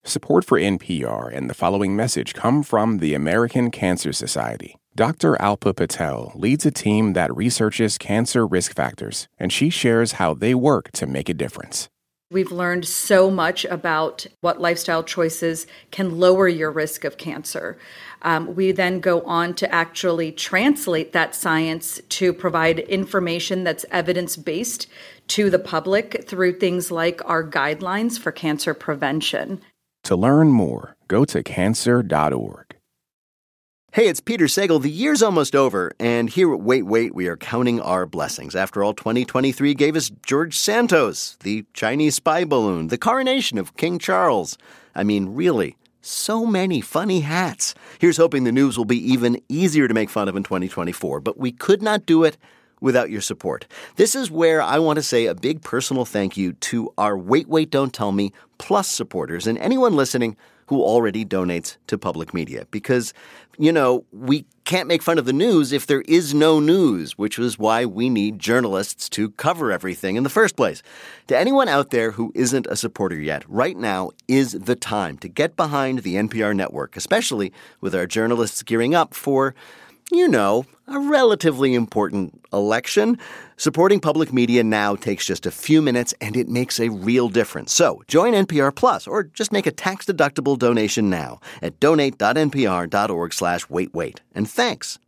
Support 0.04 0.44
for 0.44 0.60
NPR 0.60 1.34
and 1.34 1.48
the 1.48 1.54
following 1.54 1.96
message 1.96 2.34
come 2.34 2.62
from 2.62 2.98
the 2.98 3.14
American 3.14 3.70
Cancer 3.70 4.12
Society. 4.12 4.76
Dr. 4.94 5.36
Alpa 5.36 5.74
Patel 5.74 6.32
leads 6.34 6.66
a 6.66 6.70
team 6.70 7.14
that 7.14 7.34
researches 7.34 7.96
cancer 7.96 8.46
risk 8.46 8.76
factors, 8.76 9.26
and 9.38 9.50
she 9.50 9.70
shares 9.70 10.12
how 10.20 10.34
they 10.34 10.54
work 10.54 10.92
to 10.92 11.06
make 11.06 11.30
a 11.30 11.34
difference. 11.34 11.88
We've 12.30 12.50
learned 12.50 12.87
so 12.87 13.30
much 13.30 13.64
about 13.66 14.26
what 14.40 14.60
lifestyle 14.60 15.04
choices 15.04 15.66
can 15.90 16.18
lower 16.18 16.48
your 16.48 16.70
risk 16.70 17.04
of 17.04 17.18
cancer. 17.18 17.78
Um, 18.22 18.54
we 18.54 18.72
then 18.72 19.00
go 19.00 19.20
on 19.22 19.54
to 19.54 19.72
actually 19.72 20.32
translate 20.32 21.12
that 21.12 21.34
science 21.34 22.00
to 22.08 22.32
provide 22.32 22.78
information 22.80 23.62
that's 23.62 23.84
evidence 23.90 24.37
based 24.37 24.88
to 25.28 25.50
the 25.50 25.58
public 25.58 26.24
through 26.26 26.58
things 26.58 26.90
like 26.90 27.20
our 27.26 27.48
guidelines 27.48 28.18
for 28.18 28.32
cancer 28.32 28.72
prevention. 28.72 29.60
To 30.04 30.16
learn 30.16 30.48
more, 30.48 30.96
go 31.08 31.24
to 31.26 31.42
cancer.org. 31.42 32.63
Hey, 33.94 34.09
it's 34.09 34.18
Peter 34.18 34.46
Sagal. 34.46 34.83
The 34.83 34.90
year's 34.90 35.22
almost 35.22 35.54
over, 35.54 35.92
and 36.00 36.28
here 36.28 36.52
at 36.52 36.59
Wait 36.59 36.83
Wait, 36.83 37.14
we 37.14 37.28
are 37.28 37.37
counting 37.37 37.80
our 37.80 38.07
blessings. 38.07 38.57
After 38.57 38.83
all, 38.83 38.92
2023 38.92 39.72
gave 39.74 39.94
us 39.94 40.11
George 40.26 40.59
Santos, 40.59 41.37
the 41.44 41.64
Chinese 41.74 42.16
spy 42.16 42.44
balloon, 42.44 42.88
the 42.88 42.98
coronation 42.98 43.57
of 43.57 43.76
King 43.76 44.00
Charles. 44.00 44.59
I 44.96 45.04
mean, 45.04 45.28
really, 45.28 45.76
so 46.00 46.44
many 46.44 46.80
funny 46.80 47.20
hats. 47.20 47.76
Here's 48.00 48.16
hoping 48.16 48.42
the 48.42 48.50
news 48.50 48.76
will 48.76 48.85
be 48.85 48.98
even 49.12 49.40
easier 49.48 49.87
to 49.87 49.94
make 49.94 50.11
fun 50.11 50.28
of 50.28 50.35
in 50.35 50.42
2024, 50.42 51.20
but 51.20 51.38
we 51.38 51.52
could 51.52 51.80
not 51.80 52.04
do 52.04 52.24
it 52.24 52.37
without 52.80 53.11
your 53.11 53.20
support. 53.20 53.68
This 53.94 54.16
is 54.16 54.28
where 54.28 54.61
I 54.61 54.80
want 54.80 54.96
to 54.96 55.04
say 55.04 55.26
a 55.26 55.37
big 55.37 55.62
personal 55.62 56.04
thank 56.04 56.37
you 56.37 56.54
to 56.54 56.92
our 56.98 57.16
Wait 57.16 57.46
Wait 57.46 57.70
Don't 57.70 57.94
Tell 57.94 58.11
Me 58.11 58.33
Plus 58.59 58.88
supporters 58.88 59.46
and 59.46 59.57
anyone 59.59 59.94
listening 59.94 60.37
who 60.66 60.83
already 60.83 61.24
donates 61.24 61.77
to 61.87 61.98
public 61.98 62.33
media 62.33 62.66
because, 62.70 63.12
you 63.59 63.72
know, 63.72 64.05
we 64.12 64.44
can't 64.64 64.88
make 64.88 65.03
fun 65.03 65.18
of 65.18 65.27
the 65.27 65.33
news 65.33 65.72
if 65.72 65.87
there 65.87 66.03
is 66.03 66.33
no 66.33 66.59
news, 66.59 67.18
which 67.18 67.38
is 67.38 67.59
why 67.59 67.85
we 67.85 68.09
need 68.09 68.38
journalists 68.38 69.09
to 69.11 69.31
cover 69.33 69.70
everything 69.70 70.16
in 70.16 70.22
the 70.22 70.31
first 70.31 70.57
place. 70.57 70.83
To 71.27 71.38
anyone 71.38 71.68
out 71.68 71.90
there 71.90 72.12
who 72.12 72.33
isn't 72.35 72.66
a 72.68 72.77
supporter 72.77 73.20
yet, 73.20 73.44
right 73.48 73.77
now 73.77 74.11
is 74.27 74.53
the 74.53 74.77
time 74.77 75.18
to 75.18 75.29
get 75.29 75.57
behind 75.57 76.00
the 76.00 76.14
NPR 76.14 76.57
network, 76.57 76.96
especially 76.96 77.53
with 77.81 77.94
our 77.94 78.07
journalists 78.07 78.62
gearing 78.62 78.94
up 78.94 79.12
for 79.12 79.55
you 80.10 80.28
know, 80.28 80.64
a 80.86 80.98
relatively 80.98 81.74
important 81.74 82.40
election. 82.52 83.18
Supporting 83.56 84.00
public 84.00 84.32
media 84.32 84.64
now 84.64 84.96
takes 84.96 85.26
just 85.26 85.46
a 85.46 85.50
few 85.50 85.80
minutes 85.80 86.14
and 86.20 86.36
it 86.36 86.48
makes 86.48 86.78
a 86.80 86.88
real 86.90 87.28
difference. 87.28 87.72
So 87.72 88.02
join 88.08 88.32
NPR 88.32 88.74
Plus 88.74 89.06
or 89.06 89.24
just 89.24 89.52
make 89.52 89.66
a 89.66 89.72
tax-deductible 89.72 90.58
donation 90.58 91.08
now 91.08 91.40
at 91.62 91.78
donate.npr.org 91.80 93.32
slash 93.32 93.66
waitwait. 93.66 94.18
And 94.34 94.50
thanks. 94.50 94.98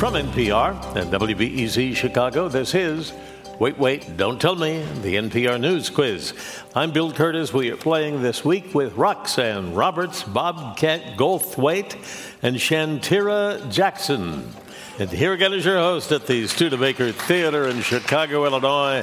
From 0.00 0.14
NPR 0.14 0.96
and 0.96 1.12
WBEZ 1.12 1.94
Chicago, 1.94 2.48
this 2.48 2.74
is 2.74 3.12
Wait, 3.60 3.76
Wait, 3.76 4.16
Don't 4.16 4.40
Tell 4.40 4.56
Me, 4.56 4.82
the 5.02 5.16
NPR 5.16 5.60
News 5.60 5.90
Quiz. 5.90 6.32
I'm 6.74 6.92
Bill 6.92 7.12
Kurtis. 7.12 7.52
We 7.52 7.70
are 7.70 7.76
playing 7.76 8.22
this 8.22 8.42
week 8.42 8.74
with 8.74 8.96
Roxanne 8.96 9.74
Roberts, 9.74 10.22
Bobcat 10.22 11.18
Goldthwait, 11.18 11.94
and 12.42 12.56
Shantira 12.56 13.70
Jackson. 13.70 14.50
And 14.98 15.10
here 15.10 15.34
again 15.34 15.52
is 15.52 15.66
your 15.66 15.76
host 15.76 16.10
at 16.10 16.26
the 16.26 16.46
Studebaker 16.46 17.12
Theater 17.12 17.68
in 17.68 17.82
Chicago, 17.82 18.46
Illinois, 18.46 19.02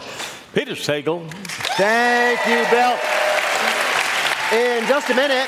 Peter 0.56 0.74
Sagal. 0.74 1.30
Thank 1.78 2.40
you, 2.48 2.66
Bill. 2.72 2.98
In 4.60 4.88
just 4.88 5.08
a 5.12 5.14
minute, 5.14 5.48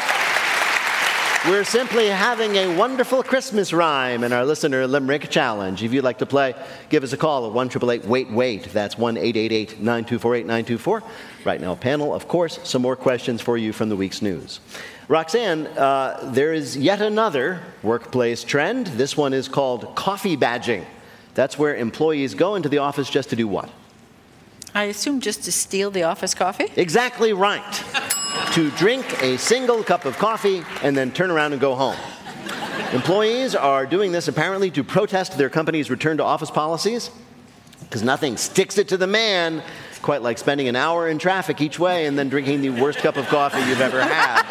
We're 1.47 1.63
simply 1.63 2.07
having 2.07 2.57
a 2.57 2.75
wonderful 2.75 3.23
Christmas 3.23 3.71
rhyme 3.71 4.25
in 4.25 4.33
our 4.33 4.43
listener 4.43 4.85
limerick 4.85 5.29
challenge. 5.29 5.81
If 5.81 5.93
you'd 5.93 6.03
like 6.03 6.17
to 6.17 6.25
play, 6.25 6.53
give 6.89 7.01
us 7.01 7.13
a 7.13 7.17
call 7.17 7.47
at 7.47 7.53
1 7.53 7.69
Wait 8.09 8.29
Wait. 8.29 8.63
That's 8.73 8.97
1 8.97 9.15
888 9.15 9.79
924 9.79 10.35
8924. 10.35 11.03
Right 11.45 11.61
now, 11.61 11.75
panel, 11.75 12.13
of 12.13 12.27
course, 12.27 12.59
some 12.65 12.81
more 12.81 12.97
questions 12.97 13.41
for 13.41 13.57
you 13.57 13.71
from 13.71 13.87
the 13.87 13.95
week's 13.95 14.21
news. 14.21 14.59
Roxanne, 15.07 15.67
uh, 15.67 16.29
there 16.33 16.53
is 16.53 16.75
yet 16.75 17.01
another 17.01 17.63
workplace 17.83 18.43
trend. 18.43 18.87
This 18.87 19.15
one 19.15 19.33
is 19.33 19.47
called 19.47 19.95
coffee 19.95 20.35
badging. 20.35 20.83
That's 21.35 21.57
where 21.57 21.73
employees 21.73 22.33
go 22.35 22.55
into 22.55 22.67
the 22.67 22.79
office 22.79 23.09
just 23.09 23.29
to 23.29 23.37
do 23.37 23.47
what? 23.47 23.69
I 24.75 24.83
assume 24.83 25.21
just 25.21 25.43
to 25.45 25.53
steal 25.53 25.89
the 25.89 26.03
office 26.03 26.33
coffee? 26.33 26.67
Exactly 26.75 27.31
right. 27.31 27.83
To 28.53 28.71
drink 28.71 29.21
a 29.21 29.37
single 29.37 29.83
cup 29.83 30.05
of 30.05 30.17
coffee 30.17 30.63
and 30.83 30.95
then 30.95 31.11
turn 31.11 31.31
around 31.31 31.53
and 31.53 31.61
go 31.61 31.75
home. 31.75 31.95
Employees 32.93 33.55
are 33.55 33.85
doing 33.85 34.11
this 34.11 34.27
apparently 34.27 34.71
to 34.71 34.83
protest 34.83 35.37
their 35.37 35.49
company's 35.49 35.89
return 35.91 36.17
to 36.17 36.23
office 36.23 36.49
policies 36.49 37.11
because 37.81 38.03
nothing 38.03 38.37
sticks 38.37 38.77
it 38.77 38.87
to 38.89 38.97
the 38.97 39.07
man 39.07 39.63
quite 40.01 40.21
like 40.21 40.37
spending 40.37 40.67
an 40.67 40.75
hour 40.75 41.09
in 41.09 41.17
traffic 41.19 41.61
each 41.61 41.77
way 41.77 42.05
and 42.05 42.17
then 42.17 42.29
drinking 42.29 42.61
the 42.61 42.69
worst 42.69 42.99
cup 42.99 43.17
of 43.17 43.27
coffee 43.27 43.59
you've 43.69 43.81
ever 43.81 44.01
had. 44.01 44.45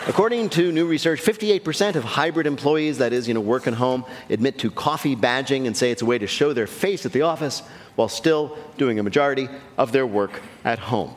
According 0.08 0.50
to 0.50 0.72
new 0.72 0.86
research, 0.86 1.20
58% 1.20 1.94
of 1.94 2.04
hybrid 2.04 2.46
employees, 2.46 2.98
that 2.98 3.12
is, 3.12 3.28
you 3.28 3.34
know, 3.34 3.40
work 3.40 3.66
and 3.66 3.76
home, 3.76 4.04
admit 4.28 4.58
to 4.58 4.70
coffee 4.70 5.16
badging 5.16 5.66
and 5.66 5.76
say 5.76 5.90
it's 5.90 6.02
a 6.02 6.06
way 6.06 6.18
to 6.18 6.26
show 6.26 6.52
their 6.52 6.66
face 6.66 7.06
at 7.06 7.12
the 7.12 7.22
office 7.22 7.62
while 7.96 8.08
still 8.08 8.56
doing 8.76 8.98
a 8.98 9.02
majority 9.02 9.48
of 9.76 9.92
their 9.92 10.06
work 10.06 10.40
at 10.64 10.78
home. 10.78 11.14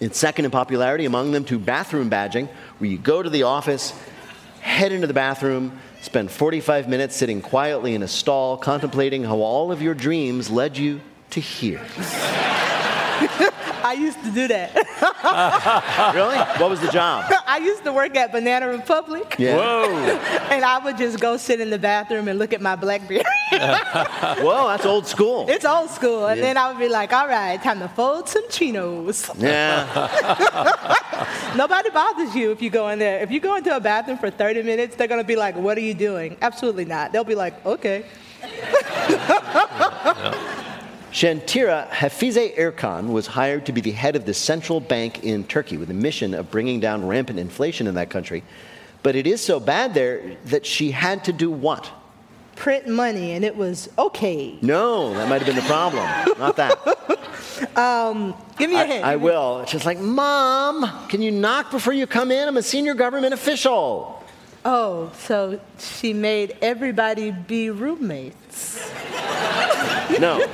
It's 0.00 0.18
second 0.18 0.46
in 0.46 0.50
popularity 0.50 1.04
among 1.04 1.32
them 1.32 1.44
to 1.44 1.58
bathroom 1.58 2.08
badging, 2.08 2.48
where 2.78 2.88
you 2.88 2.96
go 2.96 3.22
to 3.22 3.28
the 3.28 3.42
office, 3.42 3.92
head 4.60 4.92
into 4.92 5.06
the 5.06 5.14
bathroom, 5.14 5.78
spend 6.00 6.30
45 6.30 6.88
minutes 6.88 7.14
sitting 7.14 7.42
quietly 7.42 7.94
in 7.94 8.02
a 8.02 8.08
stall, 8.08 8.56
contemplating 8.56 9.24
how 9.24 9.36
all 9.36 9.70
of 9.70 9.82
your 9.82 9.94
dreams 9.94 10.48
led 10.48 10.78
you 10.78 11.02
to 11.30 11.40
here. 11.40 11.82
I 13.82 13.96
used 13.98 14.22
to 14.24 14.30
do 14.30 14.48
that. 14.48 14.74
really? 16.14 16.38
What 16.60 16.70
was 16.70 16.80
the 16.80 16.90
job? 16.90 17.30
I 17.50 17.56
used 17.58 17.82
to 17.82 17.92
work 17.92 18.14
at 18.16 18.30
Banana 18.30 18.68
Republic. 18.68 19.34
Yeah. 19.36 19.56
Whoa. 19.56 19.84
and 20.54 20.64
I 20.64 20.78
would 20.78 20.96
just 20.96 21.18
go 21.18 21.36
sit 21.36 21.60
in 21.60 21.68
the 21.70 21.80
bathroom 21.80 22.28
and 22.28 22.38
look 22.38 22.52
at 22.52 22.60
my 22.60 22.76
Blackberry. 22.76 23.24
Whoa, 23.50 24.68
that's 24.68 24.86
old 24.86 25.08
school. 25.08 25.46
It's 25.48 25.64
old 25.64 25.90
school. 25.90 26.26
And 26.28 26.38
Yeah. 26.38 26.46
then 26.46 26.56
I 26.56 26.68
would 26.68 26.78
be 26.78 26.88
like, 26.88 27.12
all 27.12 27.26
right, 27.26 27.60
time 27.60 27.80
to 27.80 27.88
fold 27.88 28.28
some 28.28 28.48
chinos. 28.50 29.28
Yeah. 29.36 29.82
Nobody 31.56 31.90
bothers 31.90 32.36
you 32.36 32.52
if 32.52 32.62
you 32.62 32.70
go 32.70 32.88
in 32.88 33.00
there. 33.00 33.18
If 33.20 33.32
you 33.32 33.40
go 33.40 33.56
into 33.56 33.74
a 33.74 33.80
bathroom 33.80 34.18
for 34.18 34.30
30 34.30 34.62
minutes, 34.62 34.94
they're 34.94 35.08
going 35.08 35.20
to 35.20 35.26
be 35.26 35.34
like, 35.34 35.56
what 35.56 35.76
are 35.76 35.82
you 35.82 35.94
doing? 35.94 36.36
Absolutely 36.40 36.84
not. 36.84 37.10
They'll 37.12 37.24
be 37.24 37.34
like, 37.34 37.66
okay. 37.66 38.04
Shantira 41.12 41.88
Hafize 41.88 42.56
Erkan 42.56 43.08
was 43.08 43.26
hired 43.26 43.66
to 43.66 43.72
be 43.72 43.80
the 43.80 43.90
head 43.90 44.14
of 44.14 44.26
the 44.26 44.34
central 44.34 44.78
bank 44.78 45.24
in 45.24 45.42
Turkey 45.42 45.76
with 45.76 45.90
a 45.90 45.94
mission 45.94 46.34
of 46.34 46.50
bringing 46.52 46.78
down 46.78 47.04
rampant 47.04 47.38
inflation 47.38 47.88
in 47.88 47.96
that 47.96 48.10
country. 48.10 48.44
But 49.02 49.16
it 49.16 49.26
is 49.26 49.40
so 49.40 49.58
bad 49.58 49.92
there 49.92 50.36
that 50.46 50.64
she 50.64 50.92
had 50.92 51.24
to 51.24 51.32
do 51.32 51.50
what? 51.50 51.90
Print 52.54 52.86
money, 52.86 53.32
and 53.32 53.44
it 53.44 53.56
was 53.56 53.88
okay. 53.98 54.56
No, 54.62 55.14
that 55.14 55.28
might 55.28 55.42
have 55.42 55.46
been 55.46 55.56
the 55.56 55.62
problem. 55.62 56.04
Not 56.38 56.56
that. 56.56 56.78
Um, 57.76 58.34
give 58.56 58.70
me 58.70 58.76
a 58.76 58.86
hint. 58.86 59.04
I, 59.04 59.12
I 59.12 59.16
will. 59.16 59.66
She's 59.66 59.84
like, 59.84 59.98
Mom, 59.98 61.08
can 61.08 61.20
you 61.20 61.30
knock 61.30 61.70
before 61.70 61.92
you 61.92 62.06
come 62.06 62.30
in? 62.30 62.48
I'm 62.48 62.56
a 62.56 62.62
senior 62.62 62.94
government 62.94 63.34
official. 63.34 64.24
Oh, 64.64 65.12
so 65.18 65.60
she 65.78 66.14
made 66.14 66.56
everybody 66.62 67.30
be 67.30 67.68
roommates. 67.68 68.39
No. 70.18 70.44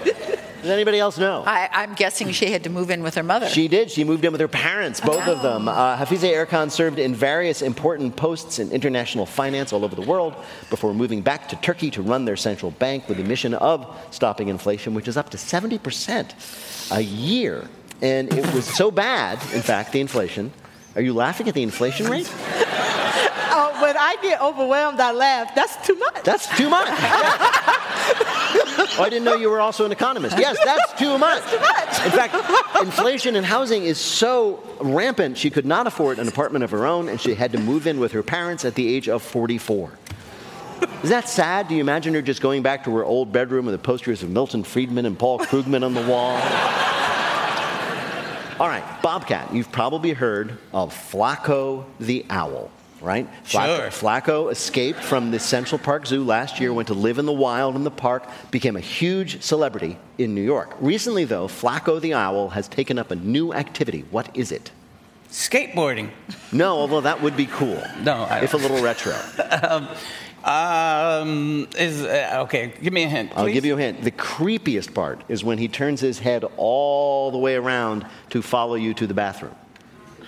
Does 0.66 0.72
anybody 0.72 0.98
else 0.98 1.16
know? 1.16 1.44
I, 1.46 1.68
I'm 1.72 1.94
guessing 1.94 2.32
she 2.32 2.50
had 2.50 2.64
to 2.64 2.70
move 2.70 2.90
in 2.90 3.02
with 3.02 3.14
her 3.14 3.22
mother. 3.22 3.48
She 3.48 3.68
did. 3.68 3.90
She 3.90 4.02
moved 4.04 4.24
in 4.24 4.32
with 4.32 4.40
her 4.40 4.48
parents, 4.48 5.00
both 5.00 5.26
of 5.28 5.40
them. 5.40 5.68
Uh, 5.68 5.96
Hafize 5.96 6.28
Erkan 6.28 6.70
served 6.70 6.98
in 6.98 7.14
various 7.14 7.62
important 7.62 8.16
posts 8.16 8.58
in 8.58 8.72
international 8.72 9.26
finance 9.26 9.72
all 9.72 9.84
over 9.84 9.94
the 9.94 10.02
world 10.02 10.34
before 10.68 10.92
moving 10.92 11.22
back 11.22 11.48
to 11.50 11.56
Turkey 11.56 11.90
to 11.92 12.02
run 12.02 12.24
their 12.24 12.36
central 12.36 12.72
bank 12.72 13.08
with 13.08 13.18
the 13.18 13.24
mission 13.24 13.54
of 13.54 13.86
stopping 14.10 14.48
inflation, 14.48 14.92
which 14.94 15.06
is 15.06 15.16
up 15.16 15.30
to 15.30 15.36
70% 15.36 16.90
a 16.90 17.00
year. 17.00 17.68
And 18.02 18.32
it 18.32 18.52
was 18.52 18.66
so 18.66 18.90
bad, 18.90 19.38
in 19.54 19.62
fact, 19.62 19.92
the 19.92 20.00
inflation. 20.00 20.52
Are 20.96 21.02
you 21.02 21.12
laughing 21.12 21.46
at 21.48 21.54
the 21.54 21.62
inflation 21.62 22.06
rate? 22.08 22.32
Oh, 23.58 23.72
when 23.80 23.96
I 23.96 24.16
get 24.20 24.42
overwhelmed, 24.42 25.00
I 25.00 25.12
laugh. 25.12 25.54
That's 25.54 25.86
too 25.86 25.94
much. 25.94 26.24
That's 26.24 26.46
too 26.58 26.68
much. 26.68 26.88
Oh, 28.98 29.02
I 29.02 29.08
didn't 29.08 29.24
know 29.24 29.34
you 29.34 29.50
were 29.50 29.60
also 29.60 29.84
an 29.84 29.92
economist. 29.92 30.38
Yes, 30.38 30.56
that's 30.64 30.98
too 30.98 31.18
much. 31.18 31.42
too 31.50 31.58
much. 31.58 32.04
In 32.04 32.10
fact, 32.10 32.34
inflation 32.80 33.34
in 33.36 33.44
housing 33.44 33.84
is 33.84 33.98
so 33.98 34.62
rampant, 34.80 35.36
she 35.36 35.50
could 35.50 35.66
not 35.66 35.86
afford 35.86 36.18
an 36.18 36.28
apartment 36.28 36.64
of 36.64 36.70
her 36.70 36.86
own, 36.86 37.08
and 37.08 37.20
she 37.20 37.34
had 37.34 37.52
to 37.52 37.58
move 37.58 37.86
in 37.86 37.98
with 37.98 38.12
her 38.12 38.22
parents 38.22 38.64
at 38.64 38.74
the 38.74 38.94
age 38.94 39.08
of 39.08 39.22
44. 39.22 39.90
Is 41.02 41.10
that 41.10 41.28
sad? 41.28 41.68
Do 41.68 41.74
you 41.74 41.80
imagine 41.80 42.14
her 42.14 42.22
just 42.22 42.40
going 42.40 42.62
back 42.62 42.84
to 42.84 42.94
her 42.96 43.04
old 43.04 43.32
bedroom 43.32 43.66
with 43.66 43.74
the 43.74 43.78
posters 43.82 44.22
of 44.22 44.30
Milton 44.30 44.62
Friedman 44.62 45.04
and 45.04 45.18
Paul 45.18 45.38
Krugman 45.40 45.84
on 45.84 45.94
the 45.94 46.06
wall? 46.06 46.36
All 48.58 48.68
right, 48.68 48.84
Bobcat, 49.02 49.52
you've 49.52 49.70
probably 49.70 50.14
heard 50.14 50.56
of 50.72 50.94
Flaco 50.94 51.84
the 52.00 52.24
owl, 52.30 52.70
right? 53.02 53.28
Flaco, 53.44 53.76
Sure. 53.76 53.90
Flaco 53.90 54.50
escaped 54.50 55.00
from 55.00 55.30
the 55.30 55.38
Central 55.38 55.78
Park 55.78 56.06
Zoo 56.06 56.24
last 56.24 56.58
year, 56.58 56.72
went 56.72 56.88
to 56.88 56.94
live 56.94 57.18
in 57.18 57.26
the 57.26 57.34
wild 57.34 57.76
in 57.76 57.84
the 57.84 57.90
park, 57.90 58.26
became 58.50 58.74
a 58.76 58.80
huge 58.80 59.42
celebrity 59.42 59.98
in 60.16 60.34
New 60.34 60.40
York. 60.42 60.74
Recently, 60.80 61.24
though, 61.26 61.48
Flaco 61.48 62.00
the 62.00 62.14
owl 62.14 62.48
has 62.48 62.66
taken 62.66 62.98
up 62.98 63.10
a 63.10 63.16
new 63.16 63.52
activity. 63.52 64.06
What 64.10 64.34
is 64.34 64.50
it? 64.50 64.70
Skateboarding. 65.30 66.08
No, 66.50 66.78
although 66.78 67.02
that 67.02 67.20
would 67.20 67.36
be 67.36 67.44
cool. 67.46 67.82
No, 68.02 68.22
I 68.22 68.40
if 68.40 68.54
a 68.54 68.56
little 68.56 68.82
retro. 68.82 69.14
um, 69.68 69.86
um, 70.46 71.66
is 71.76 72.02
uh, 72.02 72.42
okay. 72.44 72.72
Give 72.80 72.92
me 72.92 73.02
a 73.02 73.08
hint. 73.08 73.32
I'll 73.34 73.48
give 73.48 73.64
you 73.64 73.74
a 73.74 73.80
hint. 73.80 74.02
The 74.02 74.12
creepiest 74.12 74.94
part 74.94 75.24
is 75.28 75.42
when 75.42 75.58
he 75.58 75.66
turns 75.66 76.00
his 76.00 76.20
head 76.20 76.44
all 76.56 77.32
the 77.32 77.38
way 77.38 77.56
around 77.56 78.06
to 78.30 78.42
follow 78.42 78.76
you 78.76 78.94
to 78.94 79.06
the 79.06 79.14
bathroom. 79.14 79.56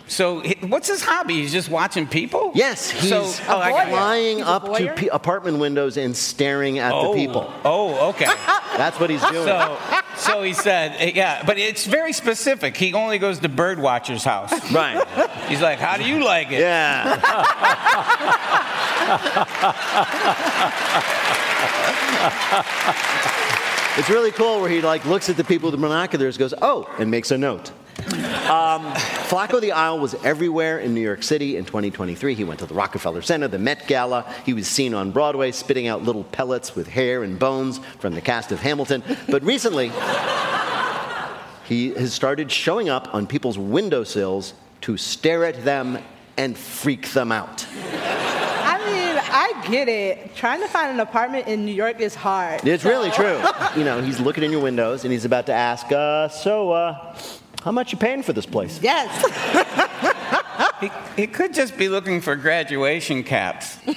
So, 0.08 0.42
what's 0.60 0.88
his 0.88 1.02
hobby? 1.02 1.34
He's 1.34 1.52
just 1.52 1.68
watching 1.68 2.06
people. 2.06 2.52
Yes, 2.54 2.90
he's 2.90 3.10
So, 3.10 3.22
oh, 3.48 3.58
I 3.58 3.70
got 3.70 3.86
it. 3.86 3.90
flying 3.90 4.36
He's 4.38 4.46
up 4.46 4.64
to 4.64 4.70
voyeur? 4.70 4.96
pe- 4.96 5.08
apartment 5.08 5.58
windows 5.58 5.96
and 5.96 6.16
staring 6.16 6.78
at 6.78 6.92
oh, 6.92 7.12
the 7.12 7.18
people. 7.18 7.52
Oh, 7.64 8.08
okay. 8.10 8.24
That's 8.76 8.98
what 8.98 9.10
he's 9.10 9.22
doing. 9.22 9.44
so, 9.44 9.78
so 10.16 10.42
he 10.42 10.54
said, 10.54 10.94
eh, 10.98 11.12
yeah, 11.14 11.42
but 11.44 11.58
it's 11.58 11.86
very 11.86 12.12
specific. 12.12 12.76
He 12.76 12.94
only 12.94 13.18
goes 13.18 13.38
to 13.40 13.48
Birdwatcher's 13.48 14.24
house. 14.24 14.52
right. 14.72 15.04
He's 15.48 15.60
like, 15.60 15.78
how 15.78 15.96
do 15.96 16.04
you 16.04 16.24
like 16.24 16.50
it? 16.50 16.60
Yeah. 16.60 17.14
it's 23.98 24.08
really 24.08 24.30
cool 24.32 24.60
where 24.60 24.70
he 24.70 24.80
like 24.80 25.04
looks 25.04 25.28
at 25.28 25.36
the 25.36 25.44
people 25.44 25.70
with 25.70 25.80
the 25.80 25.86
binoculars, 25.86 26.36
goes, 26.36 26.54
"Oh," 26.62 26.88
and 26.98 27.10
makes 27.10 27.30
a 27.30 27.38
note. 27.38 27.70
Um, 28.08 28.92
Flaco 29.28 29.60
the 29.60 29.72
Isle 29.72 29.98
was 29.98 30.14
everywhere 30.24 30.78
in 30.78 30.94
New 30.94 31.02
York 31.02 31.22
City 31.22 31.56
in 31.56 31.64
2023. 31.64 32.34
He 32.34 32.44
went 32.44 32.60
to 32.60 32.66
the 32.66 32.74
Rockefeller 32.74 33.20
Center, 33.20 33.48
the 33.48 33.58
Met 33.58 33.86
Gala. 33.86 34.24
He 34.46 34.54
was 34.54 34.66
seen 34.66 34.94
on 34.94 35.10
Broadway 35.10 35.52
spitting 35.52 35.86
out 35.86 36.02
little 36.02 36.24
pellets 36.24 36.74
with 36.74 36.88
hair 36.88 37.22
and 37.22 37.38
bones 37.38 37.78
from 37.98 38.14
the 38.14 38.20
cast 38.20 38.50
of 38.50 38.60
Hamilton. 38.60 39.02
But 39.28 39.42
recently, 39.42 39.92
he 41.66 41.90
has 41.90 42.14
started 42.14 42.50
showing 42.50 42.88
up 42.88 43.14
on 43.14 43.26
people's 43.26 43.58
windowsills 43.58 44.54
to 44.82 44.96
stare 44.96 45.44
at 45.44 45.64
them 45.64 45.98
and 46.38 46.56
freak 46.56 47.10
them 47.10 47.30
out. 47.30 47.66
I 47.74 48.78
mean, 48.86 49.22
I 49.30 49.66
get 49.70 49.88
it. 49.88 50.34
Trying 50.34 50.60
to 50.60 50.68
find 50.68 50.90
an 50.90 51.00
apartment 51.00 51.46
in 51.46 51.66
New 51.66 51.74
York 51.74 52.00
is 52.00 52.14
hard. 52.14 52.66
It's 52.66 52.84
really 52.84 53.10
true. 53.10 53.42
You 53.76 53.84
know, 53.84 54.00
he's 54.00 54.18
looking 54.18 54.44
in 54.44 54.50
your 54.50 54.62
windows 54.62 55.04
and 55.04 55.12
he's 55.12 55.26
about 55.26 55.44
to 55.46 55.52
ask, 55.52 55.92
uh, 55.92 56.28
so, 56.28 56.70
uh, 56.70 57.14
how 57.62 57.72
much 57.72 57.92
you 57.92 57.98
paying 57.98 58.22
for 58.22 58.32
this 58.32 58.46
place? 58.46 58.80
Yes. 58.82 60.14
He, 60.80 60.90
he 61.16 61.26
could 61.26 61.52
just 61.54 61.76
be 61.76 61.88
looking 61.88 62.20
for 62.20 62.36
graduation 62.36 63.24
caps. 63.24 63.78
In 63.86 63.96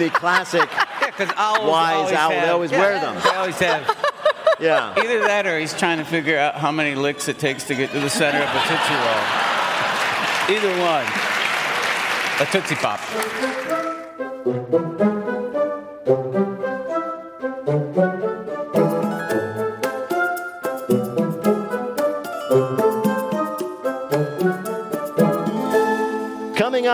the 0.00 0.10
classic, 0.12 0.68
Yeah, 0.70 1.06
because 1.06 1.30
owls 1.36 1.70
Wise 1.70 1.94
always 1.94 2.12
owl, 2.12 2.30
they 2.30 2.36
have, 2.36 2.48
always 2.50 2.70
wear 2.72 2.98
them. 2.98 3.14
They 3.22 3.30
always 3.30 3.58
have. 3.60 3.96
yeah. 4.60 4.92
Either 4.98 5.20
that 5.20 5.46
or 5.46 5.60
he's 5.60 5.72
trying 5.72 5.98
to 5.98 6.04
figure 6.04 6.36
out 6.36 6.56
how 6.56 6.72
many 6.72 6.96
licks 6.96 7.28
it 7.28 7.38
takes 7.38 7.62
to 7.64 7.76
get 7.76 7.92
to 7.92 8.00
the 8.00 8.10
center 8.10 8.38
of 8.38 8.48
a 8.48 8.60
Tootsie 8.66 8.94
Roll. 9.06 9.22
Either 10.50 10.72
one. 10.82 11.06
A 12.40 12.46
Tootsie 12.50 12.74
Pop. 12.74 13.00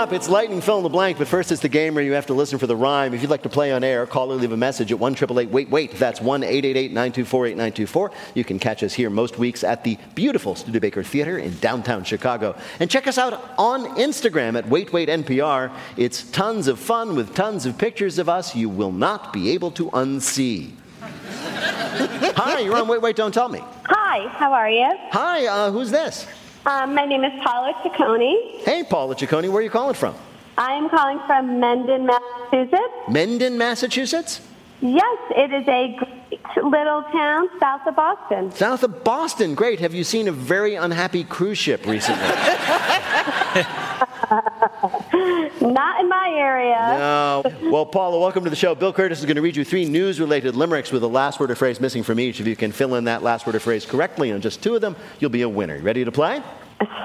Up, 0.03 0.12
it's 0.12 0.28
lightning 0.28 0.61
fill 0.61 0.78
in 0.78 0.82
the 0.82 0.88
blank, 0.88 1.16
but 1.16 1.28
first 1.28 1.53
it's 1.53 1.62
the 1.62 1.68
game 1.68 1.94
where 1.94 2.03
you 2.03 2.11
have 2.12 2.26
to 2.26 2.34
listen 2.34 2.59
for 2.59 2.66
the 2.66 2.74
rhyme. 2.74 3.14
If 3.14 3.22
you'd 3.22 3.30
like 3.30 3.44
to 3.44 3.48
play 3.48 3.70
on 3.70 3.84
air, 3.84 4.05
call 4.05 4.32
or 4.32 4.34
leave 4.34 4.50
a 4.50 4.57
message 4.57 4.90
at 4.90 4.98
1 4.98 5.14
wait 5.48 5.70
wait. 5.70 5.92
That's 5.92 6.20
1 6.20 6.40
924 6.40 7.46
8924. 7.46 8.11
You 8.34 8.42
can 8.42 8.59
catch 8.59 8.82
us 8.82 8.94
here 8.94 9.11
most 9.11 9.38
weeks 9.38 9.62
at 9.62 9.84
the 9.84 9.96
beautiful 10.16 10.57
Studebaker 10.57 11.05
Theater 11.05 11.38
in 11.38 11.57
downtown 11.59 12.03
Chicago. 12.03 12.57
And 12.80 12.90
check 12.90 13.07
us 13.07 13.16
out 13.16 13.55
on 13.57 13.84
Instagram 13.96 14.59
at 14.59 14.68
Wait 14.68 14.92
Wait 14.92 15.09
NPR. 15.09 15.72
It's 15.96 16.28
tons 16.32 16.66
of 16.66 16.80
fun 16.80 17.14
with 17.14 17.32
tons 17.36 17.64
of 17.64 17.78
pictures 17.78 18.18
of 18.18 18.28
us 18.28 18.57
you 18.57 18.68
will 18.68 18.92
not 18.92 19.32
be 19.32 19.50
able 19.50 19.70
to 19.72 19.88
unsee. 19.90 20.72
Hi, 21.00 22.59
you're 22.59 22.76
on 22.76 22.88
Wait 22.88 23.00
Wait 23.00 23.14
Don't 23.14 23.32
Tell 23.32 23.48
Me. 23.48 23.61
Hi, 23.84 24.26
how 24.30 24.53
are 24.53 24.68
you? 24.68 24.90
Hi, 25.12 25.46
uh, 25.46 25.70
who's 25.70 25.92
this? 25.92 26.26
Um, 26.64 26.94
my 26.94 27.06
name 27.06 27.24
is 27.24 27.32
Paula 27.42 27.72
Ciccone. 27.82 28.60
Hey, 28.60 28.84
Paula 28.84 29.16
Ciccone, 29.16 29.48
where 29.48 29.56
are 29.56 29.62
you 29.62 29.70
calling 29.70 29.94
from? 29.94 30.14
I 30.56 30.74
am 30.74 30.88
calling 30.90 31.18
from 31.26 31.58
Mendon, 31.58 32.06
Massachusetts. 32.06 32.94
Mendon, 33.08 33.58
Massachusetts? 33.58 34.40
Yes, 34.80 35.18
it 35.30 35.52
is 35.52 35.66
a 35.66 35.96
great 35.96 36.64
little 36.64 37.02
town 37.10 37.48
south 37.58 37.80
of 37.86 37.96
Boston. 37.96 38.52
South 38.52 38.84
of 38.84 39.02
Boston, 39.02 39.56
great. 39.56 39.80
Have 39.80 39.92
you 39.92 40.04
seen 40.04 40.28
a 40.28 40.32
very 40.32 40.76
unhappy 40.76 41.24
cruise 41.24 41.58
ship 41.58 41.84
recently? 41.84 42.22
Not 45.61 46.01
in 46.01 46.09
my 46.09 46.33
area. 46.35 46.97
No. 46.99 47.43
Well, 47.70 47.85
Paula, 47.85 48.18
welcome 48.18 48.45
to 48.45 48.51
the 48.51 48.57
show. 48.57 48.74
Bill 48.74 48.93
Kurtis 48.93 49.18
is 49.18 49.26
going 49.26 49.37
to 49.37 49.43
read 49.43 49.57
you 49.57 49.64
three 49.64 49.85
news 49.85 50.18
related 50.18 50.57
limericks 50.57 50.91
with 50.91 51.03
a 51.03 51.07
last 51.09 51.39
word 51.39 51.51
or 51.51 51.55
phrase 51.55 51.80
missing 51.80 52.03
from 52.03 52.18
each. 52.18 52.41
If 52.41 52.47
you 52.47 52.57
can 52.57 52.72
fill 52.72 52.95
in 52.95 53.05
that 53.05 53.22
last 53.22 53.47
word 53.47 53.57
or 53.57 53.61
phrase 53.61 53.85
correctly 53.85 54.33
on 54.33 54.41
just 54.41 54.62
two 54.62 54.74
of 54.74 54.80
them, 54.80 54.97
you'll 55.18 55.30
be 55.30 55.43
a 55.43 55.49
winner. 55.49 55.78
Ready 55.80 56.05
to 56.05 56.12
play? 56.12 56.43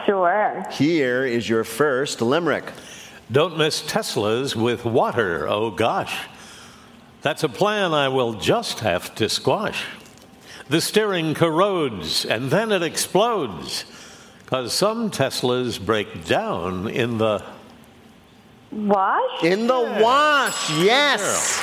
Sure. 0.05 0.65
Here 0.71 1.25
is 1.25 1.49
your 1.49 1.65
first 1.65 2.21
limerick. 2.21 2.71
Don't 3.29 3.57
miss 3.57 3.81
Teslas 3.81 4.55
with 4.55 4.85
water, 4.85 5.49
oh 5.49 5.69
gosh. 5.69 6.17
That's 7.23 7.43
a 7.43 7.49
plan 7.49 7.93
I 7.93 8.07
will 8.07 8.35
just 8.35 8.79
have 8.79 9.13
to 9.15 9.27
squash. 9.27 9.83
The 10.69 10.79
steering 10.79 11.33
corrodes 11.33 12.23
and 12.23 12.49
then 12.49 12.71
it 12.71 12.83
explodes. 12.83 13.83
Because 14.47 14.71
some 14.71 15.11
Teslas 15.11 15.77
break 15.77 16.23
down 16.23 16.87
in 16.87 17.17
the 17.17 17.43
wash? 18.71 19.43
In 19.43 19.67
the 19.67 19.99
wash, 20.01 20.69
yes. 20.79 21.61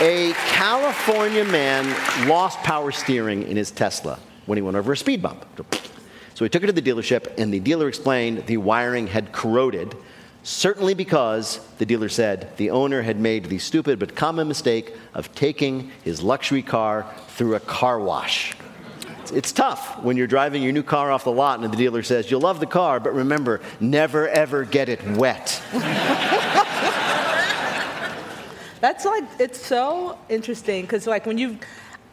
A 0.00 0.32
California 0.48 1.44
man 1.44 1.86
lost 2.28 2.58
power 2.64 2.90
steering 2.90 3.44
in 3.44 3.56
his 3.56 3.70
Tesla 3.70 4.18
when 4.46 4.58
he 4.58 4.62
went 4.62 4.76
over 4.76 4.90
a 4.90 4.96
speed 4.96 5.22
bump. 5.22 5.46
So 6.34 6.44
he 6.44 6.48
took 6.48 6.64
it 6.64 6.66
to 6.66 6.72
the 6.72 6.82
dealership, 6.82 7.38
and 7.38 7.54
the 7.54 7.60
dealer 7.60 7.86
explained 7.86 8.46
the 8.46 8.56
wiring 8.56 9.06
had 9.06 9.30
corroded, 9.30 9.94
certainly 10.42 10.94
because, 10.94 11.60
the 11.78 11.86
dealer 11.86 12.08
said, 12.08 12.50
the 12.56 12.70
owner 12.70 13.02
had 13.02 13.20
made 13.20 13.44
the 13.44 13.58
stupid 13.58 14.00
but 14.00 14.16
common 14.16 14.48
mistake 14.48 14.92
of 15.14 15.32
taking 15.36 15.92
his 16.02 16.20
luxury 16.20 16.62
car 16.62 17.06
through 17.28 17.54
a 17.54 17.60
car 17.60 18.00
wash. 18.00 18.56
It's, 19.30 19.38
it's 19.38 19.52
tough 19.52 20.02
when 20.02 20.16
you're 20.16 20.26
driving 20.26 20.62
your 20.62 20.72
new 20.72 20.82
car 20.82 21.12
off 21.12 21.24
the 21.24 21.32
lot 21.32 21.60
and 21.60 21.72
the 21.72 21.76
dealer 21.76 22.02
says, 22.02 22.30
You'll 22.30 22.40
love 22.40 22.60
the 22.60 22.66
car, 22.66 23.00
but 23.00 23.14
remember, 23.14 23.60
never 23.78 24.28
ever 24.28 24.64
get 24.64 24.88
it 24.88 25.02
wet. 25.16 25.62
That's 28.80 29.04
like, 29.04 29.24
it's 29.38 29.64
so 29.64 30.18
interesting 30.30 30.82
because, 30.82 31.06
like, 31.06 31.26
when 31.26 31.36
you, 31.36 31.58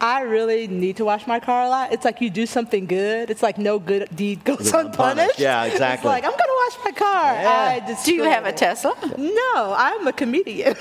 I 0.01 0.21
really 0.21 0.67
need 0.67 0.97
to 0.97 1.05
wash 1.05 1.25
my 1.25 1.39
car 1.39 1.63
a 1.63 1.69
lot. 1.69 1.93
It's 1.93 2.03
like 2.03 2.19
you 2.19 2.29
do 2.29 2.45
something 2.45 2.87
good. 2.87 3.29
It's 3.29 3.41
like 3.41 3.57
no 3.57 3.79
good 3.79 4.09
deed 4.13 4.43
goes 4.43 4.73
unpunished. 4.73 5.39
Yeah, 5.39 5.63
exactly. 5.63 6.09
It's 6.09 6.13
like, 6.13 6.25
I'm 6.25 6.31
going 6.31 6.37
to 6.37 6.59
wash 6.65 6.77
my 6.83 6.91
car. 6.91 7.33
Yeah. 7.33 7.49
I 7.49 7.79
just 7.87 8.05
Do 8.05 8.13
you 8.13 8.23
have 8.23 8.45
a 8.45 8.51
Tesla? 8.51 8.95
No, 9.17 9.75
I'm 9.77 10.05
a 10.05 10.13
comedian. 10.13 10.75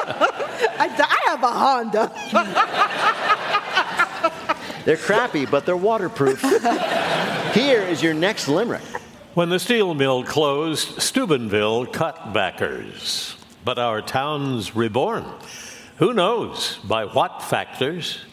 I, 0.79 0.87
I 0.87 1.29
have 1.29 1.43
a 1.43 1.51
Honda. 1.51 2.11
They're 4.85 4.97
crappy, 4.97 5.45
but 5.45 5.65
they're 5.65 5.77
waterproof. 5.77 6.41
Here 7.53 7.81
is 7.81 8.01
your 8.01 8.13
next 8.13 8.47
limerick. 8.47 8.81
When 9.33 9.49
the 9.49 9.59
steel 9.59 9.93
mill 9.93 10.23
closed, 10.23 11.01
Steubenville 11.01 11.85
cut 11.87 12.33
backers. 12.33 13.35
But 13.63 13.77
our 13.77 14.01
town's 14.01 14.75
reborn. 14.75 15.25
Who 15.97 16.13
knows 16.13 16.79
by 16.83 17.05
what 17.05 17.43
factors? 17.43 18.25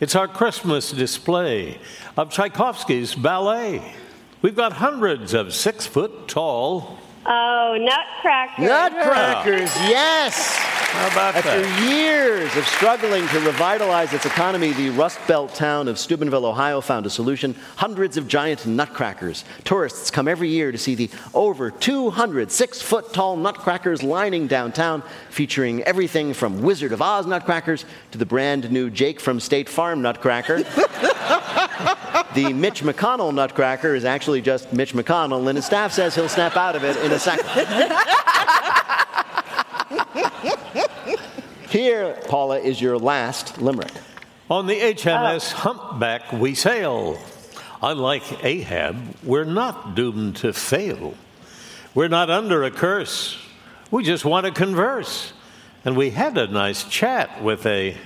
It's 0.00 0.16
our 0.16 0.26
Christmas 0.26 0.90
display 0.90 1.78
of 2.16 2.30
Tchaikovsky's 2.30 3.14
ballet. 3.14 3.94
We've 4.40 4.56
got 4.56 4.72
hundreds 4.72 5.34
of 5.34 5.52
six 5.52 5.86
foot 5.86 6.26
tall. 6.28 6.98
Oh, 7.26 7.76
nutcrackers. 7.78 8.64
Nutcrackers, 8.66 9.76
yes. 9.88 10.56
How 10.56 11.06
about 11.12 11.36
After 11.36 11.60
that? 11.62 11.82
years 11.88 12.56
of 12.56 12.66
struggling 12.66 13.28
to 13.28 13.40
revitalize 13.40 14.12
its 14.12 14.24
economy, 14.26 14.72
the 14.72 14.90
Rust 14.90 15.20
Belt 15.28 15.54
town 15.54 15.86
of 15.86 15.98
Steubenville, 15.98 16.46
Ohio 16.46 16.80
found 16.80 17.06
a 17.06 17.10
solution. 17.10 17.54
Hundreds 17.76 18.16
of 18.16 18.26
giant 18.26 18.66
nutcrackers. 18.66 19.44
Tourists 19.64 20.10
come 20.10 20.26
every 20.26 20.48
year 20.48 20.72
to 20.72 20.78
see 20.78 20.94
the 20.94 21.10
over 21.34 21.70
200 21.70 22.50
six 22.50 22.80
foot 22.82 23.12
tall 23.12 23.36
nutcrackers 23.36 24.02
lining 24.02 24.46
downtown, 24.48 25.02
featuring 25.28 25.82
everything 25.84 26.32
from 26.34 26.62
Wizard 26.62 26.90
of 26.92 27.02
Oz 27.02 27.26
nutcrackers 27.26 27.84
to 28.12 28.18
the 28.18 28.26
brand 28.26 28.72
new 28.72 28.90
Jake 28.90 29.20
from 29.20 29.38
State 29.40 29.68
Farm 29.68 30.02
nutcracker. 30.02 30.64
the 32.34 32.52
Mitch 32.52 32.82
McConnell 32.82 33.34
nutcracker 33.34 33.94
is 33.94 34.04
actually 34.04 34.42
just 34.42 34.72
Mitch 34.72 34.94
McConnell, 34.94 35.48
and 35.48 35.56
his 35.56 35.66
staff 35.66 35.92
says 35.92 36.14
he'll 36.14 36.28
snap 36.28 36.56
out 36.56 36.76
of 36.76 36.84
it 36.84 36.96
in 36.98 37.12
a 37.12 37.18
second. 37.18 37.46
Here, 41.68 42.18
Paula, 42.28 42.58
is 42.58 42.80
your 42.80 42.98
last 42.98 43.58
limerick. 43.60 43.92
On 44.50 44.66
the 44.66 44.74
HMS 44.74 45.52
Humpback, 45.52 46.32
we 46.32 46.54
sail. 46.54 47.16
Unlike 47.82 48.44
Ahab, 48.44 48.96
we're 49.22 49.44
not 49.44 49.94
doomed 49.94 50.36
to 50.36 50.52
fail. 50.52 51.14
We're 51.94 52.08
not 52.08 52.28
under 52.28 52.64
a 52.64 52.70
curse. 52.70 53.38
We 53.90 54.02
just 54.04 54.24
want 54.24 54.46
to 54.46 54.52
converse. 54.52 55.32
And 55.84 55.96
we 55.96 56.10
had 56.10 56.36
a 56.36 56.46
nice 56.46 56.84
chat 56.84 57.42
with 57.42 57.64
a 57.64 57.96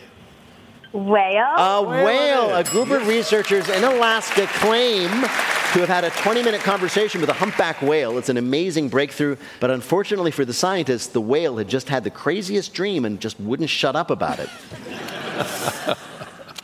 Whale? 0.94 1.56
A 1.56 1.82
whale. 1.82 2.54
A 2.54 2.62
group 2.62 2.90
of 2.90 3.08
researchers 3.08 3.68
in 3.68 3.82
Alaska 3.82 4.46
claim 4.46 5.10
to 5.10 5.80
have 5.80 5.88
had 5.88 6.04
a 6.04 6.10
20 6.10 6.44
minute 6.44 6.60
conversation 6.60 7.20
with 7.20 7.28
a 7.30 7.34
humpback 7.34 7.82
whale. 7.82 8.16
It's 8.16 8.28
an 8.28 8.36
amazing 8.36 8.90
breakthrough, 8.90 9.36
but 9.58 9.72
unfortunately 9.72 10.30
for 10.30 10.44
the 10.44 10.52
scientists, 10.52 11.08
the 11.08 11.20
whale 11.20 11.56
had 11.56 11.66
just 11.66 11.88
had 11.88 12.04
the 12.04 12.10
craziest 12.10 12.72
dream 12.72 13.04
and 13.04 13.20
just 13.20 13.40
wouldn't 13.40 13.70
shut 13.70 13.96
up 13.96 14.08
about 14.08 14.38
it. 14.38 14.48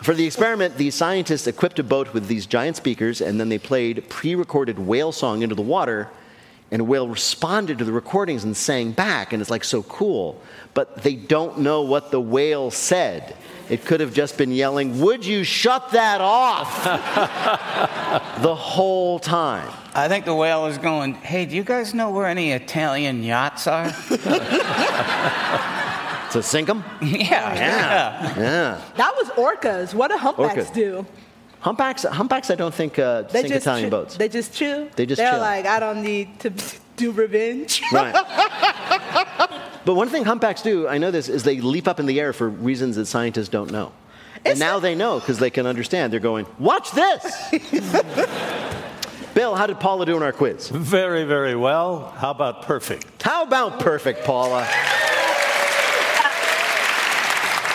For 0.04 0.14
the 0.14 0.24
experiment, 0.24 0.76
the 0.76 0.92
scientists 0.92 1.48
equipped 1.48 1.80
a 1.80 1.82
boat 1.82 2.14
with 2.14 2.28
these 2.28 2.46
giant 2.46 2.76
speakers, 2.76 3.20
and 3.20 3.38
then 3.38 3.48
they 3.48 3.58
played 3.58 4.08
pre 4.08 4.36
recorded 4.36 4.78
whale 4.78 5.10
song 5.12 5.42
into 5.42 5.56
the 5.56 5.62
water, 5.62 6.08
and 6.70 6.80
a 6.82 6.84
whale 6.84 7.08
responded 7.08 7.78
to 7.78 7.84
the 7.84 7.92
recordings 7.92 8.44
and 8.44 8.56
sang 8.56 8.92
back, 8.92 9.32
and 9.32 9.40
it's 9.40 9.50
like 9.50 9.64
so 9.64 9.82
cool. 9.84 10.40
But 10.72 11.02
they 11.02 11.16
don't 11.16 11.58
know 11.58 11.82
what 11.82 12.10
the 12.10 12.20
whale 12.20 12.70
said. 12.70 13.36
It 13.68 13.84
could 13.84 14.00
have 14.00 14.12
just 14.12 14.36
been 14.38 14.52
yelling, 14.52 15.00
Would 15.00 15.24
you 15.24 15.44
shut 15.44 15.90
that 15.92 16.20
off? 16.20 16.84
the 18.42 18.54
whole 18.54 19.18
time. 19.18 19.68
I 19.94 20.08
think 20.08 20.24
the 20.24 20.34
whale 20.34 20.66
is 20.66 20.78
going, 20.78 21.14
hey, 21.14 21.46
do 21.46 21.56
you 21.56 21.64
guys 21.64 21.94
know 21.94 22.10
where 22.10 22.26
any 22.26 22.52
Italian 22.52 23.22
yachts 23.22 23.66
are? 23.66 23.92
To 26.30 26.42
sink 26.44 26.68
them? 26.68 26.84
yeah. 27.02 27.54
Yeah. 27.54 28.38
Yeah. 28.38 28.80
That 28.96 29.14
was 29.16 29.30
orcas. 29.30 29.94
What 29.94 30.12
do 30.12 30.16
humpbacks 30.16 30.70
Orcas. 30.70 30.72
do? 30.74 31.04
Humpbacks, 31.60 32.04
humpbacks 32.04 32.50
I 32.50 32.54
don't 32.54 32.74
think 32.74 32.98
uh, 32.98 33.22
They 33.22 33.42
sink 33.42 33.52
just 33.54 33.66
Italian 33.66 33.86
chi- 33.86 33.90
boats. 33.90 34.16
They 34.16 34.28
just 34.28 34.54
chill. 34.54 34.88
They 34.96 35.04
just 35.06 35.18
They're 35.18 35.32
chill. 35.32 35.40
like, 35.40 35.66
I 35.66 35.78
don't 35.78 36.02
need 36.02 36.40
to 36.40 36.50
do 36.96 37.12
revenge. 37.12 37.82
Right. 37.92 38.14
But 39.82 39.94
one 39.94 40.10
thing 40.10 40.24
humpbacks 40.26 40.60
do, 40.60 40.86
I 40.86 40.98
know 40.98 41.10
this, 41.10 41.30
is 41.30 41.42
they 41.42 41.58
leap 41.62 41.88
up 41.88 41.98
in 41.98 42.04
the 42.04 42.20
air 42.20 42.34
for 42.34 42.50
reasons 42.50 42.96
that 42.96 43.06
scientists 43.06 43.48
don't 43.48 43.70
know. 43.72 43.92
And 44.44 44.58
now 44.58 44.78
they 44.78 44.94
know 44.94 45.18
because 45.18 45.38
they 45.38 45.48
can 45.48 45.66
understand. 45.66 46.12
They're 46.12 46.20
going, 46.20 46.44
watch 46.58 46.90
this! 46.92 47.24
Bill, 49.34 49.54
how 49.54 49.66
did 49.66 49.80
Paula 49.80 50.04
do 50.04 50.16
in 50.18 50.22
our 50.22 50.32
quiz? 50.32 50.68
very, 50.68 51.24
very 51.24 51.56
well. 51.56 52.12
How 52.18 52.30
about 52.30 52.62
perfect? 52.62 53.22
How 53.22 53.42
about 53.42 53.80
perfect, 53.80 54.24
Paula? 54.24 54.68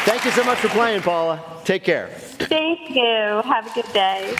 Thank 0.06 0.24
you 0.24 0.30
so 0.30 0.43
much 0.43 0.60
for 0.60 0.70
playing, 0.70 1.01
Paula. 1.01 1.43
Take 1.64 1.84
care. 1.84 2.10
Thank 2.10 2.91
you. 2.91 3.41
Have 3.43 3.66
a 3.66 3.74
good 3.74 3.91
day. 3.91 4.36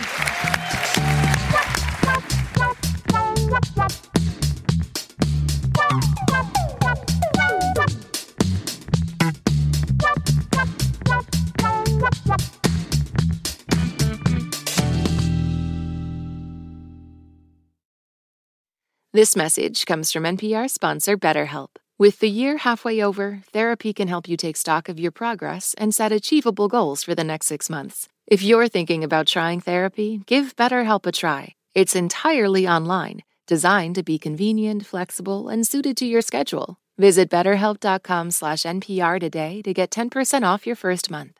This 19.13 19.36
message 19.36 19.86
comes 19.88 20.11
from 20.11 20.26
NPR 20.26 20.70
sponsor 20.70 21.18
BetterHelp. 21.18 21.70
With 21.97 22.19
the 22.19 22.29
year 22.29 22.57
halfway 22.57 23.01
over, 23.01 23.39
therapy 23.53 23.93
can 23.93 24.09
help 24.09 24.27
you 24.27 24.35
take 24.35 24.57
stock 24.57 24.89
of 24.89 24.99
your 24.99 25.11
progress 25.11 25.73
and 25.77 25.95
set 25.95 26.11
achievable 26.11 26.67
goals 26.67 27.03
for 27.03 27.15
the 27.15 27.23
next 27.23 27.47
six 27.47 27.69
months. 27.69 28.09
If 28.27 28.43
you're 28.43 28.67
thinking 28.67 29.05
about 29.05 29.27
trying 29.27 29.61
therapy, 29.61 30.21
give 30.25 30.57
BetterHelp 30.57 31.05
a 31.05 31.13
try. 31.13 31.55
It's 31.73 31.95
entirely 31.95 32.67
online, 32.67 33.23
designed 33.47 33.95
to 33.95 34.03
be 34.03 34.19
convenient, 34.19 34.85
flexible, 34.85 35.47
and 35.47 35.65
suited 35.65 35.95
to 35.97 36.05
your 36.05 36.21
schedule. 36.21 36.75
Visit 36.97 37.29
betterhelp.com 37.29 38.31
slash 38.31 38.63
NPR 38.63 39.17
today 39.17 39.61
to 39.61 39.73
get 39.73 39.89
10% 39.89 40.43
off 40.43 40.67
your 40.67 40.75
first 40.75 41.09
month. 41.09 41.39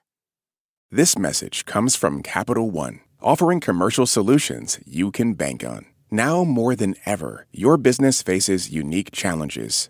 This 0.90 1.18
message 1.18 1.66
comes 1.66 1.98
from 1.98 2.24
Capital 2.24 2.72
One, 2.72 3.02
offering 3.22 3.60
commercial 3.60 4.06
solutions 4.06 4.80
you 4.86 5.12
can 5.12 5.34
bank 5.34 5.66
on. 5.66 5.86
Now 6.10 6.46
more 6.46 6.78
than 6.78 6.96
ever, 7.06 7.46
your 7.52 7.76
business 7.76 8.22
faces 8.22 8.70
unique 8.70 9.12
challenges 9.12 9.90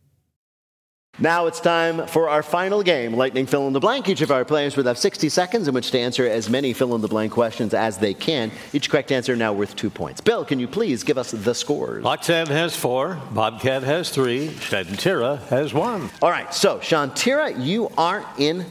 Now 1.21 1.45
it's 1.45 1.59
time 1.59 2.07
for 2.07 2.29
our 2.29 2.41
final 2.41 2.81
game, 2.81 3.13
Lightning 3.13 3.45
Fill 3.45 3.67
in 3.67 3.73
the 3.73 3.79
Blank. 3.79 4.09
Each 4.09 4.21
of 4.21 4.31
our 4.31 4.43
players 4.43 4.75
will 4.75 4.85
have 4.85 4.97
60 4.97 5.29
seconds 5.29 5.67
in 5.67 5.73
which 5.75 5.91
to 5.91 5.99
answer 5.99 6.25
as 6.25 6.49
many 6.49 6.73
fill 6.73 6.95
in 6.95 7.01
the 7.01 7.07
blank 7.07 7.31
questions 7.31 7.75
as 7.75 7.99
they 7.99 8.15
can. 8.15 8.49
Each 8.73 8.89
correct 8.89 9.11
answer 9.11 9.35
now 9.35 9.53
worth 9.53 9.75
two 9.75 9.91
points. 9.91 10.19
Bill, 10.19 10.43
can 10.43 10.59
you 10.59 10.67
please 10.67 11.03
give 11.03 11.19
us 11.19 11.29
the 11.29 11.53
scores? 11.53 12.03
Roxanne 12.03 12.47
has 12.47 12.75
four, 12.75 13.21
Bobcat 13.33 13.83
has 13.83 14.09
three, 14.09 14.47
Shantira 14.47 15.37
has 15.49 15.75
one. 15.75 16.09
All 16.23 16.31
right, 16.31 16.51
so 16.51 16.79
Shantira, 16.79 17.63
you 17.63 17.91
are 17.99 18.25
in 18.39 18.65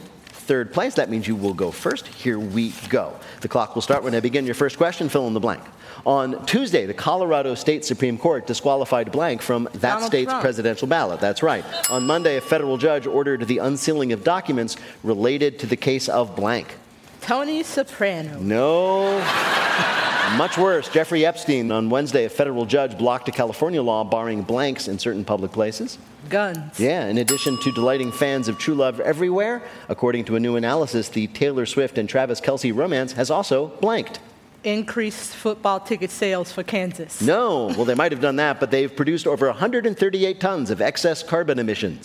third 0.51 0.73
place. 0.73 0.95
That 0.95 1.09
means 1.09 1.29
you 1.29 1.37
will 1.37 1.53
go 1.53 1.71
first. 1.71 2.05
Here 2.07 2.37
we 2.37 2.73
go. 2.89 3.17
The 3.39 3.47
clock 3.47 3.75
will 3.75 3.81
start 3.81 4.03
when 4.03 4.13
I 4.13 4.19
begin 4.19 4.45
your 4.45 4.55
first 4.55 4.75
question. 4.75 5.07
Fill 5.07 5.25
in 5.27 5.33
the 5.33 5.39
blank. 5.39 5.63
On 6.05 6.45
Tuesday, 6.45 6.85
the 6.85 6.93
Colorado 6.93 7.53
State 7.55 7.85
Supreme 7.85 8.17
Court 8.17 8.47
disqualified 8.47 9.11
blank 9.11 9.41
from 9.41 9.65
that 9.73 9.81
Donald 9.81 10.07
state's 10.07 10.29
Trump. 10.29 10.41
presidential 10.41 10.87
ballot. 10.87 11.19
That's 11.19 11.43
right. 11.43 11.63
On 11.91 12.05
Monday, 12.07 12.37
a 12.37 12.41
federal 12.41 12.77
judge 12.77 13.05
ordered 13.05 13.47
the 13.47 13.59
unsealing 13.59 14.11
of 14.11 14.23
documents 14.23 14.77
related 15.03 15.59
to 15.59 15.67
the 15.67 15.75
case 15.75 16.09
of 16.09 16.35
blank. 16.35 16.75
Tony 17.21 17.61
Soprano. 17.61 18.39
No. 18.39 19.19
Much 20.37 20.57
worse, 20.57 20.87
Jeffrey 20.89 21.25
Epstein. 21.25 21.71
On 21.71 21.89
Wednesday, 21.89 22.25
a 22.25 22.29
federal 22.29 22.65
judge 22.65 22.97
blocked 22.97 23.27
a 23.27 23.31
California 23.31 23.81
law 23.81 24.03
barring 24.03 24.41
blanks 24.41 24.87
in 24.87 24.97
certain 24.97 25.25
public 25.25 25.51
places. 25.51 25.97
Guns. 26.29 26.79
Yeah, 26.79 27.07
in 27.07 27.17
addition 27.17 27.59
to 27.59 27.71
delighting 27.73 28.11
fans 28.11 28.47
of 28.47 28.57
True 28.57 28.73
Love 28.75 28.99
everywhere, 29.01 29.61
according 29.89 30.25
to 30.25 30.35
a 30.37 30.39
new 30.39 30.55
analysis, 30.55 31.09
the 31.09 31.27
Taylor 31.27 31.65
Swift 31.65 31.97
and 31.97 32.07
Travis 32.07 32.39
Kelce 32.39 32.73
romance 32.73 33.11
has 33.13 33.29
also 33.29 33.67
blanked. 33.81 34.19
Increased 34.63 35.33
football 35.35 35.79
ticket 35.79 36.11
sales 36.11 36.51
for 36.51 36.61
Kansas. 36.61 37.19
No, 37.19 37.65
well, 37.75 37.83
they 37.85 37.95
might 37.95 38.11
have 38.11 38.21
done 38.21 38.35
that, 38.35 38.59
but 38.59 38.69
they've 38.69 38.95
produced 38.95 39.25
over 39.25 39.47
138 39.47 40.39
tons 40.39 40.69
of 40.69 40.81
excess 40.81 41.23
carbon 41.23 41.57
emissions. 41.57 42.03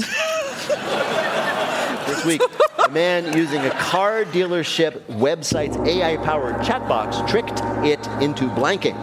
this 2.07 2.25
week, 2.25 2.41
a 2.83 2.89
man 2.89 3.37
using 3.37 3.61
a 3.61 3.71
car 3.73 4.25
dealership 4.25 5.03
website's 5.07 5.77
AI 5.87 6.17
powered 6.25 6.65
chat 6.65 6.89
box 6.89 7.19
tricked 7.31 7.61
it 7.85 8.01
into 8.23 8.45
blanking. 8.49 8.97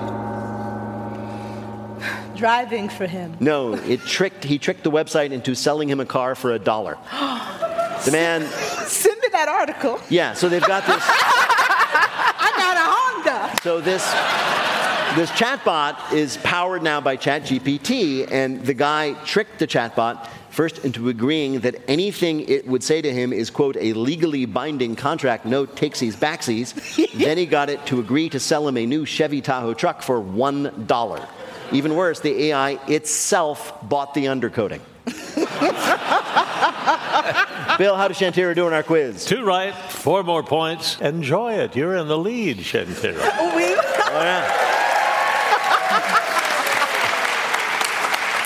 Driving 2.35 2.89
for 2.89 3.05
him. 3.05 3.37
No, 3.39 3.75
it 3.75 3.99
tricked, 4.01 4.43
he 4.43 4.57
tricked 4.57 4.83
the 4.83 4.89
website 4.91 5.31
into 5.31 5.53
selling 5.53 5.87
him 5.89 5.99
a 5.99 6.05
car 6.07 6.33
for 6.33 6.53
a 6.53 6.59
dollar. 6.59 6.97
The 8.03 8.11
man, 8.11 8.41
Send 8.85 9.17
me 9.21 9.29
that 9.31 9.47
article. 9.47 9.97
yeah, 10.09 10.33
so 10.33 10.49
they've 10.49 10.59
got 10.65 10.85
this. 10.85 10.97
I 11.07 12.51
got 12.57 12.75
a 12.75 12.83
Honda. 12.91 13.52
So 13.63 13.79
this 13.79 14.03
this 15.15 15.31
chatbot 15.31 16.11
is 16.11 16.35
powered 16.35 16.83
now 16.83 16.99
by 16.99 17.15
ChatGPT, 17.15 18.29
and 18.29 18.65
the 18.65 18.73
guy 18.73 19.13
tricked 19.23 19.59
the 19.59 19.67
chatbot 19.67 20.27
first 20.49 20.79
into 20.79 21.07
agreeing 21.07 21.61
that 21.61 21.75
anything 21.87 22.41
it 22.49 22.67
would 22.67 22.83
say 22.83 23.01
to 23.01 23.13
him 23.13 23.31
is 23.31 23.49
quote 23.49 23.77
a 23.79 23.93
legally 23.93 24.45
binding 24.45 24.97
contract, 24.97 25.45
no 25.45 25.65
takesies 25.65 26.13
backsies. 26.13 26.73
then 27.17 27.37
he 27.37 27.45
got 27.45 27.69
it 27.69 27.85
to 27.85 28.01
agree 28.01 28.27
to 28.27 28.37
sell 28.37 28.67
him 28.67 28.75
a 28.75 28.85
new 28.85 29.05
Chevy 29.05 29.39
Tahoe 29.39 29.73
truck 29.73 30.01
for 30.01 30.19
one 30.19 30.83
dollar. 30.85 31.25
Even 31.71 31.95
worse, 31.95 32.19
the 32.19 32.47
AI 32.47 32.71
itself 32.89 33.73
bought 33.81 34.13
the 34.13 34.25
undercoating. 34.25 34.81
Bill, 37.77 37.95
how 37.95 38.07
does 38.07 38.17
Shantira 38.17 38.55
do 38.55 38.67
in 38.67 38.73
our 38.73 38.83
quiz? 38.83 39.25
Two 39.25 39.43
right, 39.43 39.73
four 39.73 40.23
more 40.23 40.43
points. 40.43 40.99
Enjoy 41.01 41.53
it. 41.53 41.75
You're 41.75 41.95
in 41.95 42.07
the 42.07 42.17
lead, 42.17 42.57
Shantira. 42.57 43.17
Oh, 43.19 43.52
Oh, 44.15 44.21
yeah. 44.21 44.69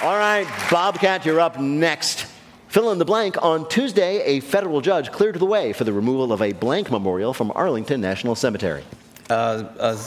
All 0.03 0.17
right, 0.17 0.47
Bobcat, 0.71 1.25
you're 1.25 1.41
up 1.41 1.59
next. 1.59 2.25
Fill 2.69 2.91
in 2.91 2.99
the 2.99 3.05
blank. 3.05 3.41
On 3.43 3.67
Tuesday, 3.67 4.21
a 4.23 4.39
federal 4.39 4.79
judge 4.79 5.11
cleared 5.11 5.35
the 5.35 5.45
way 5.45 5.73
for 5.73 5.83
the 5.83 5.91
removal 5.91 6.31
of 6.31 6.41
a 6.41 6.53
blank 6.53 6.89
memorial 6.89 7.33
from 7.33 7.51
Arlington 7.53 7.99
National 7.99 8.33
Cemetery. 8.35 8.83
Uh, 9.29 9.65
uh, 9.77 9.97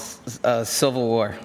uh, 0.44 0.64
Civil 0.64 1.06
War. 1.06 1.36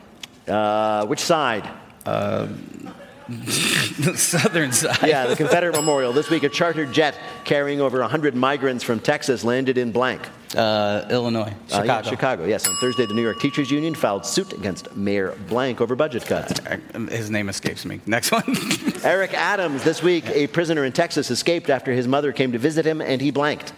Uh, 0.48 1.06
which 1.08 1.20
side? 1.20 1.70
Uh, 2.06 2.48
the 3.28 4.14
southern 4.16 4.72
side. 4.72 5.10
Yeah, 5.10 5.28
the 5.28 5.36
Confederate 5.36 5.76
Memorial. 5.76 6.14
This 6.14 6.30
week, 6.30 6.44
a 6.44 6.50
chartered 6.50 6.94
jet 6.94 7.18
carrying 7.44 7.82
over 7.82 8.00
100 8.00 8.36
migrants 8.36 8.84
from 8.84 9.00
Texas 9.00 9.44
landed 9.44 9.78
in 9.78 9.92
blank. 9.92 10.22
Uh, 10.56 11.08
Illinois. 11.10 11.54
Uh, 11.72 11.82
Chicago. 11.82 11.86
yeah, 11.86 12.02
Chicago, 12.02 12.46
yes. 12.46 12.68
On 12.68 12.76
Thursday, 12.76 13.06
the 13.06 13.14
New 13.14 13.22
York 13.22 13.40
Teachers 13.40 13.70
Union 13.70 13.94
filed 13.94 14.26
suit 14.26 14.54
against 14.54 14.96
Mayor 14.96 15.36
Blank 15.50 15.82
over 15.82 15.96
budget 15.96 16.26
cuts. 16.26 16.60
His 17.10 17.30
name 17.30 17.50
escapes 17.50 17.86
me. 17.86 18.00
Next 18.06 18.32
one. 18.32 18.44
Eric 19.04 19.34
Adams, 19.34 19.84
this 19.84 20.02
week, 20.02 20.28
a 20.30 20.48
prisoner 20.48 20.86
in 20.86 20.94
Texas 20.94 21.30
escaped 21.30 21.70
after 21.70 21.92
his 21.92 22.08
mother 22.08 22.32
came 22.32 22.52
to 22.54 22.58
visit 22.60 22.86
him 22.86 23.02
and 23.02 23.22
he 23.22 23.32
blanked. 23.32 23.74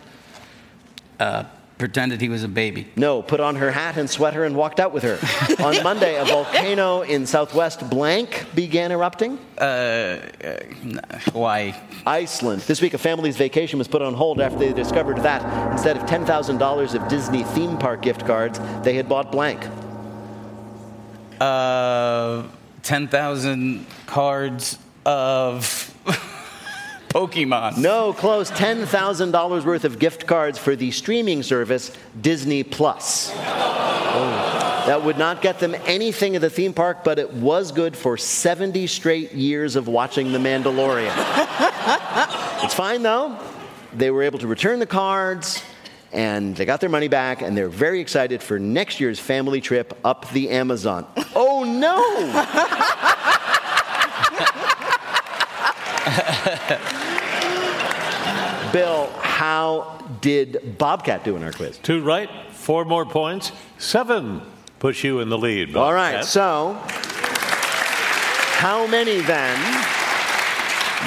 Uh, 1.19 1.45
pretended 1.77 2.21
he 2.21 2.29
was 2.29 2.43
a 2.43 2.47
baby. 2.47 2.87
No, 2.95 3.21
put 3.21 3.39
on 3.39 3.55
her 3.57 3.71
hat 3.71 3.97
and 3.97 4.09
sweater 4.09 4.43
and 4.45 4.55
walked 4.55 4.79
out 4.79 4.93
with 4.93 5.03
her. 5.03 5.19
on 5.63 5.81
Monday, 5.83 6.15
a 6.15 6.25
volcano 6.25 7.01
in 7.01 7.25
southwest 7.25 7.89
blank 7.89 8.45
began 8.55 8.91
erupting. 8.91 9.37
Uh, 9.57 9.61
uh, 9.61 10.57
Hawaii. 11.31 11.73
Iceland. 12.05 12.61
This 12.61 12.81
week, 12.81 12.93
a 12.93 12.97
family's 12.97 13.37
vacation 13.37 13.79
was 13.79 13.87
put 13.87 14.01
on 14.01 14.13
hold 14.13 14.41
after 14.41 14.57
they 14.57 14.73
discovered 14.73 15.17
that 15.19 15.71
instead 15.71 15.97
of 15.97 16.03
$10,000 16.03 16.95
of 16.95 17.07
Disney 17.07 17.43
theme 17.43 17.77
park 17.77 18.01
gift 18.01 18.25
cards, 18.25 18.59
they 18.83 18.95
had 18.95 19.07
bought 19.07 19.31
blank. 19.31 19.67
Uh, 21.39 22.43
10,000 22.83 23.85
cards 24.05 24.79
of 25.05 25.86
Pokemon. 27.09 27.77
No, 27.77 28.13
close. 28.13 28.51
$10,000 28.51 29.65
worth 29.65 29.85
of 29.85 29.99
gift 29.99 30.27
cards 30.27 30.57
for 30.57 30.75
the 30.75 30.91
streaming 30.91 31.43
service 31.43 31.91
Disney 32.19 32.63
Plus. 32.63 33.31
Oh. 33.33 34.57
That 34.87 35.03
would 35.03 35.17
not 35.17 35.41
get 35.41 35.59
them 35.59 35.75
anything 35.85 36.35
at 36.35 36.41
the 36.41 36.49
theme 36.49 36.73
park, 36.73 37.03
but 37.03 37.19
it 37.19 37.33
was 37.33 37.73
good 37.73 37.97
for 37.97 38.15
70 38.15 38.87
straight 38.87 39.33
years 39.33 39.75
of 39.75 39.89
watching 39.89 40.31
The 40.31 40.37
Mandalorian. 40.37 41.11
it's 42.63 42.73
fine 42.73 43.03
though. 43.03 43.37
They 43.93 44.11
were 44.11 44.23
able 44.23 44.39
to 44.39 44.47
return 44.47 44.79
the 44.79 44.85
cards 44.85 45.61
and 46.13 46.55
they 46.55 46.63
got 46.63 46.79
their 46.79 46.89
money 46.89 47.09
back 47.09 47.41
and 47.41 47.57
they're 47.57 47.67
very 47.67 47.99
excited 47.99 48.41
for 48.41 48.59
next 48.59 49.01
year's 49.01 49.19
family 49.19 49.59
trip 49.59 49.97
up 50.05 50.29
the 50.31 50.49
Amazon. 50.49 51.05
Oh 51.39 51.63
no! 51.63 51.97
Bill, 58.71 59.09
how 59.19 59.99
did 60.21 60.77
Bobcat 60.77 61.25
do 61.25 61.35
in 61.35 61.43
our 61.43 61.51
quiz? 61.51 61.77
Two 61.79 62.01
right, 62.01 62.29
four 62.51 62.85
more 62.85 63.05
points. 63.05 63.51
Seven 63.77 64.41
push 64.79 65.03
you 65.03 65.19
in 65.19 65.27
the 65.29 65.37
lead. 65.37 65.75
All 65.75 65.93
right, 65.93 66.23
so 66.23 66.77
how 68.57 68.87
many 68.87 69.19
then 69.21 69.57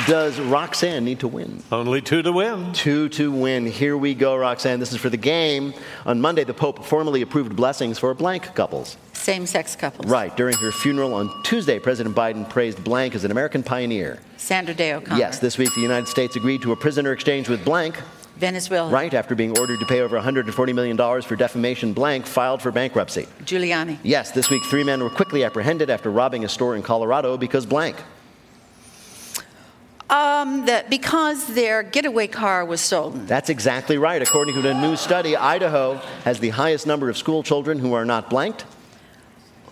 does 0.06 0.38
Roxanne 0.38 1.04
need 1.04 1.20
to 1.20 1.28
win? 1.28 1.62
Only 1.72 2.02
two 2.02 2.22
to 2.22 2.32
win. 2.32 2.72
Two 2.72 3.08
to 3.10 3.32
win. 3.32 3.66
Here 3.66 3.96
we 3.96 4.14
go, 4.14 4.36
Roxanne. 4.36 4.80
This 4.80 4.92
is 4.92 4.98
for 4.98 5.08
the 5.08 5.16
game. 5.16 5.72
On 6.04 6.20
Monday, 6.20 6.44
the 6.44 6.54
Pope 6.54 6.84
formally 6.84 7.22
approved 7.22 7.56
blessings 7.56 7.98
for 7.98 8.12
blank 8.14 8.54
couples. 8.54 8.96
Same 9.14 9.46
sex 9.46 9.76
couples. 9.76 10.10
Right. 10.10 10.34
During 10.36 10.56
her 10.58 10.72
funeral 10.72 11.14
on 11.14 11.42
Tuesday, 11.42 11.78
President 11.78 12.14
Biden 12.14 12.48
praised 12.48 12.82
blank 12.84 13.14
as 13.14 13.24
an 13.24 13.30
American 13.30 13.62
pioneer. 13.62 14.18
Sandra 14.40 14.74
Day 14.74 14.94
O'Connor. 14.94 15.18
Yes, 15.18 15.38
this 15.38 15.58
week 15.58 15.72
the 15.74 15.82
United 15.82 16.08
States 16.08 16.34
agreed 16.34 16.62
to 16.62 16.72
a 16.72 16.76
prisoner 16.76 17.12
exchange 17.12 17.48
with 17.48 17.64
blank. 17.64 18.00
Venezuela. 18.36 18.90
Right 18.90 19.12
after 19.12 19.34
being 19.34 19.56
ordered 19.58 19.78
to 19.80 19.86
pay 19.86 20.00
over 20.00 20.18
$140 20.18 20.74
million 20.74 20.96
for 21.22 21.36
defamation, 21.36 21.92
blank 21.92 22.24
filed 22.24 22.62
for 22.62 22.72
bankruptcy. 22.72 23.28
Giuliani. 23.44 23.98
Yes, 24.02 24.30
this 24.30 24.48
week 24.48 24.64
three 24.64 24.82
men 24.82 25.02
were 25.02 25.10
quickly 25.10 25.44
apprehended 25.44 25.90
after 25.90 26.10
robbing 26.10 26.44
a 26.44 26.48
store 26.48 26.74
in 26.74 26.82
Colorado 26.82 27.36
because 27.36 27.66
blank. 27.66 27.96
Um, 30.08 30.64
that 30.64 30.88
because 30.88 31.46
their 31.54 31.82
getaway 31.82 32.26
car 32.26 32.64
was 32.64 32.80
stolen. 32.80 33.26
That's 33.26 33.50
exactly 33.50 33.98
right. 33.98 34.22
According 34.22 34.54
to 34.54 34.70
a 34.70 34.74
new 34.74 34.96
study, 34.96 35.36
Idaho 35.36 35.96
has 36.24 36.40
the 36.40 36.48
highest 36.48 36.86
number 36.86 37.10
of 37.10 37.18
school 37.18 37.42
children 37.42 37.78
who 37.78 37.92
are 37.92 38.06
not 38.06 38.30
blanked, 38.30 38.64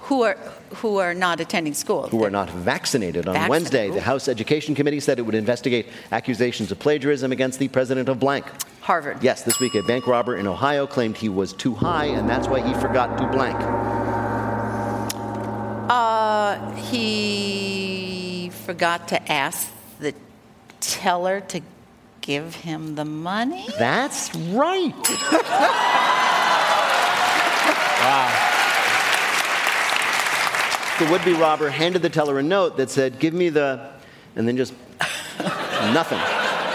Who 0.03 0.23
are 0.23 0.39
who 0.77 0.99
are 0.99 1.15
not 1.15 1.41
attending 1.41 1.75
school. 1.75 2.09
who 2.09 2.25
are 2.25 2.31
not 2.31 2.51
vaccinated. 2.51 3.27
On 3.27 3.35
Vaccinated. 3.35 3.51
Wednesday, 3.51 3.91
the 3.91 4.01
House 4.01 4.29
Education 4.29 4.75
Committee 4.75 5.01
said 5.01 5.19
it 5.19 5.23
would 5.23 5.35
investigate 5.35 5.87
accusations 6.13 6.71
of 6.71 6.79
plagiarism 6.79 7.33
against 7.33 7.59
the 7.59 7.69
president 7.69 8.09
of 8.09 8.19
blank. 8.21 8.47
Harvard. 8.81 9.23
Yes, 9.23 9.43
this 9.43 9.61
week 9.61 9.75
a 9.75 9.83
bank 9.83 10.07
robber 10.07 10.37
in 10.37 10.47
Ohio 10.47 10.87
claimed 10.87 11.17
he 11.17 11.29
was 11.29 11.53
too 11.53 11.75
high, 11.75 12.07
and 12.07 12.29
that's 12.29 12.49
why 12.49 12.61
he 12.61 12.73
forgot 12.75 13.19
to 13.19 13.27
blank. 13.29 13.57
Uh, 15.91 16.73
he 16.77 18.51
forgot 18.65 19.09
to 19.09 19.33
ask 19.33 19.73
the 20.01 20.15
teller 20.81 21.41
to 21.41 21.61
give 22.21 22.55
him 22.55 22.95
the 22.95 23.05
money. 23.05 23.67
That's 23.79 24.35
right. 24.35 24.95
Wow. 27.99 28.55
The 30.99 31.09
would 31.13 31.25
be 31.25 31.33
robber 31.33 31.71
handed 31.71 32.03
the 32.03 32.09
teller 32.11 32.39
a 32.41 32.43
note 32.43 32.77
that 32.79 32.91
said, 32.91 33.21
Give 33.21 33.33
me 33.33 33.51
the. 33.51 33.93
and 34.35 34.49
then 34.49 34.57
just 34.57 34.75
nothing. 35.93 36.19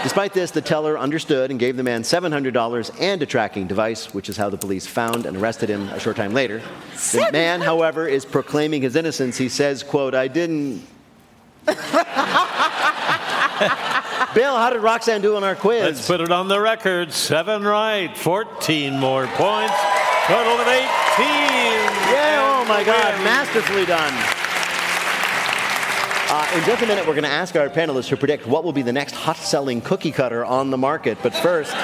Despite 0.02 0.32
this, 0.32 0.50
the 0.50 0.60
teller 0.62 0.98
understood 0.98 1.50
and 1.50 1.60
gave 1.60 1.76
the 1.76 1.82
man 1.82 2.02
$700 2.02 3.00
and 3.00 3.22
a 3.22 3.26
tracking 3.26 3.66
device, 3.66 4.12
which 4.14 4.28
is 4.28 4.36
how 4.36 4.48
the 4.48 4.56
police 4.56 4.86
found 4.86 5.26
and 5.26 5.36
arrested 5.36 5.68
him 5.68 5.88
a 5.90 6.00
short 6.00 6.16
time 6.16 6.32
later. 6.32 6.62
The 7.12 7.28
man, 7.32 7.60
however, 7.60 8.06
is 8.06 8.24
proclaiming 8.24 8.82
his 8.82 8.96
innocence. 8.96 9.36
He 9.36 9.48
says, 9.48 9.82
quote, 9.82 10.14
I 10.14 10.28
didn't. 10.28 10.86
Bill, 14.34 14.56
how 14.56 14.70
did 14.70 14.80
Roxanne 14.80 15.20
do 15.22 15.36
on 15.36 15.44
our 15.44 15.54
quiz? 15.54 15.82
Let's 15.82 16.06
put 16.06 16.20
it 16.20 16.32
on 16.32 16.48
the 16.48 16.60
record. 16.60 17.12
Seven 17.12 17.62
right, 17.62 18.14
14 18.16 18.98
more 18.98 19.26
points. 19.26 19.74
Total 20.26 20.52
of 20.54 20.66
18. 20.68 21.43
Oh 22.64 22.66
my 22.66 22.82
God, 22.82 23.22
masterfully 23.22 23.84
done. 23.84 24.10
Uh, 26.30 26.58
in 26.58 26.64
just 26.64 26.82
a 26.82 26.86
minute, 26.86 27.06
we're 27.06 27.12
going 27.12 27.24
to 27.24 27.28
ask 27.28 27.56
our 27.56 27.68
panelists 27.68 28.08
to 28.08 28.16
predict 28.16 28.46
what 28.46 28.64
will 28.64 28.72
be 28.72 28.80
the 28.80 28.90
next 28.90 29.14
hot 29.14 29.36
selling 29.36 29.82
cookie 29.82 30.10
cutter 30.10 30.46
on 30.46 30.70
the 30.70 30.78
market. 30.78 31.18
But 31.22 31.34
first, 31.34 31.74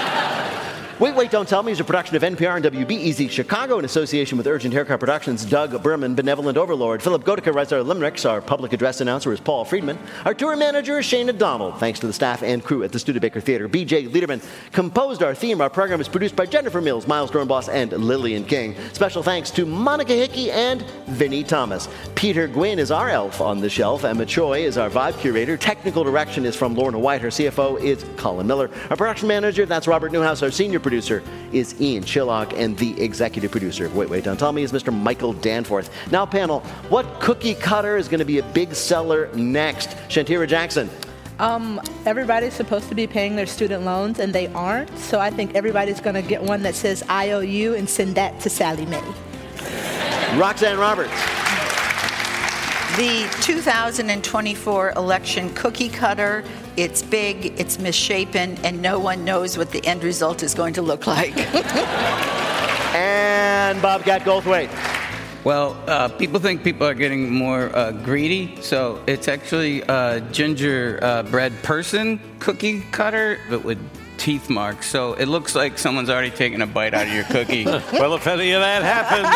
Wait, 1.01 1.15
Wait, 1.15 1.31
Don't 1.31 1.49
Tell 1.49 1.63
Me 1.63 1.73
is 1.73 1.81
a 1.81 1.85
production 1.85 2.15
of 2.15 2.21
NPR 2.21 2.57
and 2.57 2.65
WBEZ 2.67 3.31
Chicago 3.31 3.79
in 3.79 3.87
association 3.87 4.37
with 4.37 4.47
Urgent 4.47 4.75
Haircut 4.75 5.01
Productions. 5.01 5.47
Doug 5.47 5.83
Berman, 5.83 6.15
Benevolent 6.15 6.59
Overlord. 6.59 7.03
Philip 7.03 7.25
Godeke 7.25 7.55
writes 7.55 7.73
our 7.73 7.83
limericks. 7.83 8.27
Our 8.27 8.43
public 8.43 8.75
address 8.75 9.01
announcer 9.01 9.33
is 9.33 9.41
Paul 9.41 9.65
Friedman. 9.65 9.99
Our 10.27 10.35
tour 10.35 10.55
manager 10.57 10.99
is 10.99 11.07
Shane 11.07 11.35
Donald. 11.39 11.79
Thanks 11.81 12.01
to 12.01 12.07
the 12.07 12.13
staff 12.13 12.43
and 12.43 12.63
crew 12.63 12.83
at 12.83 12.93
the 12.93 12.99
Studebaker 12.99 13.41
Theater. 13.41 13.67
BJ 13.67 14.11
Leiderman 14.11 14.45
composed 14.73 15.23
our 15.23 15.35
theme. 15.35 15.63
Our 15.63 15.71
program 15.71 16.03
is 16.03 16.09
produced 16.09 16.37
by 16.37 16.45
Jennifer 16.45 16.83
Mills, 16.83 17.07
Miles 17.07 17.31
Doornbos, 17.31 17.73
and 17.73 17.93
Lillian 17.95 18.45
King. 18.45 18.77
Special 18.93 19.23
thanks 19.23 19.51
to 19.53 19.65
Monica 19.65 20.13
Hickey 20.13 20.51
and 20.51 20.83
Vinnie 21.07 21.45
Thomas. 21.45 21.89
Peter 22.15 22.47
Gwinn 22.47 22.79
is 22.79 22.91
our 22.91 23.09
elf 23.09 23.41
on 23.41 23.63
the 23.63 23.71
shelf. 23.71 24.05
Emma 24.05 24.27
Choi 24.27 24.65
is 24.67 24.77
our 24.77 24.91
vibe 24.91 25.19
curator. 25.19 25.57
Technical 25.57 26.05
direction 26.05 26.45
is 26.45 26.55
from 26.55 26.75
Lorna 26.75 26.99
White. 26.99 27.23
Her 27.23 27.29
CFO 27.29 27.81
is 27.81 28.05
Colin 28.19 28.47
Miller. 28.47 28.71
Our 28.91 28.99
production 28.99 29.29
manager, 29.29 29.65
that's 29.65 29.89
Robert 29.89 30.13
Newhouse. 30.13 30.43
Our 30.43 30.51
senior 30.51 30.79
producer 30.79 30.90
is 30.93 31.81
Ian 31.81 32.05
Chillag. 32.05 32.53
And 32.57 32.77
the 32.77 33.01
executive 33.01 33.51
producer 33.51 33.87
of 33.87 33.95
Wait, 33.95 34.09
Wait, 34.09 34.25
Don't 34.25 34.39
Tell 34.39 34.53
Me 34.53 34.63
is 34.63 34.73
Mr. 34.73 34.93
Michael 34.93 35.33
Danforth. 35.33 35.91
Now, 36.11 36.27
panel, 36.27 36.61
what 36.89 37.21
cookie 37.21 37.55
cutter 37.55 37.97
is 37.97 38.09
going 38.09 38.19
to 38.19 38.25
be 38.25 38.39
a 38.39 38.43
big 38.43 38.75
seller 38.75 39.31
next? 39.35 39.91
Shantira 40.09 40.49
Jackson. 40.49 40.91
Um, 41.39 41.81
everybody's 42.05 42.53
supposed 42.53 42.89
to 42.91 42.95
be 42.95 43.07
paying 43.07 43.35
their 43.35 43.47
student 43.47 43.85
loans, 43.85 44.19
and 44.19 44.33
they 44.33 44.49
aren't. 44.49 44.97
So 44.99 45.21
I 45.21 45.31
think 45.31 45.55
everybody's 45.55 46.01
going 46.01 46.15
to 46.15 46.23
get 46.23 46.43
one 46.43 46.63
that 46.63 46.75
says 46.75 47.03
IOU 47.09 47.75
and 47.75 47.89
send 47.89 48.15
that 48.17 48.41
to 48.41 48.51
Sallie 48.51 48.85
Mae. 48.87 49.03
Roxanne 50.37 50.79
Roberts. 50.79 51.11
The 52.97 53.27
2024 53.41 54.93
election 54.97 55.49
cookie 55.55 55.89
cutter. 55.89 56.45
It's 56.77 57.03
big, 57.03 57.61
it's 57.61 57.79
misshapen, 57.79 58.57
and 58.65 58.81
no 58.81 58.99
one 58.99 59.25
knows 59.25 59.59
what 59.59 59.71
the 59.71 59.85
end 59.87 60.05
result 60.05 60.43
is 60.43 60.55
going 60.55 60.75
to 60.75 60.83
look 60.83 61.07
like. 61.07 61.37
and 62.95 63.81
Bobcat 63.83 64.23
Goldthwait. 64.23 64.69
Well, 65.45 65.77
uh, 65.87 66.09
people 66.09 66.39
think 66.39 66.63
people 66.63 66.87
are 66.87 66.95
getting 66.95 67.33
more 67.33 67.75
uh, 67.75 67.93
greedy, 67.93 68.59
so 68.61 69.03
it's 69.07 69.27
actually 69.27 69.81
a 69.83 70.21
gingerbread 70.33 71.63
person 71.63 72.21
cookie 72.41 72.83
cutter, 72.93 73.39
but 73.49 73.65
with 73.65 73.79
teeth 74.21 74.51
marks. 74.51 74.87
So 74.87 75.15
it 75.15 75.27
looks 75.27 75.57
like 75.57 75.79
someone's 75.79 76.11
already 76.11 76.31
taken 76.31 76.61
a 76.61 76.67
bite 76.67 76.93
out 76.93 77.09
of 77.09 77.13
your 77.13 77.25
cookie. 77.25 77.65
well, 77.97 78.15
if 78.15 78.27
any 78.29 78.53
of 78.53 78.61
that 78.61 78.85
happens, 78.85 79.33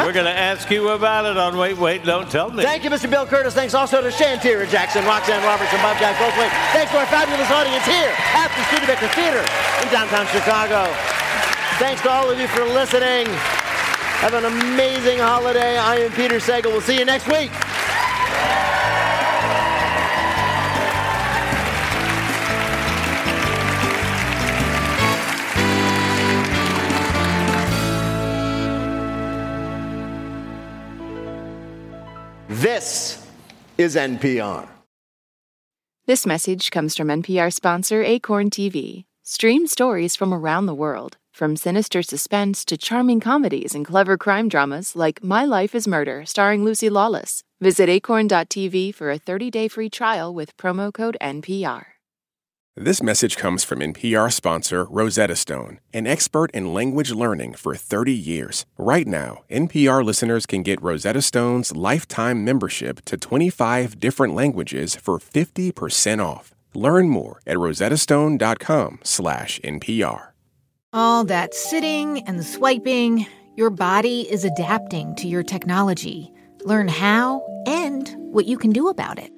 we're 0.00 0.16
going 0.16 0.26
to 0.26 0.32
ask 0.32 0.68
you 0.70 0.88
about 0.88 1.26
it 1.26 1.36
on 1.36 1.56
Wait, 1.56 1.76
Wait, 1.76 2.04
Don't 2.04 2.28
Tell 2.30 2.50
Me. 2.50 2.64
Thank 2.64 2.82
you, 2.82 2.90
Mr. 2.90 3.08
Bill 3.08 3.26
Kurtis. 3.26 3.52
Thanks 3.52 3.74
also 3.74 4.00
to 4.00 4.08
Shantira 4.08 4.68
Jackson, 4.68 5.04
Roxanne 5.04 5.44
Roberts, 5.44 5.70
and 5.72 5.82
Bobcat 5.82 6.16
Goldthwait. 6.16 6.50
Thanks 6.72 6.90
to 6.90 6.98
our 6.98 7.06
fabulous 7.06 7.50
audience 7.52 7.84
here 7.84 8.12
at 8.34 8.48
the 8.56 8.64
Studebaker 8.72 9.12
Theater 9.12 9.44
in 9.84 9.92
downtown 9.92 10.26
Chicago. 10.32 10.88
Thanks 11.76 12.00
to 12.02 12.10
all 12.10 12.30
of 12.30 12.40
you 12.40 12.48
for 12.48 12.64
listening. 12.64 13.28
Have 14.24 14.34
an 14.34 14.46
amazing 14.46 15.18
holiday. 15.18 15.76
I 15.76 15.96
am 15.96 16.10
Peter 16.12 16.36
Sagal. 16.36 16.72
We'll 16.72 16.80
see 16.80 16.98
you 16.98 17.04
next 17.04 17.28
week. 17.28 17.52
This 32.78 33.26
is 33.76 33.96
NPR. 33.96 34.68
This 36.06 36.24
message 36.24 36.70
comes 36.70 36.96
from 36.96 37.08
NPR 37.08 37.52
sponsor 37.52 38.04
Acorn 38.04 38.50
TV. 38.50 39.04
Stream 39.24 39.66
stories 39.66 40.14
from 40.14 40.32
around 40.32 40.66
the 40.66 40.76
world, 40.76 41.16
from 41.32 41.56
sinister 41.56 42.04
suspense 42.04 42.64
to 42.66 42.76
charming 42.76 43.18
comedies 43.18 43.74
and 43.74 43.84
clever 43.84 44.16
crime 44.16 44.48
dramas 44.48 44.94
like 44.94 45.24
My 45.24 45.44
Life 45.44 45.74
is 45.74 45.88
Murder, 45.88 46.24
starring 46.24 46.64
Lucy 46.64 46.88
Lawless. 46.88 47.42
Visit 47.60 47.88
acorn.tv 47.88 48.94
for 48.94 49.10
a 49.10 49.18
30-day 49.18 49.66
free 49.66 49.90
trial 49.90 50.32
with 50.32 50.56
promo 50.56 50.94
code 50.94 51.16
NPR. 51.20 51.97
This 52.80 53.02
message 53.02 53.36
comes 53.36 53.64
from 53.64 53.80
NPR 53.80 54.32
sponsor 54.32 54.84
Rosetta 54.84 55.34
Stone, 55.34 55.80
an 55.92 56.06
expert 56.06 56.52
in 56.52 56.72
language 56.72 57.10
learning 57.10 57.54
for 57.54 57.74
30 57.74 58.12
years. 58.12 58.66
Right 58.76 59.04
now, 59.04 59.42
NPR 59.50 60.04
listeners 60.04 60.46
can 60.46 60.62
get 60.62 60.80
Rosetta 60.80 61.22
Stone's 61.22 61.74
lifetime 61.74 62.44
membership 62.44 63.04
to 63.06 63.16
25 63.16 63.98
different 63.98 64.36
languages 64.36 64.94
for 64.94 65.18
50% 65.18 66.24
off. 66.24 66.54
Learn 66.72 67.08
more 67.08 67.40
at 67.48 67.56
rosettastone.com/npr. 67.56 70.20
All 70.92 71.24
that 71.24 71.54
sitting 71.54 72.22
and 72.28 72.46
swiping, 72.46 73.26
your 73.56 73.70
body 73.70 74.20
is 74.30 74.44
adapting 74.44 75.16
to 75.16 75.26
your 75.26 75.42
technology. 75.42 76.30
Learn 76.64 76.86
how 76.86 77.44
and 77.66 78.14
what 78.32 78.46
you 78.46 78.56
can 78.56 78.70
do 78.70 78.86
about 78.86 79.18
it. 79.18 79.32